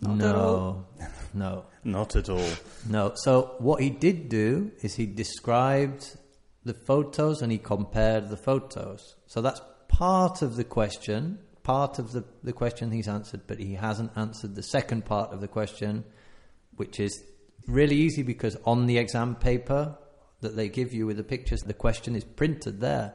Not 0.00 0.16
no, 0.16 0.86
no, 1.34 1.64
not 1.84 2.16
at 2.16 2.28
all. 2.28 2.50
no. 2.88 3.12
So 3.16 3.54
what 3.58 3.80
he 3.80 3.90
did 3.90 4.28
do 4.28 4.72
is 4.82 4.94
he 4.94 5.06
described 5.06 6.16
the 6.64 6.74
photos 6.74 7.42
and 7.42 7.50
he 7.50 7.58
compared 7.58 8.28
the 8.28 8.36
photos. 8.36 9.16
So 9.26 9.40
that's 9.40 9.60
part 9.88 10.42
of 10.42 10.56
the 10.56 10.64
question, 10.64 11.38
part 11.62 11.98
of 11.98 12.12
the, 12.12 12.24
the 12.42 12.52
question 12.52 12.90
he's 12.90 13.08
answered, 13.08 13.42
but 13.46 13.58
he 13.58 13.74
hasn't 13.74 14.12
answered 14.16 14.54
the 14.54 14.62
second 14.62 15.06
part 15.06 15.32
of 15.32 15.40
the 15.40 15.48
question, 15.48 16.04
which 16.74 17.00
is 17.00 17.22
really 17.66 17.96
easy 17.96 18.22
because 18.22 18.56
on 18.64 18.86
the 18.86 18.98
exam 18.98 19.36
paper, 19.36 19.96
that 20.40 20.56
they 20.56 20.68
give 20.68 20.92
you 20.92 21.06
with 21.06 21.16
the 21.16 21.24
pictures. 21.24 21.62
The 21.62 21.74
question 21.74 22.14
is 22.14 22.24
printed 22.24 22.80
there. 22.80 23.14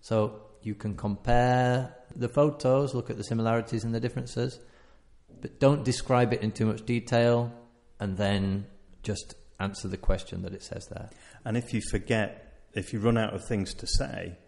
So 0.00 0.42
you 0.62 0.74
can 0.74 0.96
compare 0.96 1.94
the 2.14 2.28
photos, 2.28 2.94
look 2.94 3.10
at 3.10 3.16
the 3.16 3.24
similarities 3.24 3.84
and 3.84 3.94
the 3.94 4.00
differences, 4.00 4.58
but 5.40 5.58
don't 5.60 5.84
describe 5.84 6.32
it 6.32 6.42
in 6.42 6.52
too 6.52 6.66
much 6.66 6.84
detail 6.84 7.52
and 7.98 8.16
then 8.16 8.66
just 9.02 9.34
answer 9.58 9.88
the 9.88 9.96
question 9.96 10.42
that 10.42 10.52
it 10.52 10.62
says 10.62 10.86
there. 10.88 11.10
And 11.44 11.56
if 11.56 11.72
you 11.72 11.80
forget, 11.80 12.62
if 12.74 12.92
you 12.92 13.00
run 13.00 13.18
out 13.18 13.34
of 13.34 13.44
things 13.44 13.74
to 13.74 13.86
say, 13.86 14.38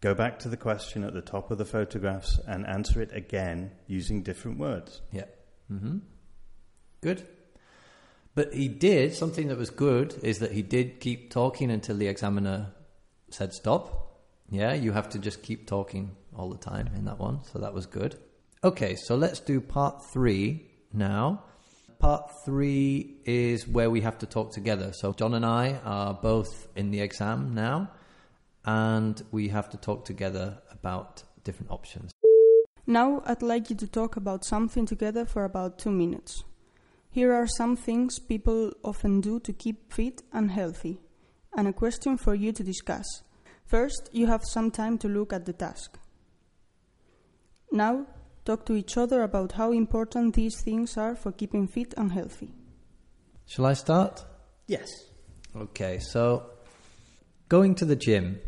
go 0.00 0.14
back 0.14 0.38
to 0.40 0.48
the 0.48 0.56
question 0.56 1.04
at 1.04 1.14
the 1.14 1.22
top 1.22 1.50
of 1.50 1.58
the 1.58 1.64
photographs 1.64 2.38
and 2.46 2.66
answer 2.66 3.00
it 3.00 3.12
again 3.12 3.70
using 3.86 4.22
different 4.22 4.58
words. 4.58 5.00
Yeah. 5.12 5.26
hmm 5.68 5.98
Good. 7.00 7.26
But 8.34 8.54
he 8.54 8.68
did 8.68 9.14
something 9.14 9.48
that 9.48 9.58
was 9.58 9.70
good 9.70 10.14
is 10.22 10.38
that 10.38 10.52
he 10.52 10.62
did 10.62 11.00
keep 11.00 11.30
talking 11.30 11.70
until 11.70 11.96
the 11.96 12.06
examiner 12.06 12.72
said 13.30 13.52
stop. 13.52 14.07
Yeah, 14.50 14.72
you 14.72 14.92
have 14.92 15.10
to 15.10 15.18
just 15.18 15.42
keep 15.42 15.66
talking 15.66 16.16
all 16.36 16.48
the 16.48 16.56
time 16.56 16.88
in 16.96 17.04
that 17.04 17.18
one. 17.18 17.44
So 17.44 17.58
that 17.58 17.74
was 17.74 17.86
good. 17.86 18.18
Okay, 18.64 18.96
so 18.96 19.14
let's 19.14 19.40
do 19.40 19.60
part 19.60 20.04
three 20.12 20.66
now. 20.92 21.44
Part 21.98 22.30
three 22.44 23.16
is 23.24 23.66
where 23.66 23.90
we 23.90 24.00
have 24.00 24.18
to 24.18 24.26
talk 24.26 24.52
together. 24.52 24.92
So 24.92 25.12
John 25.12 25.34
and 25.34 25.44
I 25.44 25.80
are 25.84 26.14
both 26.14 26.68
in 26.76 26.90
the 26.90 27.00
exam 27.00 27.54
now, 27.54 27.90
and 28.64 29.20
we 29.32 29.48
have 29.48 29.68
to 29.70 29.76
talk 29.76 30.04
together 30.04 30.58
about 30.70 31.24
different 31.44 31.70
options. 31.70 32.12
Now 32.86 33.22
I'd 33.26 33.42
like 33.42 33.68
you 33.68 33.76
to 33.76 33.86
talk 33.86 34.16
about 34.16 34.44
something 34.44 34.86
together 34.86 35.26
for 35.26 35.44
about 35.44 35.78
two 35.78 35.90
minutes. 35.90 36.44
Here 37.10 37.32
are 37.32 37.46
some 37.46 37.76
things 37.76 38.18
people 38.18 38.72
often 38.84 39.20
do 39.20 39.40
to 39.40 39.52
keep 39.52 39.92
fit 39.92 40.22
and 40.32 40.50
healthy, 40.50 41.00
and 41.56 41.68
a 41.68 41.72
question 41.72 42.16
for 42.16 42.34
you 42.34 42.52
to 42.52 42.62
discuss. 42.62 43.22
First, 43.68 44.08
you 44.12 44.26
have 44.28 44.44
some 44.46 44.70
time 44.70 44.96
to 44.98 45.08
look 45.08 45.30
at 45.30 45.44
the 45.44 45.52
task. 45.52 45.98
Now, 47.70 48.06
talk 48.46 48.64
to 48.64 48.72
each 48.74 48.96
other 48.96 49.22
about 49.22 49.52
how 49.52 49.72
important 49.72 50.34
these 50.34 50.58
things 50.62 50.96
are 50.96 51.14
for 51.14 51.32
keeping 51.32 51.68
fit 51.68 51.92
and 51.98 52.10
healthy. 52.10 52.48
Shall 53.46 53.66
I 53.66 53.74
start? 53.74 54.24
Yes. 54.68 54.88
Okay, 55.54 55.98
so 55.98 56.44
going 57.50 57.74
to 57.74 57.84
the 57.84 57.94
gym. 57.94 58.40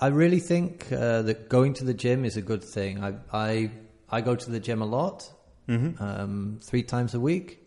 I 0.00 0.06
really 0.06 0.40
think 0.40 0.90
uh, 0.92 1.20
that 1.22 1.50
going 1.50 1.74
to 1.74 1.84
the 1.84 1.92
gym 1.92 2.24
is 2.24 2.38
a 2.38 2.42
good 2.42 2.64
thing. 2.64 3.04
I 3.04 3.16
I, 3.30 3.70
I 4.08 4.22
go 4.22 4.34
to 4.34 4.50
the 4.50 4.60
gym 4.60 4.80
a 4.80 4.86
lot, 4.86 5.30
um, 5.68 6.58
three 6.62 6.84
times 6.84 7.12
a 7.14 7.20
week, 7.20 7.60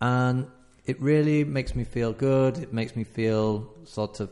and 0.00 0.48
it 0.86 1.00
really 1.00 1.44
makes 1.44 1.76
me 1.76 1.84
feel 1.84 2.12
good. 2.12 2.58
It 2.58 2.72
makes 2.72 2.96
me 2.96 3.04
feel 3.04 3.72
sort 3.84 4.18
of 4.18 4.30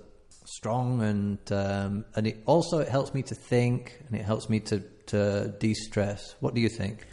strong, 0.57 1.03
and 1.03 1.39
um, 1.53 2.05
and 2.15 2.27
it 2.27 2.43
also 2.47 2.79
it 2.79 2.89
helps 2.89 3.15
me 3.15 3.23
to 3.23 3.35
think, 3.35 4.01
and 4.07 4.19
it 4.19 4.25
helps 4.25 4.49
me 4.49 4.61
to 4.61 4.83
to 5.07 5.49
de-stress. 5.59 6.35
What 6.41 6.55
do 6.55 6.61
you 6.61 6.69
think? 6.69 7.07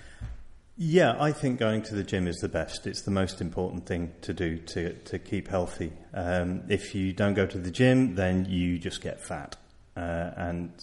Yeah, 0.78 1.16
I 1.18 1.32
think 1.32 1.60
going 1.60 1.84
to 1.84 1.96
the 1.96 2.04
gym 2.04 2.28
is 2.28 2.36
the 2.38 2.50
best. 2.50 2.86
It's 2.86 3.04
the 3.04 3.12
most 3.12 3.40
important 3.40 3.86
thing 3.86 4.12
to 4.24 4.34
do 4.34 4.58
to, 4.58 4.94
to 4.94 5.20
keep 5.20 5.48
healthy. 5.48 5.94
Um, 6.14 6.64
if 6.68 6.94
you 6.94 7.14
don't 7.14 7.34
go 7.34 7.46
to 7.46 7.58
the 7.58 7.72
gym, 7.72 8.16
then 8.16 8.46
you 8.50 8.78
just 8.78 9.02
get 9.02 9.22
fat. 9.22 9.56
Uh, 9.96 10.32
and 10.36 10.74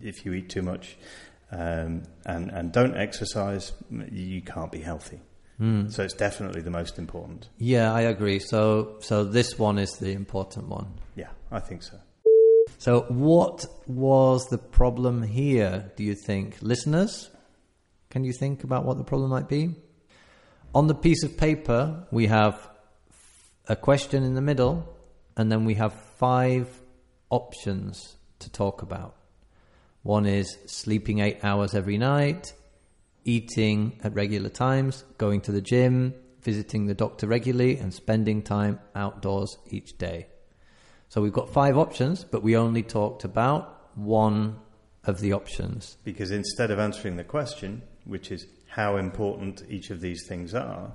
if 0.00 0.24
you 0.24 0.32
eat 0.34 0.48
too 0.48 0.62
much 0.62 0.96
um, 1.50 2.04
and, 2.24 2.50
and 2.50 2.70
don't 2.70 2.96
exercise, 2.96 3.72
you 3.90 4.42
can't 4.42 4.70
be 4.70 4.80
healthy. 4.80 5.20
Hmm. 5.58 5.88
So 5.88 6.02
it's 6.02 6.14
definitely 6.14 6.62
the 6.62 6.70
most 6.70 6.98
important. 6.98 7.48
Yeah, 7.58 7.92
I 7.92 8.02
agree. 8.02 8.38
So 8.38 8.96
so 9.00 9.24
this 9.24 9.58
one 9.58 9.78
is 9.78 9.92
the 9.98 10.12
important 10.12 10.68
one. 10.68 10.94
Yeah, 11.14 11.30
I 11.50 11.60
think 11.60 11.82
so. 11.82 11.98
So, 12.82 13.02
what 13.02 13.64
was 13.86 14.46
the 14.46 14.58
problem 14.58 15.22
here, 15.22 15.92
do 15.94 16.02
you 16.02 16.16
think? 16.16 16.56
Listeners, 16.62 17.30
can 18.10 18.24
you 18.24 18.32
think 18.32 18.64
about 18.64 18.84
what 18.84 18.98
the 18.98 19.04
problem 19.04 19.30
might 19.30 19.48
be? 19.48 19.76
On 20.74 20.88
the 20.88 20.94
piece 20.96 21.22
of 21.22 21.36
paper, 21.36 22.08
we 22.10 22.26
have 22.26 22.68
a 23.68 23.76
question 23.76 24.24
in 24.24 24.34
the 24.34 24.40
middle, 24.40 24.84
and 25.36 25.52
then 25.52 25.64
we 25.64 25.74
have 25.74 25.92
five 25.92 26.68
options 27.30 28.16
to 28.40 28.50
talk 28.50 28.82
about. 28.82 29.14
One 30.02 30.26
is 30.26 30.58
sleeping 30.66 31.20
eight 31.20 31.44
hours 31.44 31.76
every 31.76 31.98
night, 31.98 32.52
eating 33.24 34.00
at 34.02 34.14
regular 34.14 34.48
times, 34.48 35.04
going 35.18 35.40
to 35.42 35.52
the 35.52 35.60
gym, 35.60 36.14
visiting 36.40 36.86
the 36.86 36.94
doctor 36.94 37.26
regularly, 37.26 37.78
and 37.78 37.92
spending 37.94 38.42
time 38.42 38.80
outdoors 38.94 39.56
each 39.70 39.96
day. 39.98 40.26
So 41.08 41.20
we've 41.20 41.32
got 41.32 41.50
five 41.50 41.76
options, 41.76 42.24
but 42.24 42.42
we 42.42 42.56
only 42.56 42.82
talked 42.82 43.24
about 43.24 43.90
one 43.94 44.56
of 45.04 45.20
the 45.20 45.32
options. 45.32 45.96
Because 46.04 46.30
instead 46.30 46.70
of 46.70 46.78
answering 46.78 47.16
the 47.16 47.24
question, 47.24 47.82
which 48.04 48.30
is 48.30 48.46
how 48.66 48.96
important 48.96 49.62
each 49.68 49.90
of 49.90 50.00
these 50.00 50.26
things 50.26 50.54
are, 50.54 50.92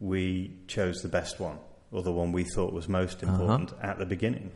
we 0.00 0.58
chose 0.66 0.96
the 1.02 1.08
best 1.08 1.38
one, 1.40 1.58
or 1.92 2.02
the 2.02 2.12
one 2.12 2.32
we 2.32 2.44
thought 2.44 2.72
was 2.72 2.88
most 2.88 3.22
uh-huh. 3.22 3.32
important 3.32 3.72
at 3.82 3.98
the 3.98 4.06
beginning. 4.06 4.50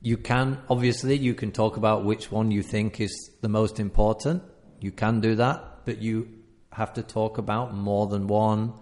You 0.00 0.16
can, 0.16 0.58
obviously, 0.68 1.16
you 1.16 1.34
can 1.34 1.52
talk 1.52 1.76
about 1.76 2.04
which 2.04 2.30
one 2.30 2.50
you 2.50 2.62
think 2.62 3.00
is 3.00 3.30
the 3.40 3.48
most 3.48 3.80
important. 3.80 4.42
You 4.80 4.90
can 4.90 5.20
do 5.20 5.36
that, 5.36 5.84
but 5.84 5.98
you 5.98 6.28
have 6.72 6.92
to 6.94 7.02
talk 7.02 7.38
about 7.38 7.74
more 7.74 8.06
than 8.06 8.26
one, 8.26 8.74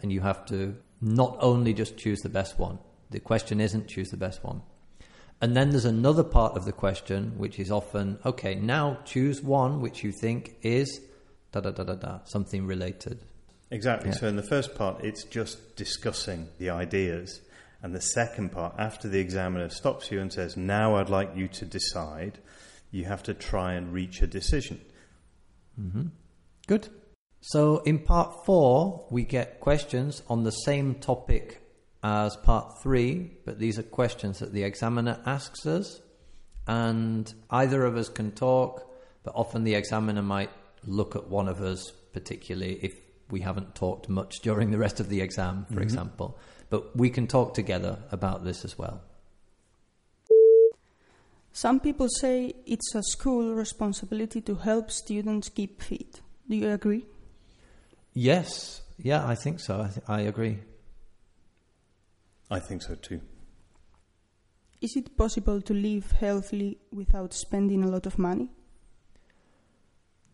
and 0.00 0.12
you 0.12 0.20
have 0.20 0.44
to 0.46 0.76
not 1.00 1.36
only 1.40 1.74
just 1.74 1.96
choose 1.96 2.20
the 2.20 2.28
best 2.28 2.58
one. 2.58 2.78
The 3.10 3.20
question 3.20 3.60
isn't 3.60 3.88
choose 3.88 4.10
the 4.10 4.16
best 4.16 4.44
one. 4.44 4.62
And 5.40 5.56
then 5.56 5.70
there's 5.70 5.84
another 5.84 6.24
part 6.24 6.56
of 6.56 6.64
the 6.64 6.72
question, 6.72 7.34
which 7.38 7.58
is 7.58 7.70
often, 7.70 8.18
okay, 8.26 8.56
now 8.56 8.98
choose 9.04 9.40
one 9.40 9.80
which 9.80 10.02
you 10.02 10.12
think 10.12 10.56
is 10.62 11.00
da 11.52 11.60
da 11.60 11.70
da 11.70 11.84
da 11.84 11.94
da, 11.94 12.18
something 12.24 12.66
related. 12.66 13.20
Exactly. 13.70 14.10
Yeah. 14.10 14.16
So 14.16 14.26
in 14.28 14.36
the 14.36 14.42
first 14.42 14.74
part, 14.74 15.04
it's 15.04 15.24
just 15.24 15.76
discussing 15.76 16.48
the 16.58 16.70
ideas. 16.70 17.40
And 17.82 17.94
the 17.94 18.00
second 18.00 18.50
part, 18.50 18.74
after 18.78 19.08
the 19.08 19.20
examiner 19.20 19.68
stops 19.68 20.10
you 20.10 20.20
and 20.20 20.32
says, 20.32 20.56
Now 20.56 20.96
I'd 20.96 21.10
like 21.10 21.36
you 21.36 21.46
to 21.48 21.64
decide, 21.64 22.38
you 22.90 23.04
have 23.04 23.22
to 23.24 23.34
try 23.34 23.74
and 23.74 23.92
reach 23.92 24.20
a 24.22 24.26
decision. 24.26 24.80
Mm-hmm. 25.80 26.06
Good. 26.66 26.88
So 27.40 27.78
in 27.78 28.00
part 28.00 28.44
four, 28.44 29.06
we 29.10 29.24
get 29.24 29.60
questions 29.60 30.22
on 30.28 30.44
the 30.44 30.50
same 30.50 30.96
topic 30.96 31.62
as 32.02 32.36
part 32.36 32.82
three, 32.82 33.32
but 33.44 33.58
these 33.58 33.78
are 33.78 33.82
questions 33.82 34.38
that 34.38 34.52
the 34.52 34.62
examiner 34.62 35.20
asks 35.26 35.66
us, 35.66 36.00
and 36.66 37.32
either 37.50 37.84
of 37.84 37.96
us 37.96 38.08
can 38.08 38.32
talk, 38.32 38.90
but 39.22 39.34
often 39.34 39.64
the 39.64 39.74
examiner 39.74 40.22
might 40.22 40.50
look 40.84 41.16
at 41.16 41.28
one 41.28 41.48
of 41.48 41.60
us 41.60 41.92
particularly 42.12 42.78
if 42.82 42.94
we 43.30 43.40
haven't 43.40 43.74
talked 43.74 44.08
much 44.08 44.40
during 44.42 44.70
the 44.70 44.78
rest 44.78 45.00
of 45.00 45.08
the 45.08 45.20
exam, 45.20 45.64
for 45.66 45.74
mm-hmm. 45.74 45.82
example. 45.82 46.38
But 46.70 46.96
we 46.96 47.10
can 47.10 47.26
talk 47.26 47.54
together 47.54 47.98
about 48.10 48.44
this 48.44 48.64
as 48.64 48.78
well. 48.78 49.02
Some 51.52 51.80
people 51.80 52.08
say 52.08 52.54
it's 52.66 52.94
a 52.94 53.02
school 53.02 53.54
responsibility 53.54 54.40
to 54.42 54.54
help 54.56 54.90
students 54.90 55.48
keep 55.48 55.82
fit. 55.82 56.20
Do 56.48 56.56
you 56.56 56.70
agree? 56.70 57.06
Yes, 58.14 58.82
yeah, 58.98 59.26
I 59.26 59.34
think 59.34 59.60
so. 59.60 59.82
I, 59.82 59.88
th- 59.88 60.04
I 60.08 60.20
agree. 60.22 60.58
I 62.50 62.58
think 62.58 62.82
so 62.82 62.94
too. 62.94 63.20
Is 64.80 64.96
it 64.96 65.16
possible 65.16 65.60
to 65.62 65.74
live 65.74 66.12
healthily 66.12 66.78
without 66.92 67.34
spending 67.34 67.82
a 67.82 67.88
lot 67.88 68.06
of 68.06 68.18
money? 68.18 68.48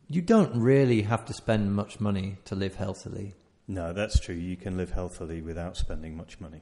You 0.09 0.21
don't 0.21 0.61
really 0.61 1.03
have 1.03 1.25
to 1.27 1.33
spend 1.33 1.75
much 1.75 1.99
money 1.99 2.37
to 2.45 2.55
live 2.55 2.77
healthily. 2.77 3.35
No, 3.67 3.95
that's 3.95 4.21
true. 4.21 4.35
You 4.35 4.57
can 4.57 4.77
live 4.77 4.91
healthily 4.91 5.41
without 5.41 5.77
spending 5.79 6.17
much 6.17 6.41
money. 6.41 6.61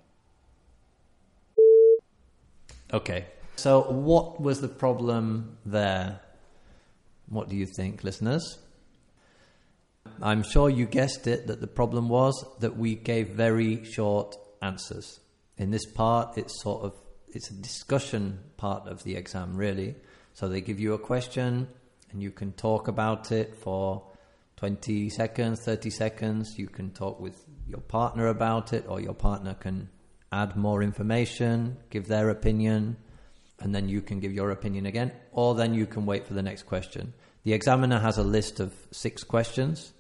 Okay. 2.93 3.27
So, 3.57 3.83
what 3.83 4.41
was 4.41 4.61
the 4.61 4.69
problem 4.69 5.59
there? 5.67 6.21
What 7.29 7.49
do 7.49 7.57
you 7.57 7.67
think, 7.67 8.05
listeners? 8.05 8.59
I'm 10.21 10.43
sure 10.43 10.71
you 10.71 10.87
guessed 10.87 11.27
it 11.27 11.47
that 11.49 11.61
the 11.61 11.67
problem 11.67 12.09
was 12.09 12.45
that 12.61 12.77
we 12.77 12.95
gave 12.95 13.31
very 13.31 13.85
short 13.85 14.37
answers. 14.61 15.21
In 15.57 15.71
this 15.71 15.87
part, 15.87 16.39
it's 16.39 16.63
sort 16.63 16.85
of 16.85 16.95
it's 17.35 17.51
a 17.51 17.55
discussion 17.55 18.39
part 18.57 18.87
of 18.87 19.03
the 19.05 19.17
exam, 19.17 19.57
really. 19.57 19.97
So 20.35 20.49
they 20.49 20.61
give 20.61 20.81
you 20.81 20.95
a 20.95 20.99
question, 20.99 21.69
and 22.11 22.23
you 22.23 22.31
can 22.31 22.53
talk 22.53 22.89
about 22.89 23.33
it 23.33 23.55
for 23.55 24.03
20 24.57 25.09
seconds, 25.11 25.65
30 25.65 25.91
seconds. 25.91 26.59
You 26.59 26.69
can 26.69 26.91
talk 26.91 27.21
with 27.21 27.45
your 27.67 27.81
partner 27.81 28.29
about 28.29 28.73
it, 28.73 28.85
or 28.89 29.01
your 29.01 29.15
partner 29.15 29.55
can 29.55 29.89
add 30.31 30.57
more 30.57 30.83
information, 30.83 31.79
give 31.91 32.07
their 32.07 32.31
opinion, 32.31 32.97
and 33.61 33.75
then 33.75 33.89
you 33.89 34.03
can 34.03 34.21
give 34.21 34.33
your 34.33 34.51
opinion 34.51 34.87
again, 34.87 35.13
or 35.33 35.55
then 35.55 35.75
you 35.75 35.87
can 35.87 36.07
wait 36.07 36.27
for 36.27 36.35
the 36.35 36.43
next 36.43 36.65
question. 36.65 37.13
The 37.45 37.53
examiner 37.53 37.99
has 37.99 38.19
a 38.19 38.23
list 38.23 38.61
of 38.61 38.73
six 38.91 39.25
questions 39.25 39.93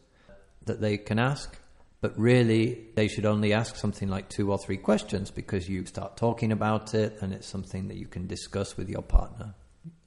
that 0.64 0.80
they 0.80 0.96
can 0.96 1.18
ask, 1.18 1.56
But 2.02 2.18
really, 2.18 2.88
they 2.96 3.06
should 3.06 3.24
only 3.26 3.52
ask 3.52 3.76
something 3.76 4.08
like 4.08 4.28
two 4.28 4.50
or 4.50 4.58
three 4.58 4.76
questions 4.76 5.30
because 5.30 5.68
you 5.68 5.86
start 5.86 6.16
talking 6.16 6.50
about 6.50 6.94
it 6.94 7.18
and 7.22 7.32
it's 7.32 7.46
something 7.46 7.86
that 7.88 7.96
you 7.96 8.08
can 8.08 8.26
discuss 8.26 8.76
with 8.76 8.88
your 8.88 9.02
partner. 9.02 9.54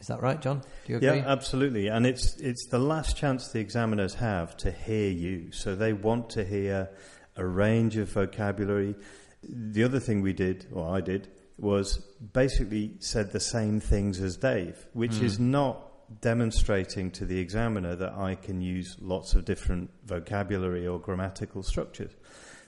Is 0.01 0.07
that 0.07 0.21
right, 0.21 0.41
John? 0.41 0.59
Do 0.85 0.91
you 0.91 0.97
agree? 0.97 1.07
Yeah, 1.07 1.23
absolutely. 1.25 1.87
And 1.87 2.05
it's 2.05 2.35
it's 2.37 2.67
the 2.67 2.79
last 2.79 3.15
chance 3.15 3.47
the 3.47 3.59
examiners 3.59 4.13
have 4.15 4.57
to 4.57 4.71
hear 4.71 5.09
you. 5.09 5.51
So 5.53 5.73
they 5.75 5.93
want 5.93 6.31
to 6.31 6.43
hear 6.43 6.89
a 7.37 7.45
range 7.45 7.95
of 7.95 8.09
vocabulary. 8.09 8.95
The 9.41 9.83
other 9.83 10.01
thing 10.01 10.21
we 10.21 10.33
did, 10.33 10.67
or 10.73 10.93
I 10.93 10.99
did, 10.99 11.29
was 11.57 11.97
basically 12.33 12.95
said 12.99 13.31
the 13.31 13.39
same 13.39 13.79
things 13.79 14.19
as 14.19 14.35
Dave, 14.35 14.85
which 14.91 15.15
hmm. 15.15 15.25
is 15.25 15.39
not 15.39 15.84
demonstrating 16.21 17.11
to 17.11 17.25
the 17.25 17.39
examiner 17.39 17.95
that 17.95 18.13
I 18.13 18.35
can 18.35 18.61
use 18.61 18.97
lots 18.99 19.33
of 19.35 19.45
different 19.45 19.89
vocabulary 20.05 20.87
or 20.87 20.99
grammatical 20.99 21.63
structures. 21.63 22.11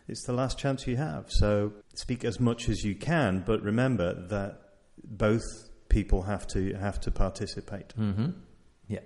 It's 0.07 0.25
the 0.25 0.33
last 0.33 0.57
chance 0.57 0.87
you 0.87 0.95
have. 0.97 1.25
So 1.29 1.73
speak 1.95 2.23
as 2.23 2.39
much 2.39 2.69
as 2.69 2.83
you 2.83 2.95
can, 2.95 3.43
but 3.45 3.61
remember 3.61 4.13
that 4.27 4.59
both 5.03 5.43
people 5.89 6.23
have 6.23 6.47
to 6.47 6.73
have 6.73 6.99
to 7.01 7.11
participate. 7.11 7.93
Mm-hmm. 7.97 8.29
Yeah. 8.87 8.99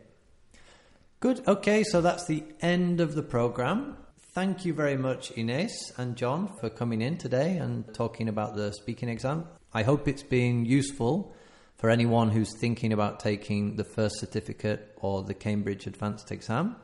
Good. 1.20 1.48
Okay, 1.48 1.84
so 1.84 2.02
that's 2.02 2.26
the 2.26 2.44
end 2.62 3.02
of 3.02 3.16
the 3.16 3.24
program. 3.24 3.98
Thank 4.34 4.64
you 4.64 4.74
very 4.74 4.96
much, 4.96 5.32
Ines 5.38 5.92
and 5.98 6.16
John, 6.16 6.48
for 6.60 6.70
coming 6.70 7.02
in 7.02 7.18
today 7.18 7.58
and 7.58 7.94
talking 7.94 8.30
about 8.30 8.56
the 8.56 8.72
speaking 8.72 9.10
exam. 9.10 9.46
I 9.74 9.84
hope 9.84 10.08
it's 10.08 10.24
been 10.24 10.66
useful 10.66 11.36
for 11.82 11.90
anyone 11.90 12.30
who's 12.30 12.56
thinking 12.56 12.94
about 12.94 13.20
taking 13.20 13.76
the 13.76 13.84
first 13.84 14.20
certificate 14.20 14.94
or 14.98 15.24
the 15.24 15.34
Cambridge 15.34 15.88
Advanced 15.88 16.32
exam. 16.32 16.76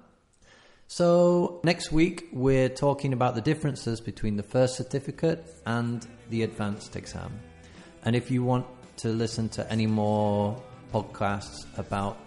So, 0.88 1.62
next 1.64 1.92
week 1.92 2.30
we're 2.34 2.70
talking 2.70 3.14
about 3.14 3.36
the 3.36 3.42
differences 3.42 4.02
between 4.02 4.38
the 4.38 4.44
first 4.44 4.76
certificate 4.76 5.46
and 5.68 6.06
the 6.32 6.42
advanced 6.42 6.96
exam. 6.96 7.40
And 8.06 8.16
if 8.16 8.32
you 8.32 8.44
want 8.44 8.66
to 8.98 9.10
listen 9.10 9.50
to 9.50 9.72
any 9.72 9.86
more 9.86 10.60
podcasts 10.92 11.68
about 11.78 12.18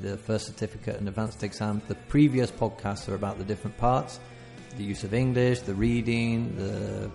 the 0.00 0.16
first 0.16 0.46
certificate 0.46 0.98
and 0.98 1.08
advanced 1.08 1.42
exam, 1.42 1.82
the 1.88 1.96
previous 1.96 2.52
podcasts 2.52 3.08
are 3.08 3.16
about 3.16 3.38
the 3.38 3.44
different 3.44 3.76
parts 3.76 4.20
the 4.76 4.84
use 4.84 5.02
of 5.02 5.12
English, 5.12 5.60
the 5.60 5.74
reading, 5.74 6.54
the 6.56 7.10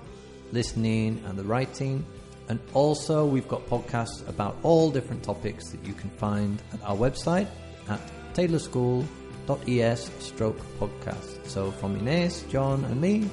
listening, 0.51 1.24
and 1.26 1.39
the 1.39 1.43
writing. 1.43 2.05
And 2.48 2.60
also, 2.74 3.26
we've 3.26 3.48
got 3.48 3.68
podcasts 3.68 4.28
about 4.28 4.58
all 4.64 4.91
different 4.91 5.24
topics 5.24 5.70
that 5.72 5.84
you 5.86 5.93
can 5.93 6.10
find 6.12 6.62
at 6.74 6.84
our 6.84 6.96
website 6.96 7.48
at 7.89 8.00
taylorschool.es 8.34 10.12
stroke 10.20 10.60
podcast. 10.80 11.48
So, 11.48 11.72
from 11.72 11.96
Ines, 11.98 12.43
John, 12.43 12.86
and 12.86 13.02
me, 13.02 13.28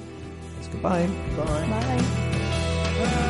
it's 0.58 0.68
goodbye. 0.68 1.06
Bye. 1.36 1.66
Bye. 2.98 3.28